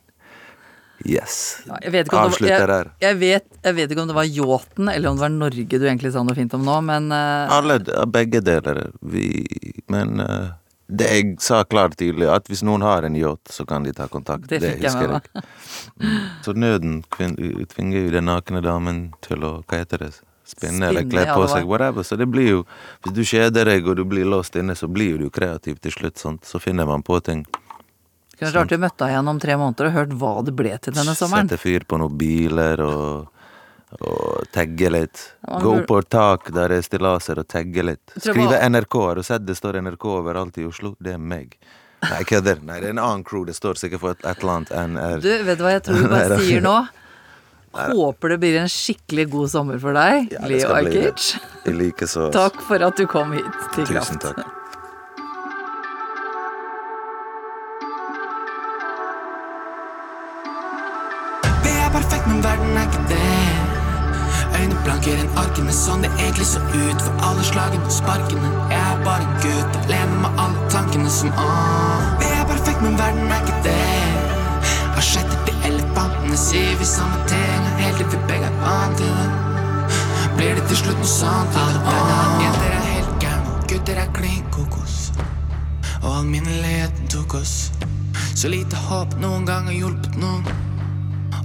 Yes. 1.06 1.62
ja, 1.68 1.78
jeg, 1.84 1.92
vet 1.94 2.10
det 2.10 2.18
var, 2.18 2.36
jeg, 2.42 2.90
jeg, 3.02 3.16
vet, 3.20 3.48
jeg 3.62 3.76
vet 3.76 3.92
ikke 3.92 4.02
om 4.02 4.10
det 4.10 4.16
var 4.16 4.26
yachten, 4.26 4.88
eller 4.90 5.12
om 5.12 5.18
det 5.18 5.22
var 5.22 5.34
Norge 5.34 5.78
du 5.78 5.84
egentlig 5.86 6.10
sa 6.14 6.24
noe 6.26 6.34
fint 6.34 6.54
om 6.58 6.64
nå, 6.66 6.80
men 6.88 7.10
uh, 7.14 7.52
Alle, 7.54 7.78
begge 8.10 8.42
deler. 8.42 8.88
Vi, 9.06 9.28
men 9.92 10.18
uh, 10.18 10.54
det 10.86 11.08
jeg 11.10 11.34
sa 11.42 11.62
klart 11.66 11.96
tydelig, 11.98 12.28
at 12.30 12.46
hvis 12.50 12.62
noen 12.66 12.84
har 12.86 13.06
en 13.06 13.16
yacht, 13.18 13.50
så 13.50 13.66
kan 13.66 13.86
de 13.86 13.94
ta 13.94 14.06
kontakt. 14.10 14.46
Det 14.50 14.60
husker 14.62 15.16
jeg. 15.16 15.44
Mm. 15.96 16.16
Så 16.44 16.52
nøden 16.54 16.96
tvinger 17.10 18.00
jo 18.04 18.14
den 18.14 18.26
nakne 18.28 18.62
damen 18.64 19.06
til 19.24 19.46
å 19.46 19.52
Hva 19.66 19.82
heter 19.82 20.06
det? 20.06 20.12
Spinne 20.46 20.92
eller 20.92 21.06
kle 21.10 21.24
på 21.26 21.40
det 21.42 21.50
seg, 21.50 21.66
whatever. 21.66 22.06
Så 22.06 22.18
det 22.20 22.28
blir 22.30 22.50
jo 22.50 22.58
Hvis 23.02 23.14
du 23.16 23.22
kjeder 23.26 23.66
deg 23.66 23.88
og 23.88 23.96
du 23.98 24.04
blir 24.06 24.28
låst 24.28 24.54
inne, 24.60 24.76
så 24.78 24.86
blir 24.86 25.18
du 25.18 25.30
kreativ 25.30 25.80
til 25.82 25.94
slutt. 25.94 26.18
sånt. 26.18 26.44
Så 26.46 26.62
finner 26.62 26.86
man 26.86 27.02
på 27.02 27.18
ting. 27.20 27.42
Kunne 28.36 28.50
vært 28.50 28.60
artig 28.66 28.76
å 28.76 28.82
møte 28.82 29.00
deg 29.00 29.14
igjen 29.14 29.30
om 29.32 29.38
tre 29.40 29.56
måneder 29.56 29.88
og 29.88 29.96
hørt 29.96 30.12
hva 30.20 30.34
det 30.44 30.52
ble 30.58 30.74
til 30.84 30.92
denne 30.96 31.14
sommeren. 31.16 31.48
Sette 31.48 31.60
fyr 31.62 31.86
på 31.88 31.96
noen 32.02 32.18
biler 32.20 32.82
og, 32.84 33.46
og 33.96 34.44
tagge 34.52 34.90
litt. 34.92 35.22
Gå 35.64 35.78
på 35.88 36.02
tak 36.12 36.50
der 36.52 36.74
det 36.74 36.82
er 36.82 36.86
stillaser 36.86 37.40
og 37.40 37.48
tagge 37.48 37.86
litt. 37.86 38.12
Skrive 38.18 38.60
NRK. 38.68 38.98
Har 39.06 39.16
du 39.16 39.24
sett 39.24 39.46
det 39.48 39.56
står 39.56 39.80
NRK 39.86 40.04
overalt 40.18 40.60
i 40.60 40.66
Oslo? 40.68 40.92
Det 41.00 41.16
er 41.16 41.22
meg. 41.32 41.56
Nei, 42.04 42.20
kødder. 42.28 42.60
Nei, 42.62 42.76
det 42.82 42.90
er 42.90 42.94
en 42.94 43.00
annen 43.02 43.24
crew. 43.26 43.46
Det 43.48 43.56
står 43.56 43.80
sikkert 43.80 44.02
for 44.04 44.12
et, 44.12 44.20
et 44.28 44.44
eller 44.44 44.58
annet 44.60 44.74
NR. 44.92 45.24
Du, 45.24 45.30
vet 45.48 45.58
du 45.58 45.64
hva 45.64 45.72
jeg 45.78 45.86
tror 45.88 46.02
du 46.04 46.08
bare 46.12 46.38
sier 46.44 46.64
nå? 46.64 46.76
Håper 47.76 48.32
det 48.32 48.38
blir 48.40 48.58
en 48.60 48.70
skikkelig 48.72 49.26
god 49.32 49.50
sommer 49.52 49.80
for 49.80 49.96
deg, 49.96 50.30
Ja, 50.32 50.44
Leo. 50.48 50.70
Ajkic. 50.76 51.34
Takk 52.32 52.60
for 52.64 52.84
at 52.86 52.96
du 53.00 53.04
kom 53.10 53.34
hit 53.36 53.58
til 53.74 53.88
Kraft. 53.90 54.14
Tusen 54.14 54.22
takk. 54.22 54.44
Øyne 64.86 65.02
inn 65.02 65.30
arken 65.34 65.38
arkene, 65.42 65.72
sånn 65.74 66.04
det 66.04 66.08
egentlig 66.14 66.44
så 66.46 66.60
ut. 66.62 67.00
For 67.02 67.22
alle 67.26 67.44
slagene 67.46 67.86
og 67.88 67.94
sparkene. 67.94 68.50
Jeg 68.70 68.78
er 68.78 69.00
bare 69.02 69.24
en 69.24 69.32
gutt, 69.42 69.78
alene 69.80 70.18
med 70.22 70.42
alle 70.42 70.68
tankene 70.70 71.10
som 71.10 71.32
ah. 71.42 72.04
Vi 72.20 72.28
er 72.30 72.44
perfekt, 72.46 72.84
men 72.84 72.94
verden 72.98 73.32
er 73.34 73.42
ikke 73.42 73.56
det. 73.64 74.68
Asjetter 75.00 75.40
til 75.48 75.66
elefantene, 75.70 76.38
sier 76.38 76.78
vi 76.78 76.86
samme 76.86 77.18
ting. 77.32 77.66
Helt 77.80 77.98
til 77.98 78.12
vi 78.12 78.20
begge 78.30 78.46
er 78.46 78.60
vant 78.62 79.02
til 79.02 79.10
det. 79.10 79.98
Blir 80.36 80.54
det 80.60 80.68
til 80.70 80.80
slutt 80.84 81.02
noe 81.02 81.10
sånt? 81.16 81.58
Alle 81.64 81.82
ah. 81.96 82.38
Jenter 82.44 82.70
er 82.78 82.86
helt 82.92 83.18
gærne, 83.26 83.58
gutter 83.72 84.02
er 84.04 84.14
klin 84.14 84.46
kokos. 84.54 85.10
Og 86.04 86.12
alminneligheten 86.20 87.10
tok 87.10 87.40
oss. 87.42 87.56
Så 88.36 88.54
lite 88.54 88.78
håp 88.86 89.18
noen 89.18 89.50
gang 89.50 89.66
har 89.66 89.80
hjulpet 89.82 90.22
noen. 90.22 90.75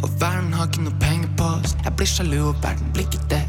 Og 0.02 0.22
verden 0.22 0.54
har 0.54 0.70
ikke 0.70 0.86
noe 0.86 1.02
penger 1.02 1.30
på 1.38 1.50
oss. 1.60 1.76
Jeg 1.84 1.96
blir 1.98 2.10
sjalu, 2.10 2.40
og 2.50 2.64
verden 2.64 2.94
blir 2.96 3.08
ikke 3.10 3.26
det. 3.30 3.42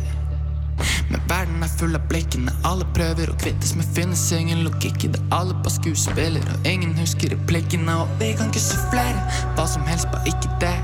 Men 1.11 1.21
verden 1.29 1.63
er 1.63 1.71
full 1.79 1.97
av 1.97 2.07
blikkene. 2.11 2.53
Alle 2.69 2.87
prøver 2.97 3.31
å 3.31 3.37
kvittes, 3.41 3.75
med. 3.77 3.89
finnes 3.97 4.25
ingen 4.33 4.65
logikk 4.67 5.05
i 5.07 5.13
det. 5.15 5.21
Alle 5.33 5.55
bare 5.55 5.75
skuespiller, 5.77 6.43
og 6.55 6.67
ingen 6.69 6.97
husker 6.99 7.33
replikkene. 7.35 7.97
Og 8.03 8.17
vi 8.21 8.33
kan 8.39 8.51
ikke 8.53 8.65
sufflere 8.65 9.23
hva 9.57 9.69
som 9.69 9.87
helst, 9.89 10.11
bare 10.13 10.33
ikke 10.33 10.51
det. 10.65 10.77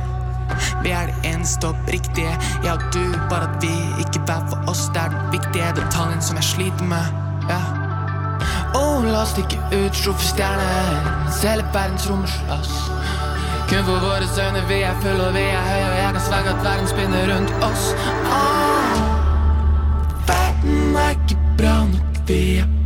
Vi 0.82 0.92
er 0.96 1.10
det 1.10 1.32
eneste 1.34 1.68
oppriktige, 1.68 2.32
jeg 2.64 2.72
og 2.72 2.84
du, 2.94 3.02
bare 3.30 3.50
at 3.50 3.62
vi 3.62 3.72
ikke 4.04 4.24
hver 4.24 4.46
for 4.50 4.70
oss. 4.70 4.86
Det 4.94 5.02
er 5.02 5.12
den 5.12 5.32
viktige 5.32 5.72
detaljen 5.76 6.22
som 6.24 6.40
jeg 6.40 6.44
sliter 6.44 6.88
med. 6.88 7.12
Ja. 7.50 7.60
Oh, 8.74 9.04
la 9.04 9.22
oss 9.22 9.34
stikke 9.36 9.60
ut, 9.72 9.94
mens 11.24 11.42
hele 11.44 11.64
verdensrommet 11.74 12.32
slåss. 12.38 13.27
Kun 13.68 13.84
for 13.84 14.00
våre 14.00 14.28
øyne, 14.46 14.62
vi 14.68 14.80
er 14.82 14.94
fulle 15.02 15.26
og 15.26 15.34
vi 15.34 15.40
er 15.40 15.62
høye, 15.70 15.88
og 15.90 15.96
jeg 16.02 16.12
kan 16.12 16.22
sverge 16.28 16.48
at 16.54 16.64
verden 16.64 16.88
spinner 16.88 17.34
rundt 17.34 17.52
oss. 17.68 17.84
Ah. 18.38 18.98
Verden 20.30 20.96
er 20.96 21.10
ikke 21.10 21.38
bra 21.58 21.76
nok, 21.92 22.20
vi 22.28 22.40
er 22.58 22.77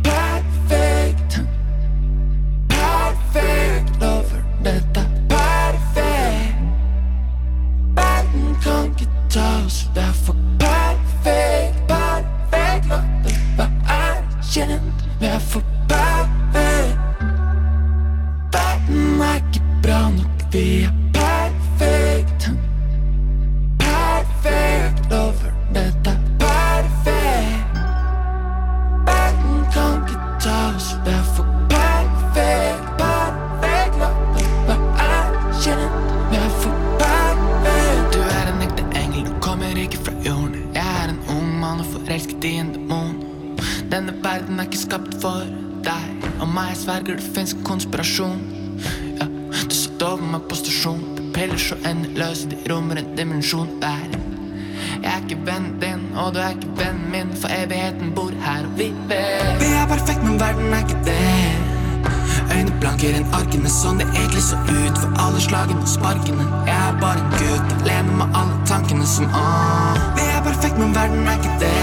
som 69.13 69.29
ah. 69.33 69.93
Vi 70.15 70.21
er 70.21 70.41
perfekt, 70.43 70.77
men 70.77 70.95
verden 70.95 71.27
er 71.27 71.37
ikke 71.37 71.53
det. 71.61 71.73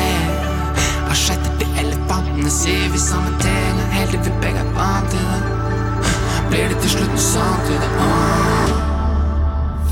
Asjetter 1.12 1.52
til 1.60 1.76
elefantene, 1.82 2.50
sier 2.50 2.88
vi 2.90 2.98
samme 2.98 3.30
ting. 3.42 3.82
Helt 3.94 4.10
til 4.16 4.24
vi 4.26 4.32
begge 4.42 4.64
er 4.64 4.72
vant 4.74 5.14
til 5.14 5.22
det. 5.30 5.42
Blir 6.50 6.72
det 6.72 6.80
til 6.82 6.96
slutt 6.96 7.12
noe 7.14 7.22
sånt 7.22 7.68
til 7.68 7.78
det 7.84 7.90
ah. 8.06 8.72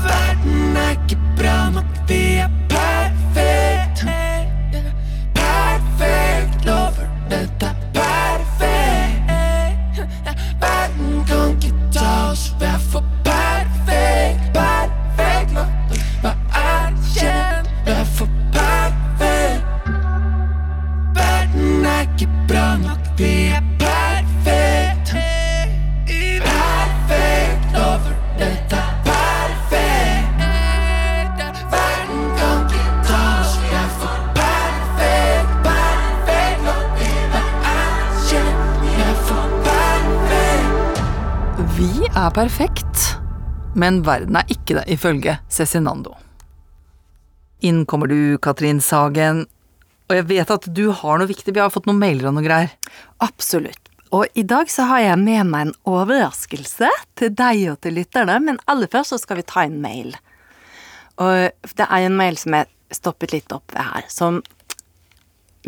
Verden 0.03 0.81
er 0.83 0.91
ikke 0.97 1.19
bra 1.39 1.55
nok, 1.77 1.88
men 43.79 44.01
verden 44.07 44.37
er 44.39 44.49
ikke 44.51 44.79
det, 44.79 44.87
ifølge 44.93 45.39
Cezinando. 45.51 46.15
Inn 47.65 47.85
kommer 47.89 48.07
du, 48.11 48.37
Katrin 48.43 48.79
Sagen, 48.83 49.45
og 50.09 50.17
jeg 50.17 50.25
vet 50.29 50.51
at 50.53 50.65
du 50.73 50.89
har 50.95 51.19
noe 51.19 51.29
viktig, 51.29 51.53
vi 51.53 51.61
har 51.61 51.71
fått 51.73 51.85
noen 51.89 51.99
mailer 52.01 52.29
og 52.29 52.37
noe 52.37 52.45
greier. 52.45 52.73
Absolutt. 53.21 53.91
Og 54.15 54.25
i 54.33 54.41
dag 54.47 54.71
så 54.73 54.87
har 54.89 55.03
jeg 55.03 55.21
med 55.21 55.51
meg 55.51 55.67
en 55.67 55.75
overraskelse 55.89 56.89
til 57.19 57.33
deg 57.37 57.67
og 57.75 57.77
til 57.85 57.99
lytterne, 57.99 58.39
men 58.41 58.57
aller 58.71 58.89
først 58.89 59.13
så 59.13 59.19
skal 59.21 59.37
vi 59.37 59.45
ta 59.51 59.67
en 59.67 59.77
mail. 59.83 60.15
Og 61.21 61.51
det 61.77 61.85
er 61.85 62.07
en 62.07 62.17
mail 62.17 62.39
som 62.41 62.57
jeg 62.57 62.71
stoppet 62.95 63.35
litt 63.35 63.53
opp 63.53 63.69
ved 63.75 63.85
her, 63.85 64.07
som 64.09 64.41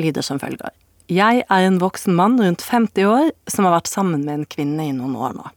lyder 0.01 0.25
som 0.25 0.41
følger. 0.41 0.73
Jeg 1.11 1.43
er 1.43 1.67
en 1.67 1.77
voksen 1.81 2.15
mann 2.17 2.39
rundt 2.41 2.63
50 2.65 3.05
år 3.11 3.29
som 3.51 3.67
har 3.67 3.75
vært 3.75 3.91
sammen 3.91 4.23
med 4.25 4.39
en 4.39 4.49
kvinne 4.49 4.87
i 4.87 4.95
noen 4.95 5.17
år 5.19 5.35
nå. 5.37 5.49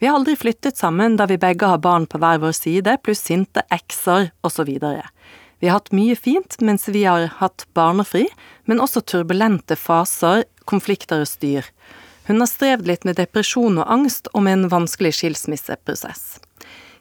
Vi 0.00 0.06
har 0.06 0.14
aldri 0.14 0.32
flyttet 0.36 0.76
sammen 0.76 1.18
da 1.20 1.26
vi 1.28 1.36
begge 1.36 1.66
har 1.68 1.78
barn 1.84 2.06
på 2.08 2.16
hver 2.22 2.38
vår 2.40 2.54
side, 2.56 2.94
pluss 3.04 3.20
sinte 3.20 3.60
ekser 3.68 4.30
osv. 4.40 4.70
Vi 5.60 5.68
har 5.68 5.74
hatt 5.76 5.90
mye 5.92 6.14
fint 6.16 6.56
mens 6.64 6.88
vi 6.88 7.02
har 7.04 7.26
hatt 7.36 7.66
barnefri, 7.76 8.22
men 8.64 8.80
også 8.80 9.02
turbulente 9.04 9.76
faser, 9.76 10.46
konflikter 10.64 11.20
og 11.20 11.28
styr. 11.28 11.68
Hun 12.30 12.40
har 12.40 12.48
strevd 12.48 12.88
litt 12.88 13.04
med 13.04 13.18
depresjon 13.20 13.76
og 13.82 13.92
angst 13.92 14.32
og 14.32 14.46
med 14.46 14.56
en 14.56 14.70
vanskelig 14.72 15.18
skilsmisseprosess. 15.18 16.38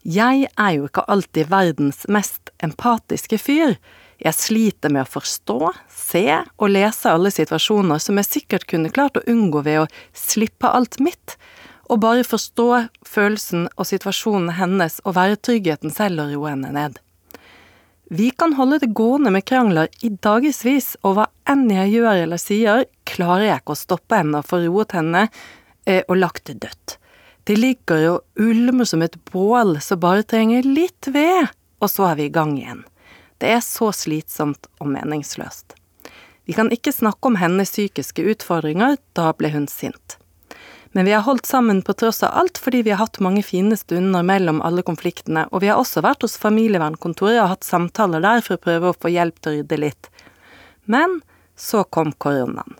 Jeg 0.03 0.49
er 0.51 0.75
jo 0.75 0.91
ikke 0.91 1.07
alltid 1.07 1.47
verdens 1.53 2.03
mest 2.11 2.51
empatiske 2.59 3.39
fyr. 3.39 3.77
Jeg 4.19 4.35
sliter 4.35 4.91
med 4.91 5.05
å 5.05 5.13
forstå, 5.13 5.71
se 5.87 6.25
og 6.35 6.75
lese 6.75 7.15
alle 7.15 7.31
situasjoner 7.31 8.03
som 8.03 8.19
jeg 8.19 8.27
sikkert 8.27 8.67
kunne 8.67 8.91
klart 8.91 9.15
å 9.15 9.23
unngå 9.23 9.63
ved 9.63 9.85
å 9.85 9.89
slippe 10.11 10.67
alt 10.67 10.99
mitt, 10.99 11.39
og 11.89 12.01
bare 12.03 12.25
forstå 12.27 12.67
følelsen 13.05 13.67
og 13.75 13.87
situasjonen 13.89 14.53
hennes 14.59 14.99
og 15.05 15.17
være 15.17 15.39
tryggheten 15.41 15.93
selv 15.93 16.21
og 16.23 16.33
roe 16.35 16.53
henne 16.53 16.71
ned. 16.75 16.99
Vi 18.09 18.31
kan 18.31 18.55
holde 18.57 18.79
det 18.81 18.93
gående 18.97 19.29
med 19.33 19.45
krangler 19.45 19.89
i 20.01 20.09
dagevis, 20.09 20.95
og 21.05 21.17
hva 21.17 21.27
enn 21.49 21.67
jeg 21.69 21.91
gjør 21.97 22.23
eller 22.23 22.41
sier, 22.41 22.87
klarer 23.05 23.45
jeg 23.45 23.61
ikke 23.61 23.75
å 23.75 23.81
stoppe 23.83 24.17
henne 24.17 24.41
og 24.41 24.47
få 24.49 24.63
roet 24.63 24.95
henne 24.97 25.27
eh, 25.85 26.01
og 26.07 26.17
lagt 26.17 26.47
det 26.49 26.57
dødt. 26.65 26.95
Det 27.45 27.57
ligger 27.57 28.07
og 28.15 28.41
ulmer 28.41 28.89
som 28.89 29.03
et 29.05 29.17
bål 29.29 29.77
som 29.81 30.01
bare 30.01 30.25
trenger 30.25 30.65
litt 30.65 31.09
ved, 31.13 31.53
og 31.81 31.89
så 31.89 32.09
er 32.11 32.17
vi 32.17 32.29
i 32.29 32.33
gang 32.33 32.55
igjen. 32.57 32.81
Det 33.37 33.53
er 33.53 33.61
så 33.65 33.91
slitsomt 33.95 34.65
og 34.81 34.89
meningsløst. 34.89 35.77
Vi 36.49 36.57
kan 36.57 36.73
ikke 36.73 36.93
snakke 36.93 37.29
om 37.29 37.37
hennes 37.37 37.69
psykiske 37.69 38.25
utfordringer, 38.33 38.97
da 39.13 39.29
ble 39.37 39.53
hun 39.53 39.69
sint. 39.69 40.17
Men 40.91 41.05
vi 41.05 41.13
har 41.13 41.21
holdt 41.21 41.45
sammen 41.45 41.81
på 41.85 41.93
tross 41.93 42.23
av 42.25 42.33
alt 42.33 42.57
fordi 42.57 42.81
vi 42.87 42.93
har 42.93 43.03
hatt 43.03 43.19
mange 43.21 43.43
fine 43.45 43.77
stunder 43.77 44.25
mellom 44.25 44.61
alle 44.65 44.81
konfliktene, 44.85 45.45
og 45.51 45.61
vi 45.61 45.69
har 45.69 45.77
også 45.77 46.01
vært 46.01 46.25
hos 46.25 46.39
familievernkontoret 46.41 47.43
og 47.43 47.51
hatt 47.53 47.67
samtaler 47.67 48.23
der 48.25 48.41
for 48.45 48.57
å 48.57 48.63
prøve 48.63 48.89
å 48.89 48.97
få 48.97 49.13
hjelp 49.13 49.37
til 49.39 49.51
å 49.51 49.57
rydde 49.59 49.81
litt. 49.85 50.09
Men 50.89 51.19
så 51.59 51.83
kom 51.83 52.15
koronaen. 52.17 52.79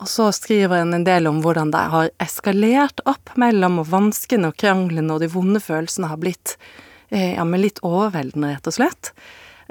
Og 0.00 0.08
så 0.08 0.30
skriver 0.32 0.80
en 0.80 0.94
en 0.96 1.04
del 1.04 1.28
om 1.28 1.42
hvordan 1.44 1.70
det 1.70 1.82
har 1.92 2.10
eskalert 2.22 3.02
opp 3.04 3.34
mellom 3.36 3.82
og 3.82 3.90
vanskene 3.92 4.48
og 4.48 4.56
kranglene 4.56 5.12
og 5.12 5.20
de 5.20 5.28
vonde 5.30 5.60
følelsene 5.60 6.08
har 6.08 6.20
blitt 6.22 6.56
eh, 7.10 7.34
ja, 7.36 7.44
men 7.44 7.60
litt 7.60 7.82
overveldende, 7.84 8.54
rett 8.54 8.70
og 8.70 8.78
slett. 8.78 9.12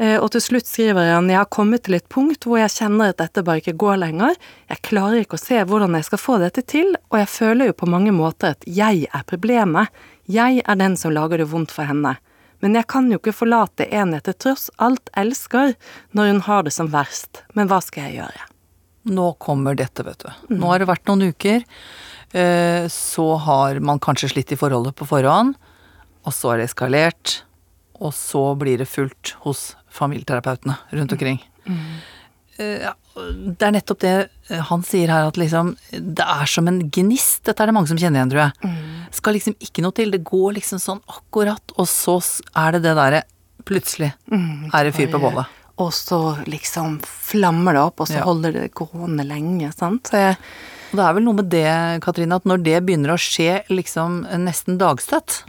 Eh, 0.01 0.17
Og 0.17 0.31
til 0.33 0.41
slutt 0.41 0.65
skriver 0.69 1.11
han 1.13 1.27
jeg 1.29 1.37
har 1.37 1.49
kommet 1.53 1.83
til 1.85 1.93
et 1.99 2.07
punkt 2.09 2.47
hvor 2.47 2.57
jeg 2.57 2.73
kjenner 2.73 3.11
at 3.13 3.19
dette 3.21 3.43
bare 3.45 3.61
ikke 3.61 3.77
går 3.77 3.99
lenger. 4.01 4.33
Jeg 4.71 4.81
klarer 4.87 5.21
ikke 5.21 5.37
å 5.37 5.43
se 5.43 5.59
hvordan 5.61 5.93
jeg 5.99 6.07
skal 6.09 6.21
få 6.23 6.39
dette 6.41 6.63
til, 6.65 6.95
og 7.11 7.19
jeg 7.21 7.29
føler 7.29 7.69
jo 7.69 7.77
på 7.77 7.89
mange 7.91 8.13
måter 8.15 8.55
at 8.55 8.65
jeg 8.65 9.05
er 9.13 9.23
problemet. 9.29 9.91
Jeg 10.31 10.63
er 10.65 10.79
den 10.79 10.97
som 10.97 11.13
lager 11.13 11.37
det 11.43 11.49
vondt 11.51 11.73
for 11.75 11.85
henne. 11.85 12.15
Men 12.61 12.75
jeg 12.77 12.85
kan 12.93 13.07
jo 13.09 13.17
ikke 13.17 13.33
forlate 13.33 13.87
en 13.89 14.13
jeg 14.13 14.23
til 14.27 14.35
tross 14.45 14.67
alt 14.77 15.09
elsker, 15.17 15.75
når 16.13 16.27
hun 16.31 16.41
har 16.45 16.63
det 16.67 16.73
som 16.75 16.91
verst. 16.93 17.41
Men 17.57 17.69
hva 17.69 17.79
skal 17.81 18.05
jeg 18.09 18.19
gjøre? 18.21 18.47
Nå 19.09 19.31
kommer 19.41 19.73
dette, 19.77 20.03
vet 20.05 20.21
du. 20.21 20.29
Nå 20.53 20.69
har 20.69 20.79
det 20.83 20.87
vært 20.91 21.07
noen 21.09 21.31
uker. 21.33 21.63
eh, 22.33 22.85
Så 22.87 23.25
har 23.45 23.79
man 23.81 23.99
kanskje 23.99 24.29
slitt 24.29 24.51
i 24.53 24.55
forholdet 24.61 24.93
på 24.95 25.07
forhånd, 25.09 25.55
og 26.25 26.33
så 26.37 26.53
er 26.53 26.57
det 26.61 26.69
eskalert. 26.69 27.41
Og 28.01 28.13
så 28.13 28.55
blir 28.57 28.77
det 28.77 28.87
fullt 28.89 29.33
hos 29.41 29.75
familieterapeutene 29.91 30.77
rundt 30.95 31.13
omkring. 31.17 31.39
Mm. 31.67 31.85
Det 32.61 33.65
er 33.65 33.73
nettopp 33.73 34.01
det 34.03 34.11
eh, 34.51 34.59
han 34.69 34.83
sier 34.85 35.09
her, 35.09 35.25
at 35.31 35.37
liksom 35.39 35.71
Det 35.91 36.21
er 36.23 36.45
som 36.49 36.67
en 36.69 36.81
gnist. 36.93 37.41
Dette 37.47 37.63
er 37.63 37.71
det 37.71 37.75
mange 37.75 37.89
som 37.89 37.97
kjenner 37.99 38.21
igjen, 38.21 38.33
tror 38.33 38.43
jeg. 38.43 38.75
Skal 39.17 39.35
liksom 39.37 39.55
ikke 39.59 39.83
noe 39.85 39.95
til. 39.97 40.11
Det 40.13 40.21
går 40.27 40.57
liksom 40.59 40.81
sånn 40.83 41.01
akkurat, 41.09 41.73
og 41.77 41.87
så 41.89 42.19
er 42.55 42.77
det 42.77 42.83
det 42.87 42.97
derre 42.99 43.23
Plutselig 43.61 44.07
er 44.33 44.87
det 44.87 44.93
fyr 44.97 45.09
på 45.13 45.19
bålet. 45.21 45.45
Og 45.81 45.91
så 45.93 46.17
liksom 46.49 46.95
flammer 47.05 47.75
det 47.77 47.81
opp, 47.83 48.01
og 48.01 48.07
så 48.09 48.17
Ja. 48.17 48.23
holder 48.25 48.55
det 48.55 48.71
gående 48.73 49.21
lenge, 49.25 49.69
sant. 49.77 50.09
Jeg, 50.11 50.35
det 50.91 50.99
er 51.05 51.13
vel 51.13 51.23
noe 51.23 51.37
med 51.37 51.49
det, 51.53 52.01
Katrine, 52.01 52.35
at 52.41 52.43
når 52.49 52.63
det 52.65 52.79
begynner 52.87 53.13
å 53.13 53.19
skje 53.21 53.61
liksom 53.69 54.23
nesten 54.41 54.79
dagstøtt, 54.81 55.43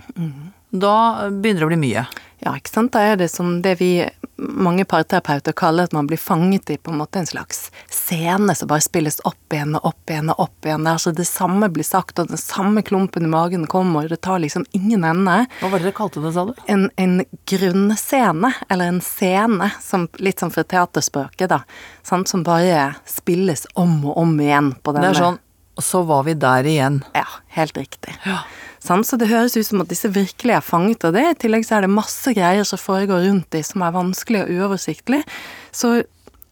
da 0.72 0.94
begynner 1.30 1.64
det 1.64 1.68
å 1.68 1.72
bli 1.72 1.80
mye. 1.88 2.04
Ja, 2.42 2.56
ikke 2.58 2.72
sant. 2.72 2.92
Da 2.94 3.02
er 3.06 3.20
det 3.20 3.28
som 3.30 3.60
det 3.62 3.76
vi 3.78 3.92
mange 4.36 4.84
parterapeuter 4.88 5.54
kaller 5.54 5.86
at 5.86 5.92
man 5.94 6.08
blir 6.10 6.18
fanget 6.18 6.70
i 6.74 6.76
på 6.76 6.90
en 6.90 6.98
måte 6.98 7.20
en 7.20 7.28
slags 7.28 7.68
scene 7.86 8.54
som 8.58 8.70
bare 8.70 8.82
spilles 8.82 9.20
opp 9.28 9.54
igjen 9.54 9.76
og 9.78 9.86
opp 9.92 10.10
igjen 10.10 10.32
og 10.32 10.40
opp 10.42 10.66
igjen. 10.66 10.88
Der 10.88 10.98
så 10.98 11.12
det 11.14 11.28
samme 11.30 11.68
blir 11.70 11.86
sagt, 11.86 12.18
og 12.18 12.32
den 12.32 12.40
samme 12.40 12.82
klumpen 12.82 13.28
i 13.28 13.30
magen 13.30 13.68
kommer, 13.70 14.08
og 14.08 14.14
det 14.14 14.22
tar 14.26 14.42
liksom 14.42 14.66
ingen 14.74 15.06
ende. 15.06 15.36
Hva 15.60 15.70
var 15.70 15.78
det 15.78 15.90
dere 15.90 15.98
kalte 16.00 16.24
det, 16.24 16.34
sa 16.34 16.46
du? 16.48 16.52
en, 16.66 16.88
en 16.96 17.22
grunnscene, 17.52 18.52
eller 18.68 18.90
en 18.90 19.00
scene, 19.04 19.70
som, 19.84 20.08
litt 20.18 20.42
som 20.42 20.50
fra 20.50 20.66
teaterspråket, 20.66 21.46
da, 21.52 21.62
sant, 22.02 22.32
som 22.32 22.42
bare 22.46 22.90
spilles 23.06 23.68
om 23.78 24.00
og 24.02 24.18
om 24.24 24.34
igjen 24.42 24.74
på 24.82 24.96
denne. 24.96 25.12
Det 25.12 25.18
er 25.18 25.24
sånn 25.28 25.40
og 25.72 25.84
Så 25.84 26.02
var 26.04 26.26
vi 26.26 26.34
der 26.36 26.66
igjen. 26.68 26.98
Ja, 27.16 27.24
helt 27.56 27.78
riktig. 27.78 28.12
Sant, 28.26 28.42
så 28.82 29.18
det 29.18 29.30
høres 29.30 29.56
ut 29.56 29.66
som 29.68 29.82
at 29.84 29.90
disse 29.92 30.10
virkelig 30.10 30.56
er 30.56 30.64
fanget 30.64 31.04
av 31.06 31.14
det. 31.14 31.22
I 31.22 31.38
tillegg 31.44 31.66
så 31.66 31.78
er 31.78 31.86
det 31.86 31.94
masse 31.94 32.34
greier 32.34 32.66
som 32.66 32.80
foregår 32.80 33.28
rundt 33.28 33.50
dem 33.54 33.66
som 33.66 33.84
er 33.86 33.94
vanskelig 33.94 34.42
og 34.42 34.50
uoversiktlig. 34.56 35.22
Så, 35.70 36.02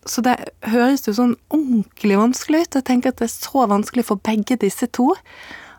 så 0.06 0.22
det 0.24 0.36
høres 0.70 1.08
jo 1.08 1.16
sånn 1.16 1.34
ordentlig 1.50 2.20
vanskelig 2.20 2.62
ut. 2.62 2.78
Jeg 2.78 2.86
tenker 2.86 3.10
at 3.10 3.18
det 3.18 3.26
er 3.26 3.34
så 3.34 3.66
vanskelig 3.70 4.06
for 4.12 4.22
begge 4.22 4.60
disse 4.62 4.86
to. 4.94 5.10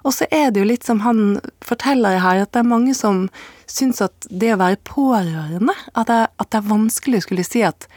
Og 0.01 0.15
så 0.17 0.27
er 0.33 0.51
det 0.51 0.63
jo 0.63 0.67
litt 0.67 0.85
som 0.87 1.03
han 1.05 1.39
forteller 1.63 2.19
her, 2.19 2.43
at 2.43 2.53
det 2.53 2.63
er 2.63 2.71
mange 2.71 2.95
som 2.97 3.27
syns 3.69 4.01
at 4.03 4.27
det 4.27 4.55
å 4.55 4.61
være 4.61 4.81
pårørende, 4.87 5.75
at 5.93 6.09
det, 6.09 6.21
at 6.35 6.49
det 6.49 6.59
er 6.59 6.71
vanskelig 6.71 7.21
å 7.21 7.27
skulle 7.29 7.45
si 7.47 7.61
at 7.63 7.87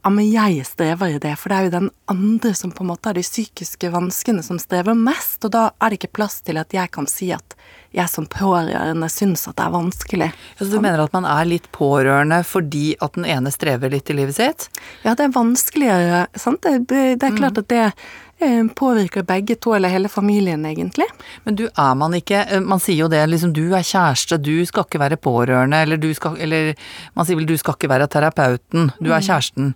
ja, 0.00 0.08
men 0.08 0.30
jeg 0.30 0.64
strever 0.64 1.16
i 1.16 1.20
det, 1.20 1.34
for 1.36 1.52
det 1.52 1.56
er 1.56 1.66
jo 1.66 1.72
den 1.74 1.90
andre 2.08 2.54
som 2.56 2.72
på 2.72 2.84
en 2.84 2.88
måte 2.92 3.10
har 3.10 3.18
de 3.18 3.24
psykiske 3.24 3.90
vanskene 3.92 4.44
som 4.44 4.60
strever 4.60 4.96
mest, 4.96 5.42
og 5.44 5.52
da 5.52 5.66
er 5.76 5.92
det 5.92 6.00
ikke 6.00 6.16
plass 6.20 6.38
til 6.44 6.60
at 6.60 6.72
jeg 6.72 6.92
kan 6.94 7.08
si 7.10 7.28
at 7.36 7.56
jeg 7.96 8.10
som 8.10 8.26
pårørende 8.30 9.08
syns 9.10 9.48
at 9.50 9.56
det 9.58 9.66
er 9.66 9.74
vanskelig. 9.74 10.30
Så 10.58 10.68
du 10.70 10.78
mener 10.78 11.02
at 11.02 11.14
man 11.16 11.26
er 11.26 11.48
litt 11.48 11.66
pårørende 11.74 12.42
fordi 12.46 12.94
at 13.02 13.16
den 13.18 13.26
ene 13.26 13.50
strever 13.54 13.90
litt 13.92 14.10
i 14.12 14.16
livet 14.16 14.38
sitt? 14.38 14.68
Ja, 15.02 15.16
det 15.18 15.26
er 15.26 15.34
vanskeligere, 15.34 16.24
sant. 16.38 16.62
Det, 16.62 17.00
det 17.18 17.26
er 17.26 17.38
klart 17.38 17.58
at 17.58 17.70
det 17.72 17.82
eh, 17.88 18.62
påvirker 18.78 19.26
begge 19.26 19.56
to, 19.58 19.74
eller 19.74 19.92
hele 19.92 20.12
familien, 20.12 20.62
egentlig. 20.66 21.08
Men 21.48 21.58
du, 21.58 21.66
er 21.68 21.98
man 21.98 22.14
ikke 22.16 22.44
eh, 22.46 22.62
Man 22.62 22.82
sier 22.82 23.04
jo 23.04 23.10
det, 23.10 23.24
liksom 23.32 23.54
du 23.56 23.64
er 23.74 23.86
kjæreste, 23.86 24.38
du 24.38 24.62
skal 24.68 24.86
ikke 24.86 25.02
være 25.02 25.18
pårørende, 25.20 25.82
eller 25.82 26.00
du 26.00 26.12
skal 26.14 26.38
Eller 26.38 26.74
man 27.18 27.26
sier 27.26 27.40
vel 27.40 27.50
du 27.50 27.56
skal 27.58 27.78
ikke 27.78 27.90
være 27.90 28.10
terapeuten, 28.12 28.92
du 29.02 29.10
er 29.10 29.24
kjæresten. 29.24 29.74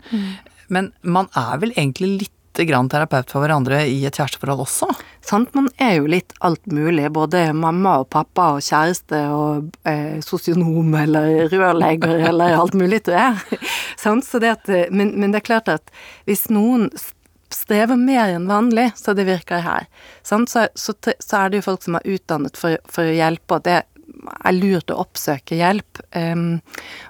Men 0.73 0.93
man 1.03 1.27
er 1.37 1.59
vel 1.61 1.75
egentlig 1.75 2.15
lite 2.23 2.44
grann 2.63 2.89
terapeut 2.91 3.31
for 3.33 3.43
hverandre 3.43 3.81
i 3.91 3.97
et 4.07 4.15
kjæresteforhold 4.15 4.63
også? 4.63 4.89
Sant, 5.25 5.51
man 5.57 5.67
er 5.83 5.97
jo 5.99 6.07
litt 6.11 6.35
alt 6.47 6.63
mulig, 6.71 7.09
både 7.17 7.49
mamma 7.57 7.97
og 8.03 8.11
pappa 8.15 8.53
og 8.55 8.63
kjæreste 8.63 9.25
og 9.35 9.73
eh, 9.89 10.21
sosionom 10.23 10.95
eller 11.01 11.49
rørlegger 11.51 12.23
eller 12.31 12.55
alt 12.61 12.77
mulig 12.79 13.03
du 13.09 13.13
er. 13.19 13.41
sant, 14.01 14.27
så 14.27 14.39
det 14.43 14.53
at, 14.55 14.71
eh, 14.71 14.87
men, 14.95 15.17
men 15.19 15.35
det 15.35 15.43
er 15.43 15.49
klart 15.51 15.73
at 15.73 15.91
hvis 16.29 16.47
noen 16.55 16.91
strever 17.55 17.99
mer 17.99 18.33
enn 18.35 18.47
vanlig, 18.51 18.91
så 18.99 19.15
det 19.15 19.27
virker 19.29 19.63
her, 19.65 19.89
sant, 20.27 20.51
så, 20.51 20.69
så, 20.75 20.95
så 21.19 21.43
er 21.43 21.51
det 21.51 21.61
jo 21.61 21.69
folk 21.69 21.85
som 21.87 21.99
er 21.99 22.15
utdannet 22.17 22.59
for, 22.59 22.79
for 22.91 23.07
å 23.07 23.15
hjelpe, 23.15 23.59
og 23.59 23.67
det 23.67 23.83
er 23.85 24.57
lurt 24.57 24.93
å 24.93 25.03
oppsøke 25.05 25.59
hjelp, 25.59 26.03
Um, 26.15 26.61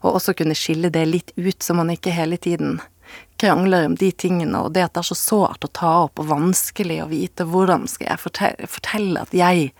og 0.01 0.15
også 0.17 0.33
kunne 0.33 0.57
skille 0.57 0.89
det 0.89 1.03
litt 1.05 1.33
ut, 1.37 1.59
så 1.61 1.75
man 1.77 1.91
ikke 1.93 2.15
hele 2.15 2.39
tiden 2.41 2.79
krangler 3.45 3.89
om 3.91 3.97
de 4.01 4.11
tingene, 4.13 4.65
og 4.65 4.75
det 4.75 4.87
at 4.89 4.97
det 4.97 5.05
er 5.05 5.11
så 5.13 5.19
sårt 5.19 5.67
å 5.67 5.73
ta 5.73 5.95
opp 6.07 6.23
og 6.23 6.31
vanskelig 6.33 7.03
å 7.05 7.11
vite 7.13 7.47
hvordan 7.49 7.87
skal 7.91 8.11
jeg 8.11 8.23
fortelle, 8.25 8.71
fortelle 8.71 9.27
at 9.27 9.37
jeg 9.37 9.73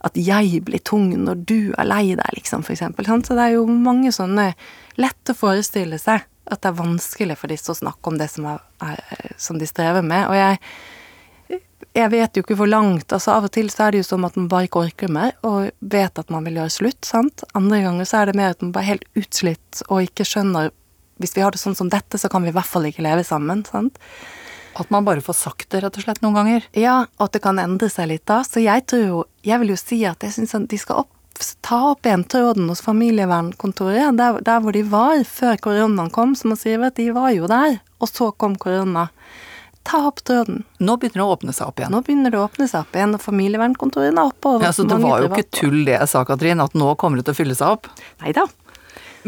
at 0.00 0.16
jeg 0.16 0.62
blir 0.64 0.80
tung 0.80 1.10
når 1.12 1.42
du 1.44 1.58
er 1.76 1.84
lei 1.84 2.14
deg, 2.14 2.30
liksom, 2.32 2.62
for 2.64 2.72
eksempel. 2.72 3.04
Så 3.04 3.36
det 3.36 3.50
er 3.50 3.58
jo 3.58 3.66
mange 3.68 4.12
sånne 4.16 4.54
lett 4.96 5.32
å 5.32 5.36
forestille 5.36 5.98
seg 6.00 6.24
at 6.50 6.62
det 6.62 6.70
er 6.70 6.78
vanskelig 6.78 7.36
for 7.38 7.52
disse 7.52 7.68
å 7.68 7.76
snakke 7.76 8.08
om 8.08 8.16
det 8.16 8.30
som, 8.32 8.48
er, 8.48 8.62
er, 8.80 9.34
som 9.36 9.60
de 9.60 9.68
strever 9.68 10.00
med. 10.06 10.24
Og 10.30 10.38
jeg 10.38 10.56
jeg 11.96 12.10
vet 12.12 12.36
jo 12.36 12.44
ikke 12.44 12.54
hvor 12.58 12.68
langt. 12.70 13.10
altså 13.10 13.32
Av 13.34 13.46
og 13.48 13.52
til 13.54 13.70
så 13.72 13.86
er 13.86 13.94
det 13.94 14.02
jo 14.02 14.08
som 14.12 14.24
at 14.28 14.36
man 14.38 14.46
bare 14.50 14.68
ikke 14.68 14.84
orker 14.84 15.10
mer, 15.10 15.32
og 15.46 15.72
vet 15.80 16.20
at 16.22 16.30
man 16.30 16.44
vil 16.46 16.60
gjøre 16.60 16.74
slutt. 16.74 17.00
sant? 17.06 17.42
Andre 17.58 17.80
ganger 17.82 18.06
så 18.06 18.20
er 18.20 18.30
det 18.30 18.36
mer 18.38 18.54
at 18.54 18.62
man 18.62 18.70
bare 18.76 18.84
er 18.86 18.92
helt 18.92 19.08
utslitt 19.18 19.82
og 19.88 20.04
ikke 20.06 20.26
skjønner 20.28 20.70
Hvis 21.20 21.36
vi 21.36 21.44
har 21.44 21.52
det 21.52 21.60
sånn 21.60 21.76
som 21.76 21.90
dette, 21.92 22.18
så 22.18 22.30
kan 22.32 22.42
vi 22.42 22.50
i 22.52 22.56
hvert 22.56 22.68
fall 22.68 22.88
ikke 22.88 23.04
leve 23.04 23.24
sammen. 23.26 23.62
sant? 23.68 23.98
At 24.80 24.90
man 24.90 25.04
bare 25.04 25.20
får 25.20 25.36
sagt 25.36 25.70
det, 25.70 25.82
rett 25.84 25.96
og 25.98 26.04
slett, 26.04 26.20
noen 26.24 26.38
ganger. 26.38 26.66
Ja, 26.78 27.04
og 27.18 27.28
at 27.28 27.36
det 27.36 27.42
kan 27.44 27.58
endre 27.60 27.90
seg 27.92 28.08
litt 28.12 28.26
da. 28.30 28.40
Så 28.46 28.62
jeg 28.62 28.86
tror 28.90 29.02
jo 29.06 29.24
Jeg 29.44 29.60
vil 29.62 29.72
jo 29.72 29.78
si 29.80 30.02
at 30.04 30.20
jeg 30.22 30.34
syns 30.36 30.52
de 30.68 30.78
skal 30.78 31.02
opp, 31.04 31.12
ta 31.64 31.78
opp 31.94 32.04
igjen 32.04 32.26
tråden 32.28 32.68
hos 32.68 32.82
familievernkontoret, 32.84 34.16
der, 34.18 34.40
der 34.44 34.60
hvor 34.60 34.76
de 34.76 34.82
var 34.84 35.22
før 35.24 35.56
koronaen 35.56 36.10
kom. 36.12 36.34
Som 36.36 36.52
man 36.52 36.60
sier 36.60 36.82
at 36.84 37.00
de 37.00 37.08
var 37.16 37.32
jo 37.32 37.48
der, 37.50 37.80
og 38.00 38.10
så 38.12 38.30
kom 38.36 38.56
korona. 38.60 39.08
Ta 39.82 40.02
opp 40.10 40.20
tråden. 40.28 40.64
Nå 40.78 40.98
begynner 41.00 41.22
det 41.22 41.24
å 41.24 41.34
åpne 41.34 41.54
seg 41.56 41.70
opp 41.70 41.80
igjen. 41.80 41.94
Nå 41.94 42.02
begynner 42.04 42.34
det 42.34 42.38
å 42.38 42.44
åpne 42.44 42.66
seg 42.68 42.84
opp 42.84 42.96
igjen, 42.98 43.16
og 43.16 43.22
familievernkontorene 43.24 44.20
er 44.20 44.32
oppe. 44.34 44.52
og 44.52 44.64
Ja, 44.66 44.72
så 44.76 44.84
det 44.84 44.98
var 45.00 45.24
jo 45.24 45.30
ikke 45.32 45.48
tull 45.56 45.78
det 45.88 45.96
jeg 45.96 46.10
sa, 46.12 46.24
Katrin, 46.28 46.60
at 46.60 46.76
nå 46.76 46.92
kommer 47.00 47.18
det 47.18 47.26
til 47.30 47.34
å 47.34 47.40
fylle 47.40 47.56
seg 47.56 47.78
opp. 47.78 47.88
Neida. 48.20 48.44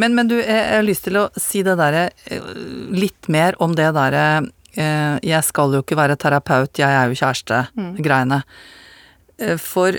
Men, 0.01 0.15
men 0.17 0.29
du, 0.31 0.37
jeg 0.41 0.63
har 0.77 0.85
lyst 0.87 1.05
til 1.09 1.19
å 1.21 1.27
si 1.37 1.61
det 1.67 1.75
derre 1.81 2.07
eh, 2.33 2.47
Litt 2.97 3.29
mer 3.33 3.59
om 3.63 3.75
det 3.77 3.91
derre 3.97 4.23
eh, 4.73 5.19
Jeg 5.21 5.45
skal 5.45 5.75
jo 5.77 5.83
ikke 5.85 5.99
være 5.99 6.17
terapeut, 6.21 6.73
jeg 6.81 6.89
er 6.89 7.11
jo 7.13 7.19
kjæreste-greiene. 7.21 8.41
Mm. 8.47 9.59
For 9.61 9.99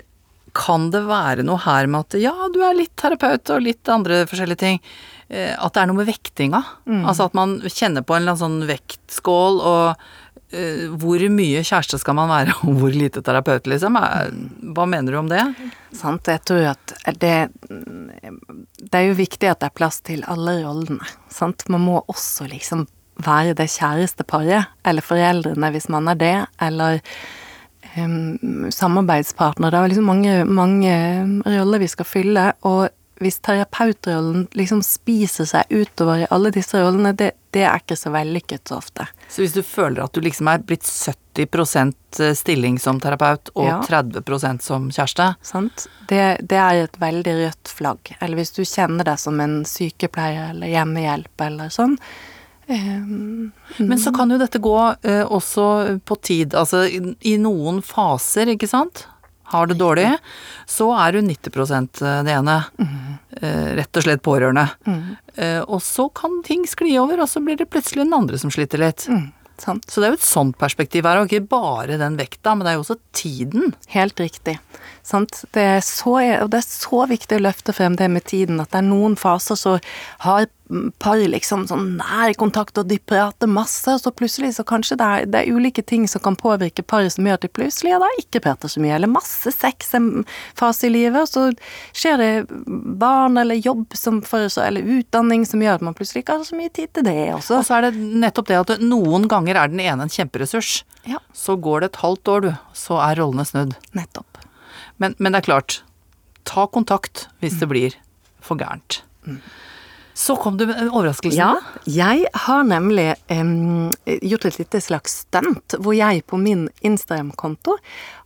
kan 0.53 0.91
det 0.93 1.01
være 1.07 1.41
noe 1.45 1.57
her 1.63 1.87
med 1.89 2.05
at 2.05 2.15
ja, 2.21 2.33
du 2.53 2.59
er 2.61 2.75
litt 2.77 2.93
terapeut 3.01 3.49
og 3.55 3.63
litt 3.65 3.89
andre 3.89 4.21
forskjellige 4.29 4.61
ting. 4.61 4.77
eh, 5.33 5.53
At 5.57 5.73
det 5.73 5.81
er 5.81 5.89
noe 5.89 5.97
med 6.01 6.09
vektinga. 6.11 6.59
Altså 7.09 7.25
at 7.29 7.33
man 7.37 7.55
kjenner 7.65 8.05
på 8.05 8.13
en 8.15 8.21
eller 8.21 8.35
annen 8.35 8.43
sånn 8.43 8.69
vektskål 8.69 9.57
og 9.61 9.87
eh, 9.89 10.22
hvor 11.01 11.23
mye 11.33 11.63
kjæreste 11.65 11.97
skal 12.01 12.17
man 12.17 12.31
være, 12.31 12.55
og 12.67 12.79
hvor 12.81 12.93
lite 12.93 13.23
terapeut, 13.25 13.67
liksom? 13.69 13.97
Hva 14.75 14.87
mener 14.89 15.15
du 15.15 15.19
om 15.21 15.31
det? 15.31 15.43
Sant, 15.95 16.29
jeg 16.29 16.41
tror 16.47 16.71
at 16.73 16.95
det 17.21 17.35
Det 17.69 18.99
er 18.99 19.07
jo 19.07 19.17
viktig 19.17 19.49
at 19.49 19.61
det 19.61 19.69
er 19.71 19.77
plass 19.77 20.01
til 20.05 20.25
alle 20.29 20.59
rollene. 20.63 21.13
Sant? 21.33 21.65
Man 21.73 21.85
må 21.85 22.01
også 22.07 22.49
liksom 22.51 22.87
være 23.23 23.53
det 23.57 23.69
kjæresteparet, 23.69 24.71
eller 24.85 25.05
foreldrene 25.05 25.69
hvis 25.73 25.89
man 25.93 26.09
er 26.09 26.17
det, 26.17 26.35
eller 26.65 26.99
um, 27.97 28.69
samarbeidspartner. 28.73 29.69
Det 29.69 29.79
er 29.79 29.93
liksom 29.93 30.09
mange, 30.09 30.37
mange 30.45 30.95
roller 31.45 31.83
vi 31.83 31.89
skal 31.91 32.09
fylle, 32.09 32.47
og 32.65 32.89
hvis 33.21 33.37
terapeutrollen 33.45 34.47
liksom 34.57 34.81
spiser 34.83 35.45
seg 35.47 35.69
utover 35.69 36.23
i 36.23 36.27
alle 36.33 36.49
disse 36.55 36.79
rollene, 36.81 37.11
det, 37.15 37.31
det 37.53 37.61
er 37.69 37.79
ikke 37.83 37.95
så 37.99 38.11
vellykket 38.13 38.67
så 38.67 38.79
ofte. 38.81 39.05
Så 39.29 39.43
hvis 39.43 39.53
du 39.55 39.61
føler 39.63 40.03
at 40.03 40.13
du 40.17 40.21
liksom 40.25 40.49
er 40.51 40.63
blitt 40.65 40.83
70% 40.83 42.21
stilling 42.35 42.79
som 42.81 42.99
terapeut 43.03 43.49
og 43.55 43.65
Ja. 43.69 43.79
30% 43.85 44.61
som 44.65 44.89
kjæreste, 44.91 45.35
Sant? 45.45 45.87
Det, 46.09 46.37
det 46.49 46.57
er 46.59 46.83
et 46.83 46.99
veldig 47.01 47.35
rødt 47.45 47.71
flagg. 47.77 48.13
Eller 48.19 48.41
hvis 48.41 48.51
du 48.57 48.63
kjenner 48.65 49.03
deg 49.07 49.19
som 49.21 49.39
en 49.39 49.61
sykepleier 49.65 50.49
eller 50.51 50.67
hjemmehjelp 50.73 51.41
eller 51.47 51.69
sånn. 51.73 51.97
ehm, 52.67 53.51
Men 53.79 53.97
så 53.99 54.13
kan 54.15 54.29
jo 54.31 54.37
dette 54.41 54.59
gå 54.63 54.75
eh, 55.03 55.23
også 55.25 55.99
på 56.05 56.19
tid, 56.21 56.53
altså 56.55 56.85
i, 56.87 57.01
i 57.33 57.37
noen 57.41 57.81
faser, 57.85 58.47
ikke 58.53 58.69
sant? 58.69 59.07
Har 59.51 59.67
det 59.67 59.77
dårlig, 59.79 60.07
så 60.69 60.87
er 60.95 61.13
du 61.13 61.21
90 61.21 62.23
det 62.23 62.33
ene. 62.33 62.57
Mm. 62.79 63.13
rett 63.79 63.97
og 63.97 64.05
slett 64.05 64.21
pårørende. 64.23 64.67
Mm. 64.87 65.15
og 65.67 65.81
så 65.83 66.07
kan 66.15 66.41
ting 66.45 66.67
skli 66.69 66.93
over, 67.01 67.23
og 67.23 67.29
så 67.29 67.41
blir 67.43 67.57
det 67.59 67.69
plutselig 67.73 68.05
den 68.05 68.13
andre 68.15 68.37
som 68.39 68.51
sliter 68.53 68.79
litt. 68.79 69.07
mm, 69.09 69.31
sant? 69.57 69.89
Så 69.89 69.99
det 69.99 70.07
er 70.07 70.13
jo 70.13 70.19
et 70.21 70.27
sånt 70.27 70.57
perspektiv 70.61 71.07
her, 71.09 71.19
og 71.19 71.27
ikke 71.27 71.49
bare 71.51 71.99
den 71.99 72.17
vekta, 72.19 72.55
men 72.55 72.65
det 72.65 72.73
er 72.73 72.77
jo 72.77 72.85
også 72.85 72.99
tiden. 73.11 73.73
Helt 73.93 74.19
riktig. 74.21 74.59
Sant? 75.03 75.43
Det 75.51 75.65
er 75.75 75.83
så, 75.83 76.15
og 76.43 76.51
det 76.53 76.61
er 76.61 76.67
så 76.67 77.03
viktig 77.09 77.39
å 77.39 77.45
løfte 77.49 77.75
frem 77.75 77.97
det 77.99 78.09
med 78.13 78.25
tiden, 78.29 78.61
at 78.63 78.71
det 78.71 78.83
er 78.83 78.87
noen 78.87 79.17
faser 79.19 79.59
som 79.59 79.79
har 80.23 80.47
par 80.99 81.17
liksom 81.17 81.65
sånn 81.69 81.95
nær 81.99 82.33
kontakt 82.39 82.77
og 82.81 82.87
de 82.89 82.97
prater 82.99 83.49
masse, 83.51 83.87
og 83.91 83.99
så 84.01 84.11
plutselig 84.15 84.53
så 84.57 84.63
kanskje 84.67 84.97
det 84.99 85.07
er, 85.07 85.25
det 85.29 85.41
er 85.43 85.51
ulike 85.55 85.83
ting 85.85 86.07
som 86.09 86.21
kan 86.25 86.35
påvirke 86.39 86.83
paret 86.85 87.13
som 87.13 87.25
gjør 87.27 87.37
at 87.39 87.45
de 87.45 87.51
plutselig 87.53 87.91
ja, 87.93 87.99
da 88.01 88.09
ikke 88.19 88.41
prater 88.43 88.71
så 88.71 88.81
mye, 88.83 88.95
eller 88.97 89.11
masse 89.11 89.51
sex 89.53 89.93
en 89.97 90.09
fase 90.59 90.87
i 90.87 90.93
livet, 90.93 91.21
og 91.21 91.29
så 91.29 91.45
skjer 91.95 92.17
det 92.23 92.31
barn 93.03 93.37
eller 93.41 93.55
jobb 93.61 93.93
som 93.97 94.21
for, 94.25 94.47
eller 94.63 94.81
utdanning 94.99 95.45
som 95.49 95.61
gjør 95.63 95.79
at 95.79 95.85
man 95.89 95.95
plutselig 95.97 96.23
ikke 96.25 96.39
har 96.39 96.47
så 96.49 96.57
mye 96.59 96.73
tid 96.73 96.93
til 96.97 97.07
det, 97.07 97.17
også. 97.35 97.59
Og 97.61 97.67
så 97.69 97.77
er 97.79 97.87
det 97.89 98.03
nettopp 98.23 98.49
det 98.51 98.59
at 98.63 98.75
noen 98.83 99.27
ganger 99.31 99.59
er 99.63 99.71
den 99.73 99.79
ene 99.83 100.07
en 100.07 100.13
kjemperessurs. 100.13 100.83
Ja, 101.07 101.19
Så 101.35 101.57
går 101.59 101.81
det 101.83 101.91
et 101.93 102.01
halvt 102.03 102.29
år, 102.31 102.41
du, 102.47 102.53
så 102.77 102.99
er 103.03 103.19
rollene 103.19 103.43
snudd. 103.45 103.73
nettopp. 103.93 104.39
Men, 105.01 105.15
men 105.19 105.33
det 105.33 105.41
er 105.43 105.47
klart, 105.49 105.81
ta 106.47 106.65
kontakt 106.67 107.27
hvis 107.41 107.53
Mm. 107.55 107.59
det 107.59 107.67
blir 107.71 107.93
for 108.43 108.55
gærent. 108.59 109.01
Så 110.13 110.35
kom 110.35 110.57
du 110.57 110.65
med 110.69 110.77
en 110.77 110.91
overraskelse. 110.91 111.37
Ja, 111.37 111.55
jeg 111.89 112.25
har 112.45 112.63
nemlig 112.63 113.15
um, 113.33 113.91
gjort 114.05 114.45
et 114.45 114.59
lite 114.59 114.81
slags 114.81 115.23
stunt, 115.23 115.75
hvor 115.79 115.95
jeg 115.97 116.21
på 116.29 116.37
min 116.37 116.67
Instagram-konto 116.85 117.77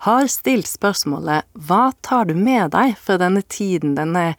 har 0.08 0.28
stilt 0.32 0.68
spørsmålet 0.68 1.48
Hva 1.54 1.92
tar 2.04 2.28
du 2.28 2.36
med 2.36 2.74
deg 2.76 2.98
fra 3.00 3.16
denne 3.22 3.42
tiden, 3.48 3.96
denne 3.96 4.34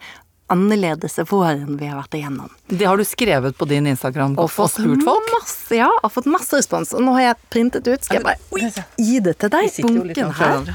annerledes 0.49 1.19
våren 1.29 1.77
vi 1.77 1.89
har 1.89 1.97
vært 2.03 2.19
igjennom? 2.19 2.53
Det 2.69 2.85
har 2.85 2.97
du 2.97 3.05
skrevet 3.05 3.57
på 3.57 3.65
din 3.69 3.89
Instagram 3.89 4.37
og, 4.37 4.49
fått 4.53 4.77
spurt 4.77 5.03
folk? 5.05 5.33
Masse, 5.39 5.73
ja, 5.77 5.89
har 6.03 6.13
fått 6.13 6.29
masse 6.29 6.61
respons. 6.61 6.93
Og 6.93 7.05
nå 7.05 7.17
har 7.17 7.31
jeg 7.31 7.39
printet 7.53 7.89
ut. 7.89 8.05
Skal 8.05 8.21
jeg 8.21 8.27
bare 8.29 8.37
oi, 8.53 8.69
gi 9.01 9.19
det 9.25 9.39
til 9.41 9.53
deg? 9.57 9.81
Bunken 9.89 10.37
her. 10.37 10.71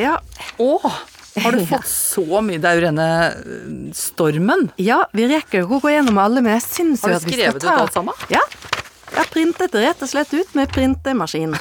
Ja, 0.00 0.14
Å, 0.56 0.92
har 1.40 1.52
du 1.52 1.62
fått 1.66 1.86
så 1.88 2.40
mye? 2.44 2.60
Daurene 2.60 3.06
øh, 3.32 3.92
stormen. 3.96 4.68
Ja, 4.76 5.02
vi 5.16 5.26
rekker 5.30 5.62
jo 5.62 5.68
ikke 5.68 5.78
å 5.78 5.84
gå 5.86 5.92
gjennom 5.94 6.20
alle, 6.20 6.42
men 6.44 6.58
jeg 6.58 6.64
syns 6.66 7.04
jo 7.06 7.14
at 7.16 7.24
vi 7.24 7.36
skal 7.38 7.40
ta 7.40 7.48
Har 7.48 7.56
du 7.56 7.62
skrevet 7.62 7.64
ut 7.64 7.70
alt 7.72 7.96
sammen? 7.96 8.26
Ja. 8.32 8.42
Jeg 9.12 9.18
har 9.18 9.30
printet 9.32 9.72
det 9.72 9.84
rett 9.86 10.04
og 10.04 10.10
slett 10.12 10.32
ut 10.36 10.54
med 10.56 10.72
printemaskin. 10.72 11.56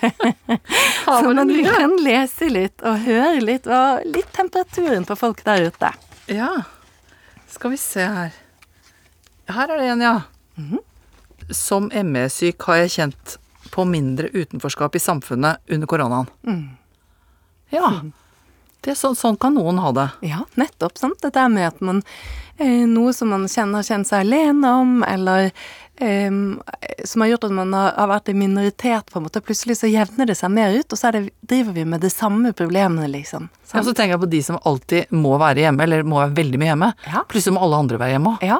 Så 1.04 1.32
man 1.34 1.50
kan 1.66 1.96
lese 2.02 2.48
litt 2.50 2.82
og 2.86 3.02
høre 3.04 3.40
litt, 3.42 3.66
og 3.66 4.06
litt 4.06 4.30
temperaturen 4.34 5.06
på 5.06 5.16
folk 5.18 5.42
der 5.46 5.66
ute. 5.70 5.90
Ja. 6.30 6.50
Skal 7.50 7.74
vi 7.74 7.80
se 7.82 8.06
her. 8.06 8.34
Her 9.50 9.74
er 9.74 9.82
det 9.82 9.90
en, 9.94 10.06
ja. 10.06 10.16
Mhm. 10.60 10.86
Som 11.50 11.88
ME-syk 11.90 12.62
har 12.68 12.84
jeg 12.84 12.92
kjent 12.94 13.36
på 13.74 13.84
mindre 13.86 14.30
utenforskap 14.30 14.94
i 14.94 15.02
samfunnet 15.02 15.58
under 15.70 15.90
koronaen. 15.90 16.28
Mm. 16.46 16.76
Ja. 17.74 17.90
Det, 18.80 18.94
så, 18.96 19.14
sånn 19.14 19.36
kan 19.40 19.54
noen 19.54 19.78
ha 19.82 19.92
det. 19.92 20.08
Ja, 20.30 20.44
nettopp. 20.60 20.98
sant? 20.98 21.20
Dette 21.20 21.48
med 21.52 21.66
at 21.68 21.80
man 21.84 22.02
eh, 22.56 22.86
Noe 22.88 23.12
som 23.12 23.28
man 23.32 23.46
kjenner, 23.48 23.84
kjenner 23.84 24.08
seg 24.08 24.24
alene 24.24 24.72
om, 24.80 24.94
eller 25.04 25.50
eh, 26.00 26.32
som 27.04 27.24
har 27.24 27.28
gjort 27.34 27.44
at 27.50 27.54
man 27.56 27.72
har, 27.76 27.92
har 27.98 28.08
vært 28.14 28.32
i 28.32 28.36
minoritet, 28.36 29.10
på 29.12 29.20
en 29.20 29.26
måte. 29.26 29.42
Plutselig 29.44 29.78
så 29.80 29.90
jevner 29.90 30.30
det 30.30 30.38
seg 30.40 30.52
mer 30.54 30.72
ut, 30.78 30.88
og 30.88 31.00
så 31.00 31.10
er 31.10 31.18
det, 31.18 31.24
driver 31.40 31.76
vi 31.76 31.84
med 31.92 32.00
de 32.04 32.10
samme 32.12 32.52
problemene, 32.56 33.08
liksom. 33.12 33.50
Ja, 33.52 33.72
Sant? 33.74 33.88
så 33.88 33.94
tenker 33.94 34.16
jeg 34.16 34.22
på 34.24 34.30
de 34.32 34.42
som 34.48 34.60
alltid 34.66 35.12
må 35.14 35.36
være 35.40 35.66
hjemme, 35.66 35.84
eller 35.84 36.06
må 36.08 36.22
være 36.22 36.36
veldig 36.40 36.62
mye 36.62 36.72
hjemme. 36.72 36.92
Ja. 37.10 37.24
Plutselig 37.28 37.56
må 37.58 37.66
alle 37.66 37.82
andre 37.84 38.00
være 38.00 38.16
hjemme 38.16 38.32
òg. 38.36 38.48
Ja, 38.48 38.58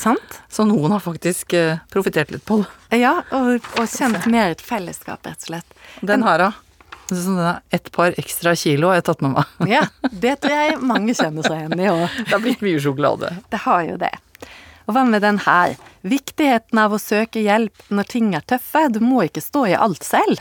sant? 0.00 0.40
Så 0.48 0.64
noen 0.68 0.96
har 0.96 1.04
faktisk 1.04 1.52
eh, 1.58 1.84
profitert 1.92 2.32
litt 2.32 2.44
på 2.48 2.62
det. 2.62 2.98
Ja, 3.04 3.18
og, 3.36 3.60
og 3.76 3.92
kjent 3.92 4.24
mer 4.32 4.56
et 4.56 4.64
fellesskap, 4.64 5.20
rett 5.28 5.44
og 5.44 5.52
slett. 5.52 5.80
Den 6.00 6.24
her, 6.26 6.48
da. 6.48 6.50
Sånn, 7.10 7.40
et 7.74 7.90
par 7.94 8.14
ekstra 8.20 8.54
kilo 8.58 8.90
har 8.90 9.00
jeg 9.00 9.06
tatt 9.10 9.24
med 9.24 9.36
meg. 9.38 9.54
Ja, 9.70 9.84
det 10.24 10.36
tror 10.44 10.56
jeg 10.56 10.80
mange 10.92 11.14
kjenner 11.18 11.46
seg 11.46 11.64
igjen 11.64 11.82
i 11.82 11.88
òg. 11.90 12.04
Det 12.22 12.34
har 12.34 12.44
blitt 12.44 12.64
mye 12.64 12.82
sjokolade. 12.82 13.32
Det 13.50 13.62
har 13.66 13.86
jo 13.88 13.96
det. 14.00 14.12
Og 14.86 14.94
hva 14.96 15.04
med 15.06 15.22
den 15.22 15.38
her? 15.44 15.76
Viktigheten 16.02 16.80
av 16.82 16.94
å 16.96 17.02
søke 17.02 17.42
hjelp 17.44 17.90
når 17.94 18.08
ting 18.10 18.32
er 18.34 18.46
tøffe. 18.46 18.86
Du 18.94 18.98
må 19.04 19.26
ikke 19.26 19.42
stå 19.44 19.66
i 19.70 19.76
alt 19.78 20.06
selv. 20.06 20.40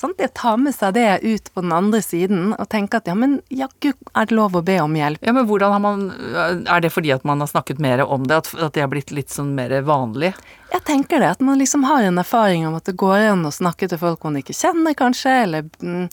Sant? 0.00 0.18
Det 0.18 0.32
tar 0.34 0.44
ta 0.44 0.56
med 0.60 0.74
seg 0.76 0.94
det 0.94 1.20
ut 1.24 1.46
på 1.54 1.62
den 1.64 1.72
andre 1.74 2.00
siden 2.04 2.52
og 2.52 2.66
tenker 2.72 3.00
at 3.00 3.08
ja, 3.08 3.14
men 3.16 3.38
jaggu 3.52 3.92
er 3.94 4.28
det 4.28 4.36
lov 4.36 4.58
å 4.58 4.62
be 4.64 4.76
om 4.82 4.92
hjelp. 4.98 5.22
Ja, 5.24 5.32
men 5.36 5.46
hvordan 5.48 5.72
har 5.74 5.80
man 5.82 6.02
Er 6.12 6.82
det 6.84 6.92
fordi 6.92 7.14
at 7.14 7.24
man 7.24 7.40
har 7.40 7.48
snakket 7.50 7.80
mer 7.82 8.04
om 8.04 8.26
det? 8.28 8.42
At, 8.42 8.50
at 8.54 8.74
det 8.76 8.84
har 8.84 8.92
blitt 8.92 9.14
litt 9.14 9.32
sånn 9.32 9.54
mer 9.56 9.72
vanlig? 9.86 10.34
Jeg 10.74 10.82
tenker 10.88 11.22
det, 11.22 11.30
at 11.36 11.42
man 11.44 11.60
liksom 11.60 11.84
har 11.86 12.02
en 12.02 12.18
erfaring 12.20 12.66
om 12.66 12.76
at 12.76 12.88
det 12.88 12.96
går 12.98 13.28
an 13.30 13.46
å 13.46 13.52
snakke 13.54 13.88
til 13.88 14.00
folk 14.00 14.24
man 14.26 14.40
ikke 14.40 14.56
kjenner, 14.58 14.96
kanskje, 14.98 15.34
eller 15.46 15.68
mm, 15.78 16.08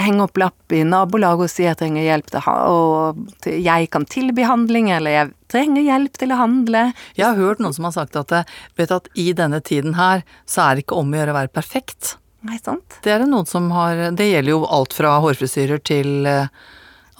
henge 0.00 0.24
opp 0.24 0.40
lapp 0.40 0.72
i 0.74 0.80
nabolaget 0.88 1.44
og 1.46 1.52
si 1.52 1.66
jeg 1.66 1.76
trenger 1.82 2.06
hjelp 2.06 2.32
til, 2.32 2.44
ha- 2.46 2.58
og 2.72 3.20
til 3.44 3.60
jeg 3.60 3.90
kan 3.92 4.08
tilby 4.08 4.46
handling, 4.48 4.88
eller 4.96 5.18
jeg 5.18 5.34
trenger 5.52 5.84
hjelp 5.84 6.16
til 6.18 6.32
å 6.32 6.40
handle. 6.40 6.86
Jeg 7.20 7.28
har 7.28 7.36
hørt 7.38 7.60
noen 7.60 7.76
som 7.76 7.86
har 7.90 7.98
sagt 7.98 8.16
at 8.16 8.32
eh, 8.32 8.48
vet 8.80 8.96
at 8.96 9.12
i 9.14 9.30
denne 9.36 9.60
tiden 9.60 9.98
her, 10.00 10.24
så 10.48 10.70
er 10.70 10.78
det 10.78 10.86
ikke 10.86 11.02
om 11.04 11.12
å 11.12 11.20
gjøre 11.20 11.36
å 11.36 11.42
være 11.44 11.58
perfekt. 11.60 12.16
Nei, 12.46 12.58
sant? 12.62 12.98
Det 13.02 13.12
er 13.12 13.24
det 13.24 13.30
noen 13.30 13.46
som 13.48 13.70
har 13.74 14.10
Det 14.16 14.28
gjelder 14.30 14.52
jo 14.54 14.60
alt 14.70 14.94
fra 14.96 15.16
hårfrisyrer 15.24 15.80
til 15.82 16.28
eh, 16.30 16.48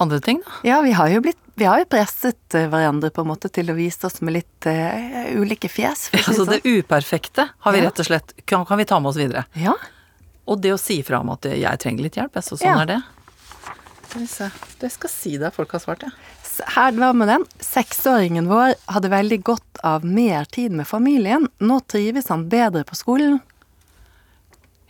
andre 0.02 0.20
ting, 0.22 0.42
da. 0.44 0.60
Ja, 0.68 0.80
vi 0.84 0.92
har 0.96 1.10
jo 1.10 1.22
blitt 1.24 1.42
vi 1.56 1.64
har 1.64 1.80
jo 1.80 1.86
presset 1.88 2.52
eh, 2.54 2.66
hverandre 2.68 3.08
på 3.10 3.22
en 3.24 3.30
måte 3.30 3.48
til 3.48 3.70
å 3.72 3.76
vise 3.78 4.04
oss 4.04 4.18
med 4.20 4.34
litt 4.36 4.66
uh, 4.68 5.30
ulike 5.40 5.70
fjes. 5.72 6.10
si 6.12 6.18
Altså 6.20 6.44
det 6.44 6.58
det 6.60 6.82
uperfekte 6.82 7.46
har 7.64 7.72
vi 7.72 7.80
Ja. 7.80 7.86
rett 7.88 8.02
og 8.04 8.08
slett 8.10 8.34
kan, 8.44 8.66
kan 8.68 8.76
vi 8.76 8.84
ta 8.84 8.98
med 9.00 9.08
oss 9.08 9.16
videre. 9.16 9.46
sånn. 9.54 9.62
Ja, 9.64 9.72
Og 10.46 10.60
det 10.60 10.74
å 10.74 10.78
si 10.78 11.00
fra 11.02 11.20
om 11.24 11.30
at 11.32 11.48
jeg 11.48 11.80
trenger 11.80 12.04
litt 12.04 12.18
hjelp, 12.20 12.36
så 12.44 12.58
sånn 12.60 12.68
Ja. 12.68 12.82
er 12.82 12.86
det. 12.86 13.02
Skal 14.06 14.20
vi 14.20 14.26
se. 14.26 14.50
Det 14.78 14.92
skal 14.92 15.10
si 15.10 15.36
deg 15.38 15.52
folk 15.56 15.72
har 15.72 15.80
svart, 15.80 16.02
ja. 16.04 16.10
Her 16.76 16.92
var 16.92 17.12
med 17.12 17.28
den. 17.28 17.44
Seksåringen 17.58 18.46
vår 18.48 18.74
hadde 18.92 19.08
veldig 19.08 19.42
godt 19.42 19.80
av 19.82 20.04
mer 20.04 20.44
tid 20.44 20.72
med 20.72 20.86
familien. 20.86 21.48
Nå 21.58 21.80
trives 21.88 22.28
han 22.28 22.48
bedre 22.48 22.84
på 22.84 22.94
skolen. 22.94 23.40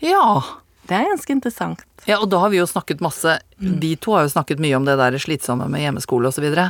Ja. 0.04 0.42
Det 0.86 0.94
er 0.94 1.08
ganske 1.10 1.32
interessant. 1.34 1.82
Ja, 2.06 2.20
og 2.22 2.28
da 2.30 2.38
har 2.44 2.52
vi 2.52 2.60
jo 2.60 2.66
snakket 2.70 3.00
masse 3.02 3.32
Vi 3.58 3.96
to 3.98 4.12
har 4.14 4.26
jo 4.26 4.30
snakket 4.30 4.60
mye 4.62 4.76
om 4.78 4.84
det 4.86 4.94
der 5.00 5.16
slitsomme 5.18 5.66
med 5.72 5.82
hjemmeskole 5.82 6.30
og 6.30 6.34
så 6.36 6.44
videre. 6.44 6.68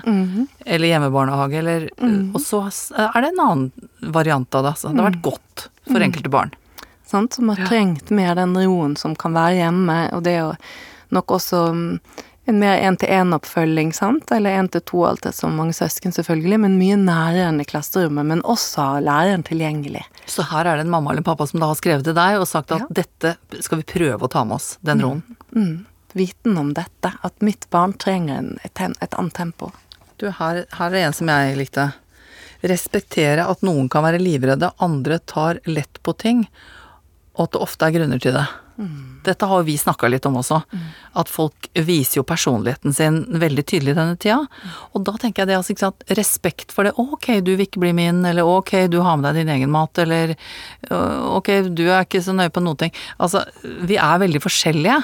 Eller 0.65 0.89
hjemmebarnehage, 0.89 1.59
eller 1.61 1.89
Og 2.33 2.41
så 2.41 2.63
er 2.97 3.21
det 3.21 3.35
en 3.35 3.43
annen 3.45 3.91
variant 4.01 4.55
av 4.55 4.65
det, 4.65 4.73
altså. 4.77 4.93
Det 4.95 5.03
har 5.03 5.11
vært 5.11 5.27
godt 5.27 5.67
for 5.91 6.01
enkelte 6.07 6.33
barn. 6.33 6.55
Sant? 7.07 7.37
Som 7.37 7.53
har 7.53 7.61
trengt 7.69 8.11
mer 8.11 8.35
den 8.35 8.57
roen 8.57 8.97
som 8.97 9.15
kan 9.15 9.37
være 9.37 9.61
hjemme, 9.61 9.99
og 10.17 10.25
det 10.27 10.39
å 10.43 10.55
nok 11.15 11.37
også 11.37 11.61
mm, 11.77 12.01
en 12.47 12.59
mer 12.63 12.79
én-til-én-oppfølging, 12.79 13.91
sant, 13.97 14.31
eller 14.33 14.55
én-til-to, 14.61 15.01
alt 15.09 15.25
det 15.27 15.33
som 15.35 15.57
mange 15.59 15.75
søsken 15.75 16.15
selvfølgelig, 16.15 16.59
men 16.63 16.77
mye 16.79 16.97
nærere 17.01 17.49
enn 17.51 17.61
i 17.61 17.67
klasserommet, 17.67 18.27
men 18.29 18.43
også 18.47 18.85
ha 18.85 19.01
læreren 19.03 19.43
tilgjengelig. 19.47 20.05
Så 20.31 20.45
her 20.53 20.65
er 20.71 20.79
det 20.79 20.87
en 20.87 20.93
mamma 20.95 21.11
eller 21.11 21.25
en 21.25 21.29
pappa 21.31 21.47
som 21.51 21.61
da 21.63 21.73
har 21.73 21.79
skrevet 21.81 22.07
til 22.07 22.15
deg 22.15 22.39
og 22.39 22.47
sagt 22.51 22.71
at 22.77 22.85
Ja. 22.87 22.87
dette 23.03 23.35
skal 23.67 23.83
vi 23.83 23.89
prøve 23.91 24.23
å 24.29 24.31
ta 24.31 24.45
med 24.45 24.61
oss, 24.61 24.79
den 24.81 25.03
roen. 25.03 25.23
Viten 26.17 26.57
om 26.57 26.71
dette, 26.73 27.13
at 27.23 27.43
mitt 27.45 27.67
barn 27.71 27.93
trenger 27.93 28.39
en, 28.39 28.59
et, 28.65 28.81
et 28.81 29.15
annet 29.19 29.35
tempo. 29.35 29.73
Du, 30.17 30.31
her, 30.31 30.65
her 30.79 30.91
er 30.95 31.07
en 31.09 31.13
som 31.13 31.29
jeg 31.29 31.57
likte. 31.59 31.91
Respektere 32.65 33.45
at 33.45 33.61
noen 33.67 33.89
kan 33.93 34.05
være 34.07 34.23
livredde, 34.23 34.71
andre 34.81 35.19
tar 35.29 35.59
lett 35.69 36.01
på 36.03 36.15
ting, 36.17 36.47
og 37.37 37.47
at 37.47 37.53
det 37.57 37.67
ofte 37.67 37.87
er 37.87 37.99
grunner 37.99 38.23
til 38.23 38.37
det. 38.37 38.47
Dette 39.25 39.47
har 39.49 39.63
vi 39.65 39.75
snakka 39.81 40.09
litt 40.13 40.27
om 40.29 40.37
også. 40.37 40.59
At 41.17 41.31
folk 41.33 41.69
viser 41.73 42.21
jo 42.21 42.27
personligheten 42.29 42.93
sin 42.93 43.23
veldig 43.41 43.65
tydelig 43.65 43.95
denne 43.97 44.19
tida. 44.21 44.43
Og 44.93 45.05
da 45.07 45.17
tenker 45.21 45.43
jeg 45.43 45.51
det, 45.51 45.57
altså, 45.57 45.73
ikke 45.73 45.85
sant, 45.87 46.05
respekt 46.19 46.75
for 46.77 46.85
det. 46.85 46.93
Ok, 47.01 47.31
du 47.41 47.55
vil 47.55 47.65
ikke 47.65 47.81
bli 47.83 47.95
min, 47.97 48.21
eller 48.29 48.45
ok, 48.47 48.75
du 48.93 49.01
har 49.05 49.17
med 49.17 49.31
deg 49.31 49.41
din 49.41 49.55
egen 49.57 49.73
mat, 49.73 49.97
eller 50.05 50.37
ok, 50.91 51.53
du 51.73 51.87
er 51.89 52.05
ikke 52.05 52.23
så 52.25 52.37
nøye 52.37 52.53
på 52.53 52.65
noen 52.65 52.85
ting. 52.85 52.97
Altså, 53.17 53.47
vi 53.65 53.97
er 53.97 54.23
veldig 54.23 54.45
forskjellige. 54.45 55.01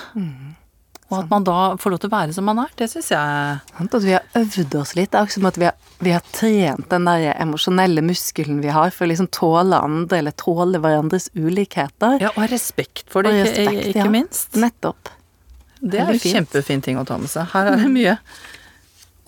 Og 1.12 1.18
at 1.20 1.30
man 1.32 1.44
da 1.44 1.56
får 1.80 1.92
lov 1.92 2.00
til 2.00 2.08
å 2.08 2.14
være 2.14 2.34
som 2.36 2.46
man 2.48 2.62
er, 2.62 2.70
det 2.80 2.88
syns 2.88 3.10
jeg? 3.12 3.56
At 3.84 3.96
vi 4.00 4.14
har 4.14 4.38
øvd 4.40 4.76
oss 4.80 4.94
litt. 4.96 5.10
Det 5.12 5.18
er 5.18 5.26
akkurat 5.26 5.36
som 5.36 5.48
at 5.50 5.58
vi 5.60 5.66
har, 5.68 5.90
vi 6.00 6.14
har 6.14 6.22
trent 6.32 6.86
den 6.88 7.08
der 7.08 7.26
emosjonelle 7.34 8.04
muskelen 8.06 8.62
vi 8.64 8.72
har 8.72 8.94
for 8.94 9.04
å 9.04 9.10
liksom 9.10 9.28
tåle 9.34 9.76
andre, 9.76 10.22
eller 10.22 10.36
tåle 10.40 10.80
hverandres 10.80 11.28
ulikheter. 11.36 12.16
Ja, 12.22 12.32
og 12.32 12.40
ha 12.46 12.48
respekt 12.52 13.04
for 13.12 13.28
det, 13.28 13.34
respekt, 13.42 13.74
ikke, 13.74 13.90
ikke 13.92 14.06
ja. 14.06 14.12
minst. 14.14 14.56
Nettopp. 14.56 15.12
Det 15.82 16.00
er 16.00 16.14
en 16.14 16.22
kjempefin 16.22 16.82
ting 16.84 17.00
å 17.00 17.04
ta 17.04 17.18
med 17.20 17.30
seg. 17.30 17.50
Her 17.52 17.72
er 17.74 17.82
det 17.82 17.90
mye. 17.92 18.16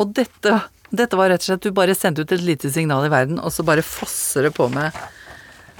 Og 0.00 0.14
dette, 0.16 0.56
dette 0.94 1.18
var 1.18 1.30
rett 1.30 1.42
og 1.44 1.48
slett 1.50 1.66
Du 1.66 1.74
bare 1.74 1.94
sendte 1.98 2.24
ut 2.24 2.32
et 2.34 2.42
lite 2.42 2.70
signal 2.72 3.04
i 3.06 3.12
verden, 3.12 3.38
og 3.42 3.52
så 3.52 3.66
bare 3.66 3.84
fosser 3.86 4.48
det 4.48 4.54
på 4.56 4.70
med 4.72 4.94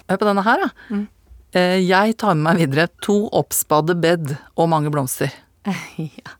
Hør 0.05 0.19
på 0.21 0.27
denne 0.29 0.43
her, 0.45 0.67
da. 0.67 0.69
Mm. 0.93 1.05
Eh, 1.57 1.79
Jeg 1.87 2.17
tar 2.21 2.35
med 2.37 2.45
meg 2.45 2.61
videre 2.61 2.91
to 3.01 3.23
oppspadde 3.33 3.97
bed 4.03 4.35
og 4.59 4.69
mange 4.69 4.93
blomster. 4.93 5.33
ja. 5.97 6.35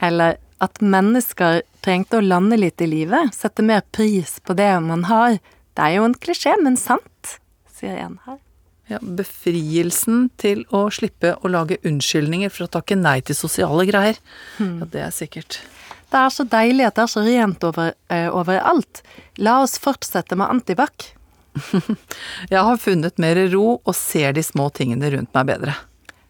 Eller 0.00 0.36
at 0.62 0.80
mennesker 0.80 1.62
trengte 1.84 2.20
å 2.20 2.24
lande 2.24 2.56
litt 2.58 2.80
i 2.80 2.88
livet, 2.88 3.34
sette 3.34 3.64
mer 3.66 3.84
pris 3.92 4.38
på 4.40 4.56
det 4.56 4.70
man 4.84 5.04
har. 5.10 5.38
Det 5.76 5.84
er 5.84 5.98
jo 5.98 6.08
en 6.08 6.16
klisjé, 6.16 6.54
men 6.62 6.78
sant, 6.80 7.38
sier 7.76 7.98
en 8.00 8.18
her. 8.26 8.40
Ja, 8.86 9.00
befrielsen 9.02 10.28
til 10.38 10.62
å 10.74 10.84
slippe 10.94 11.34
å 11.42 11.50
lage 11.50 11.80
unnskyldninger 11.86 12.52
for 12.54 12.66
å 12.66 12.72
takke 12.78 12.96
nei 12.98 13.18
til 13.26 13.34
sosiale 13.34 13.82
greier. 13.88 14.20
Hmm. 14.60 14.78
Ja, 14.80 14.88
det 14.92 15.02
er 15.08 15.14
sikkert. 15.14 15.58
Det 16.06 16.20
er 16.20 16.30
så 16.30 16.46
deilig 16.46 16.86
at 16.86 16.96
det 16.96 17.02
er 17.02 17.10
så 17.10 17.24
rent 17.26 17.66
over, 17.66 17.96
uh, 18.12 18.28
overalt. 18.30 19.02
La 19.42 19.58
oss 19.64 19.74
fortsette 19.82 20.38
med 20.38 20.46
antibac. 20.54 21.10
Jeg 22.52 22.62
har 22.62 22.78
funnet 22.78 23.18
mer 23.22 23.40
ro 23.50 23.80
og 23.80 23.94
ser 23.98 24.36
de 24.36 24.44
små 24.46 24.68
tingene 24.70 25.10
rundt 25.16 25.34
meg 25.34 25.50
bedre. 25.50 25.74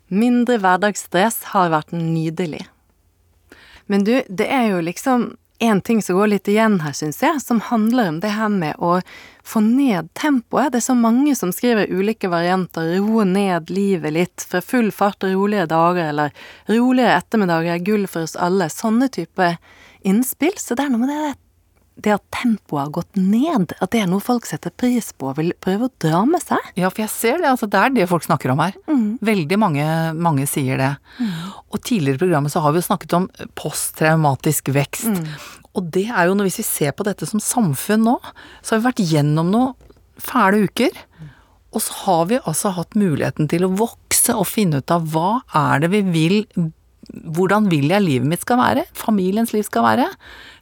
Mindre 0.09 0.61
hverdagsstress 0.62 1.42
har 1.52 1.72
vært 1.72 1.92
nydelig. 1.94 2.66
Men 3.86 4.04
du, 4.07 4.20
det 4.28 4.46
er 4.50 4.70
jo 4.70 4.84
liksom 4.84 5.32
en 5.59 5.80
ting 5.80 6.02
som 6.02 6.18
går 6.18 6.26
litt 6.26 6.48
igjen 6.52 6.80
her, 6.84 6.92
syns 6.92 7.22
jeg, 7.22 7.40
som 7.40 7.62
handler 7.64 8.11
om 8.11 8.18
det 8.20 8.34
her 8.36 8.50
med 8.52 8.76
å 8.82 8.98
få 9.46 9.62
ned 9.64 10.11
tempoet. 10.18 10.72
Det 10.72 10.82
er 10.82 10.88
så 10.90 10.96
mange 10.98 11.32
som 11.38 11.52
skriver 11.54 11.88
ulike 11.88 12.28
varianter. 12.28 12.90
Roe 13.00 13.24
ned 13.24 13.70
livet 13.72 14.12
litt. 14.12 14.46
Fra 14.50 14.61
full 14.61 14.92
fart 14.92 15.24
og 15.24 15.32
roligere 15.32 15.70
dager, 15.70 16.11
eller 16.11 16.46
roligere 16.68 17.16
ettermiddager 17.16 17.78
er 17.78 17.86
gull 17.88 18.07
for 18.11 18.28
oss 18.28 18.36
alle. 18.36 18.68
Sånne 18.72 19.09
type 19.09 19.54
innspill. 20.04 20.59
Så 20.61 20.76
det 20.76 20.86
er 20.86 20.92
noe 20.92 21.07
med 21.07 21.14
det 21.14 21.34
det 21.97 22.12
at 22.12 22.24
tempoet 22.34 22.82
har 22.82 22.90
gått 22.92 23.16
ned, 23.16 23.72
at 23.80 23.90
det 23.94 24.03
er 24.03 24.09
noe 24.11 24.20
folk 24.20 24.44
setter 24.49 24.72
pris 24.76 25.09
på 25.16 25.30
og 25.30 25.38
vil 25.38 25.55
prøve 25.64 25.88
å 25.88 25.92
dra 26.03 26.20
med 26.28 26.42
seg. 26.44 26.61
Ja, 26.76 26.90
for 26.92 27.03
jeg 27.07 27.12
ser 27.14 27.38
det. 27.40 27.49
altså 27.49 27.68
Det 27.72 27.80
er 27.80 27.94
det 27.94 28.09
folk 28.11 28.26
snakker 28.26 28.53
om 28.53 28.61
her. 28.61 28.76
Veldig 29.24 29.59
mange, 29.62 29.86
mange 30.12 30.44
sier 30.51 30.76
det. 30.82 30.90
Og 31.72 31.80
tidligere 31.80 32.18
i 32.20 32.22
programmet 32.26 32.53
så 32.53 32.61
har 32.64 32.74
vi 32.76 32.82
jo 32.82 32.88
snakket 32.90 33.16
om 33.16 33.30
posttraumatisk 33.57 34.68
vekst. 34.76 35.22
Og 35.76 35.88
det 35.92 36.07
er 36.09 36.28
jo 36.28 36.36
når 36.36 36.51
hvis 36.51 36.61
vi 36.62 36.68
ser 36.68 36.92
på 36.97 37.05
dette 37.09 37.28
som 37.28 37.40
samfunn 37.42 38.05
nå, 38.07 38.18
så 38.61 38.74
har 38.76 38.82
vi 38.82 38.88
vært 38.90 39.05
gjennom 39.14 39.51
noen 39.53 39.74
fæle 40.20 40.66
uker. 40.68 40.92
Og 41.76 41.82
så 41.84 41.97
har 42.07 42.28
vi 42.30 42.38
altså 42.49 42.70
hatt 42.76 42.97
muligheten 42.97 43.49
til 43.53 43.66
å 43.66 43.72
vokse 43.76 44.36
og 44.36 44.47
finne 44.49 44.80
ut 44.80 44.92
av 44.94 45.09
hva 45.12 45.40
er 45.57 45.82
det 45.84 45.90
vi 45.92 46.01
vil 46.12 46.38
hvordan 47.12 47.68
vil 47.70 47.90
jeg 47.92 48.04
livet 48.04 48.28
mitt 48.28 48.42
skal 48.42 48.61
være, 48.61 48.86
familiens 48.96 49.52
liv 49.54 49.64
skal 49.66 49.86
være, 49.86 50.09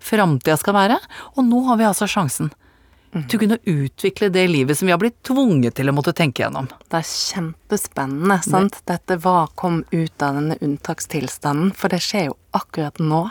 framtida 0.04 0.58
skal 0.60 0.76
være, 0.76 0.98
og 1.34 1.48
nå 1.48 1.64
har 1.70 1.80
vi 1.80 1.88
altså 1.88 2.08
sjansen 2.10 2.52
til 3.14 3.38
å 3.38 3.42
kunne 3.44 3.58
utvikle 3.70 4.28
det 4.34 4.44
livet 4.50 4.78
som 4.78 4.88
vi 4.88 4.94
har 4.94 4.98
blitt 4.98 5.20
tvunget 5.26 5.76
til 5.78 5.90
å 5.90 5.94
måtte 5.94 6.14
tenke 6.16 6.42
gjennom. 6.42 6.66
Det 6.90 6.98
er 6.98 7.06
kjempespennende, 7.06 8.40
sant? 8.42 8.80
Dette 8.90 9.18
hva 9.22 9.44
kom 9.54 9.82
ut 9.92 10.24
av 10.24 10.40
denne 10.40 10.58
unntakstilstanden, 10.58 11.70
for 11.78 11.94
det 11.94 12.02
skjer 12.02 12.32
jo 12.32 12.38
akkurat 12.58 12.98
nå. 12.98 13.22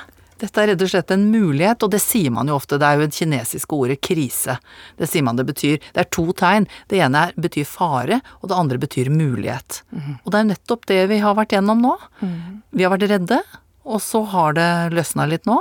Dette 0.44 0.60
er 0.60 0.74
rett 0.74 0.82
og 0.84 0.90
slett 0.92 1.12
en 1.16 1.26
mulighet, 1.32 1.84
og 1.86 1.92
det 1.94 2.02
sier 2.04 2.32
man 2.36 2.50
jo 2.52 2.58
ofte, 2.60 2.76
det 2.82 2.88
er 2.88 3.00
jo 3.00 3.06
det 3.08 3.16
kinesiske 3.16 3.78
ordet 3.78 4.00
krise. 4.04 4.58
Det 5.00 5.08
sier 5.08 5.24
man 5.24 5.40
det 5.40 5.46
betyr. 5.48 5.78
Det 5.96 6.02
er 6.04 6.10
to 6.12 6.26
tegn. 6.36 6.68
Det 6.92 7.00
ene 7.00 7.30
er, 7.30 7.36
betyr 7.40 7.68
fare, 7.70 8.20
og 8.42 8.52
det 8.52 8.58
andre 8.60 8.80
betyr 8.82 9.12
mulighet. 9.14 9.82
Og 10.26 10.32
det 10.34 10.42
er 10.42 10.50
nettopp 10.52 10.88
det 10.92 11.04
vi 11.14 11.22
har 11.24 11.38
vært 11.40 11.56
gjennom 11.56 11.80
nå. 11.86 11.94
Vi 12.76 12.84
har 12.84 12.92
vært 12.92 13.08
redde, 13.14 13.38
og 13.84 14.00
så 14.04 14.22
har 14.32 14.54
det 14.56 14.68
løsna 14.96 15.26
litt 15.32 15.48
nå. 15.48 15.58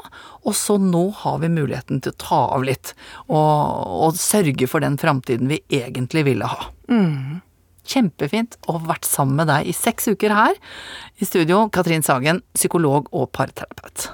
Og 0.46 0.54
så 0.58 0.76
nå 0.82 1.04
har 1.22 1.38
vi 1.42 1.50
muligheten 1.50 2.02
til 2.02 2.14
å 2.14 2.18
ta 2.22 2.40
av 2.58 2.66
litt, 2.66 2.94
og, 3.28 3.86
og 4.08 4.18
sørge 4.18 4.66
for 4.70 4.82
den 4.82 4.98
framtiden 4.98 5.50
vi 5.50 5.60
egentlig 5.70 6.26
ville 6.26 6.50
ha. 6.50 6.68
Kjempefint 7.86 8.58
å 8.66 8.76
ha 8.78 8.82
vært 8.92 9.06
sammen 9.06 9.38
med 9.42 9.50
deg 9.50 9.66
i 9.70 9.74
seks 9.74 10.10
uker 10.10 10.34
her 10.34 10.58
i 11.18 11.26
studio. 11.26 11.64
Katrin 11.74 12.02
Sagen, 12.06 12.42
psykolog 12.54 13.10
og 13.10 13.30
parterapeut. 13.34 14.10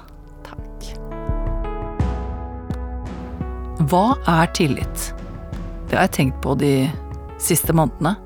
Hva 3.87 4.17
er 4.27 4.49
tillit? 4.51 5.13
Det 5.87 5.95
har 5.95 6.09
jeg 6.09 6.15
tenkt 6.17 6.41
på 6.43 6.51
de 6.59 6.89
siste 7.39 7.71
månedene. 7.71 8.17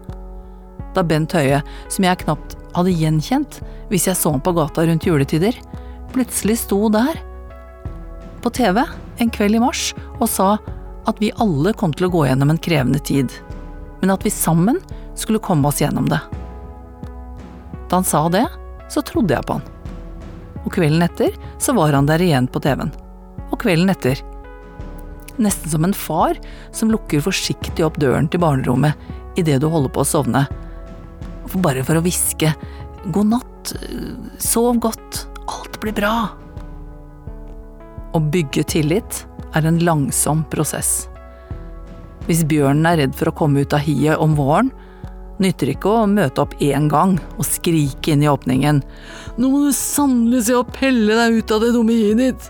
Da 0.95 1.03
Bent 1.05 1.35
Høie, 1.37 1.59
som 1.93 2.07
jeg 2.07 2.23
knapt 2.23 2.55
hadde 2.73 2.95
gjenkjent 2.97 3.59
hvis 3.91 4.07
jeg 4.09 4.17
så 4.17 4.31
ham 4.33 4.41
på 4.41 4.55
gata 4.57 4.87
rundt 4.87 5.05
juletider, 5.05 5.53
plutselig 6.09 6.57
sto 6.63 6.89
der, 6.93 7.21
på 8.41 8.49
TV, 8.49 8.81
en 9.21 9.29
kveld 9.29 9.59
i 9.59 9.61
mars, 9.61 9.91
og 10.17 10.25
sa 10.33 10.49
at 11.05 11.21
vi 11.21 11.29
alle 11.37 11.75
kom 11.77 11.93
til 11.93 12.09
å 12.09 12.13
gå 12.15 12.25
gjennom 12.25 12.49
en 12.49 12.63
krevende 12.65 13.03
tid, 13.05 13.29
men 14.01 14.09
at 14.09 14.25
vi 14.25 14.33
sammen 14.33 14.81
skulle 15.13 15.43
komme 15.43 15.69
oss 15.69 15.83
gjennom 15.85 16.09
det. 16.09 16.19
Da 17.93 18.01
han 18.01 18.09
sa 18.09 18.25
det, 18.33 18.47
så 18.89 19.05
trodde 19.05 19.37
jeg 19.37 19.45
på 19.45 19.59
han. 19.59 19.69
Og 20.65 20.73
kvelden 20.73 21.05
etter 21.05 21.37
så 21.61 21.77
var 21.77 21.93
han 21.93 22.09
der 22.09 22.25
igjen 22.25 22.49
på 22.49 22.61
TV-en. 22.63 22.93
Og 23.51 23.59
kvelden 23.61 23.93
etter 23.93 24.17
Nesten 25.41 25.71
som 25.71 25.85
en 25.87 25.95
far 25.97 26.37
som 26.71 26.91
lukker 26.93 27.23
forsiktig 27.25 27.85
opp 27.85 27.97
døren 28.01 28.29
til 28.29 28.43
barnerommet 28.43 29.39
idet 29.39 29.61
du 29.63 29.69
holder 29.71 29.93
på 29.93 30.03
å 30.03 30.07
sovne. 30.07 30.45
Bare 31.53 31.83
for 31.85 31.97
å 31.97 32.03
hviske 32.05 32.53
god 33.13 33.33
natt, 33.33 33.73
sov 34.41 34.77
godt, 34.83 35.25
alt 35.49 35.79
blir 35.81 35.95
bra. 35.97 36.13
Å 38.13 38.21
bygge 38.21 38.65
tillit 38.69 39.23
er 39.57 39.65
en 39.67 39.81
langsom 39.83 40.45
prosess. 40.51 41.07
Hvis 42.27 42.45
bjørnen 42.47 42.87
er 42.87 43.01
redd 43.01 43.15
for 43.17 43.29
å 43.29 43.35
komme 43.35 43.65
ut 43.65 43.75
av 43.75 43.83
hiet 43.83 44.21
om 44.21 44.37
våren, 44.37 44.71
nytter 45.41 45.73
ikke 45.73 45.91
å 45.91 46.07
møte 46.07 46.43
opp 46.43 46.53
én 46.63 46.87
gang 46.91 47.17
og 47.35 47.47
skrike 47.47 48.13
inn 48.13 48.21
i 48.23 48.29
åpningen 48.29 48.83
Nå 49.41 49.49
må 49.49 49.63
du 49.65 49.71
sannelig 49.75 50.43
se 50.47 50.55
å 50.55 50.67
pelle 50.67 51.17
deg 51.17 51.39
ut 51.41 51.53
av 51.55 51.63
det 51.63 51.71
dumme 51.73 51.95
hiet 51.97 52.21
ditt. 52.21 52.45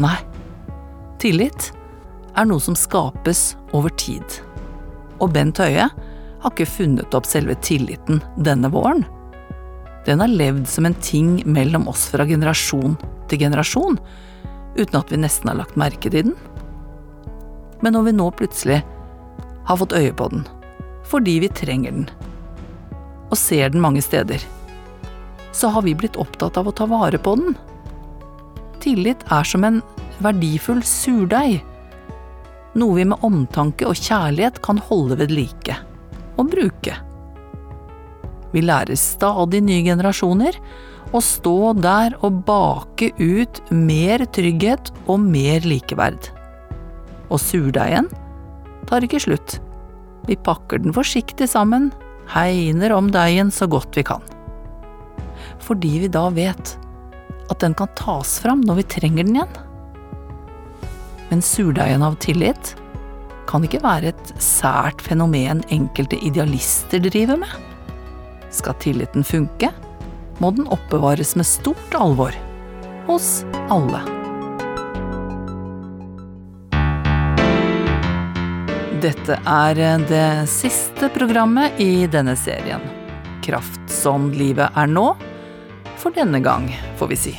Nei, 0.00 0.18
tillit 1.20 1.70
er 2.36 2.48
noe 2.48 2.62
som 2.62 2.76
skapes 2.78 3.54
over 3.76 3.92
tid. 4.00 4.24
Og 5.20 5.32
Bent 5.34 5.60
Høie 5.60 5.88
har 6.40 6.52
ikke 6.52 6.68
funnet 6.68 7.16
opp 7.16 7.28
selve 7.28 7.56
tilliten 7.64 8.22
denne 8.40 8.70
våren. 8.72 9.04
Den 10.06 10.22
har 10.22 10.32
levd 10.32 10.64
som 10.68 10.88
en 10.88 10.96
ting 11.04 11.40
mellom 11.44 11.88
oss 11.90 12.06
fra 12.08 12.24
generasjon 12.26 12.96
til 13.28 13.42
generasjon, 13.42 13.98
uten 14.78 14.96
at 14.96 15.12
vi 15.12 15.20
nesten 15.20 15.52
har 15.52 15.60
lagt 15.60 15.76
merke 15.80 16.08
til 16.08 16.30
den. 16.30 16.38
Men 17.84 17.96
når 17.96 18.08
vi 18.08 18.16
nå 18.16 18.30
plutselig 18.36 18.80
har 19.68 19.80
fått 19.80 19.96
øye 19.96 20.14
på 20.16 20.30
den, 20.32 20.46
fordi 21.10 21.38
vi 21.44 21.52
trenger 21.52 21.92
den, 21.96 22.08
og 23.30 23.38
ser 23.38 23.70
den 23.70 23.84
mange 23.84 24.02
steder, 24.02 24.42
så 25.52 25.68
har 25.74 25.84
vi 25.84 25.96
blitt 25.98 26.18
opptatt 26.20 26.56
av 26.56 26.70
å 26.70 26.74
ta 26.74 26.86
vare 26.88 27.18
på 27.20 27.34
den. 27.38 27.56
Tillit 28.80 29.22
er 29.28 29.44
som 29.44 29.66
en 29.66 29.82
verdifull 30.24 30.82
surdeig, 30.86 31.60
noe 32.78 32.96
vi 32.96 33.06
med 33.10 33.24
omtanke 33.26 33.88
og 33.88 33.98
kjærlighet 33.98 34.60
kan 34.64 34.78
holde 34.90 35.18
ved 35.20 35.32
like 35.34 35.76
og 36.38 36.52
bruke. 36.52 36.94
Vi 38.50 38.62
lærer 38.64 38.98
stadig 38.98 39.60
nye 39.62 39.84
generasjoner 39.86 40.56
å 41.14 41.20
stå 41.22 41.72
der 41.78 42.16
og 42.26 42.42
bake 42.46 43.10
ut 43.18 43.60
mer 43.74 44.24
trygghet 44.34 44.92
og 45.06 45.22
mer 45.22 45.66
likeverd. 45.66 46.30
Og 47.30 47.38
surdeigen 47.42 48.10
tar 48.90 49.06
ikke 49.06 49.22
slutt. 49.22 49.58
Vi 50.26 50.36
pakker 50.38 50.82
den 50.82 50.94
forsiktig 50.94 51.48
sammen, 51.50 51.90
hegner 52.30 52.94
om 52.94 53.10
deigen 53.14 53.50
så 53.54 53.66
godt 53.70 53.96
vi 53.98 54.06
kan. 54.06 54.22
Fordi 55.62 55.96
vi 56.04 56.10
da 56.12 56.28
vet 56.34 56.76
at 57.50 57.62
den 57.62 57.74
kan 57.74 57.90
tas 57.98 58.38
fram 58.42 58.62
når 58.66 58.82
vi 58.82 58.88
trenger 58.96 59.26
den 59.26 59.38
igjen. 59.38 59.58
Men 61.30 61.42
surdeigen 61.42 62.02
av 62.02 62.16
tillit 62.22 62.74
kan 63.50 63.64
ikke 63.66 63.82
være 63.82 64.12
et 64.12 64.32
sært 64.42 65.02
fenomen 65.02 65.62
enkelte 65.74 66.18
idealister 66.26 67.02
driver 67.02 67.38
med. 67.40 67.52
Skal 68.50 68.74
tilliten 68.82 69.26
funke, 69.26 69.70
må 70.42 70.50
den 70.56 70.66
oppbevares 70.70 71.36
med 71.38 71.46
stort 71.46 71.94
alvor. 71.94 72.34
Hos 73.06 73.42
alle. 73.70 74.02
Dette 79.00 79.38
er 79.48 79.78
det 80.10 80.26
siste 80.50 81.08
programmet 81.14 81.78
i 81.80 82.04
denne 82.10 82.34
serien. 82.36 82.82
Kraft 83.46 83.86
som 83.90 84.28
livet 84.34 84.74
er 84.76 84.90
nå. 84.90 85.06
For 86.00 86.12
denne 86.16 86.42
gang, 86.44 86.68
får 87.00 87.14
vi 87.14 87.22
si. 87.28 87.38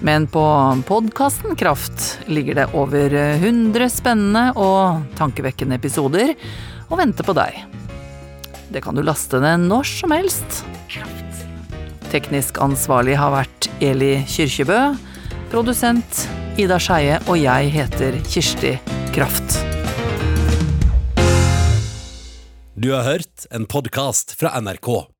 Men 0.00 0.26
på 0.32 0.42
podkasten 0.88 1.56
Kraft 1.60 2.18
ligger 2.26 2.54
det 2.54 2.66
over 2.72 3.12
100 3.12 3.90
spennende 3.92 4.46
og 4.56 5.04
tankevekkende 5.18 5.76
episoder 5.76 6.32
og 6.88 6.96
venter 7.02 7.26
på 7.26 7.36
deg. 7.36 7.60
Det 8.72 8.80
kan 8.84 8.96
du 8.96 9.02
laste 9.04 9.42
ned 9.42 9.66
når 9.68 9.88
som 9.90 10.14
helst. 10.14 10.62
Teknisk 12.10 12.58
ansvarlig 12.62 13.18
har 13.20 13.34
vært 13.34 13.68
Eli 13.84 14.16
Kyrkjebø. 14.30 14.80
Produsent 15.52 16.24
Ida 16.60 16.78
Skeie, 16.82 17.20
og 17.28 17.38
jeg 17.38 17.70
heter 17.74 18.18
Kirsti 18.26 18.74
Kraft. 19.14 19.60
Du 22.80 22.90
har 22.94 23.04
hørt 23.04 23.46
en 23.52 23.66
podkast 23.68 24.32
fra 24.40 24.54
NRK. 24.62 25.19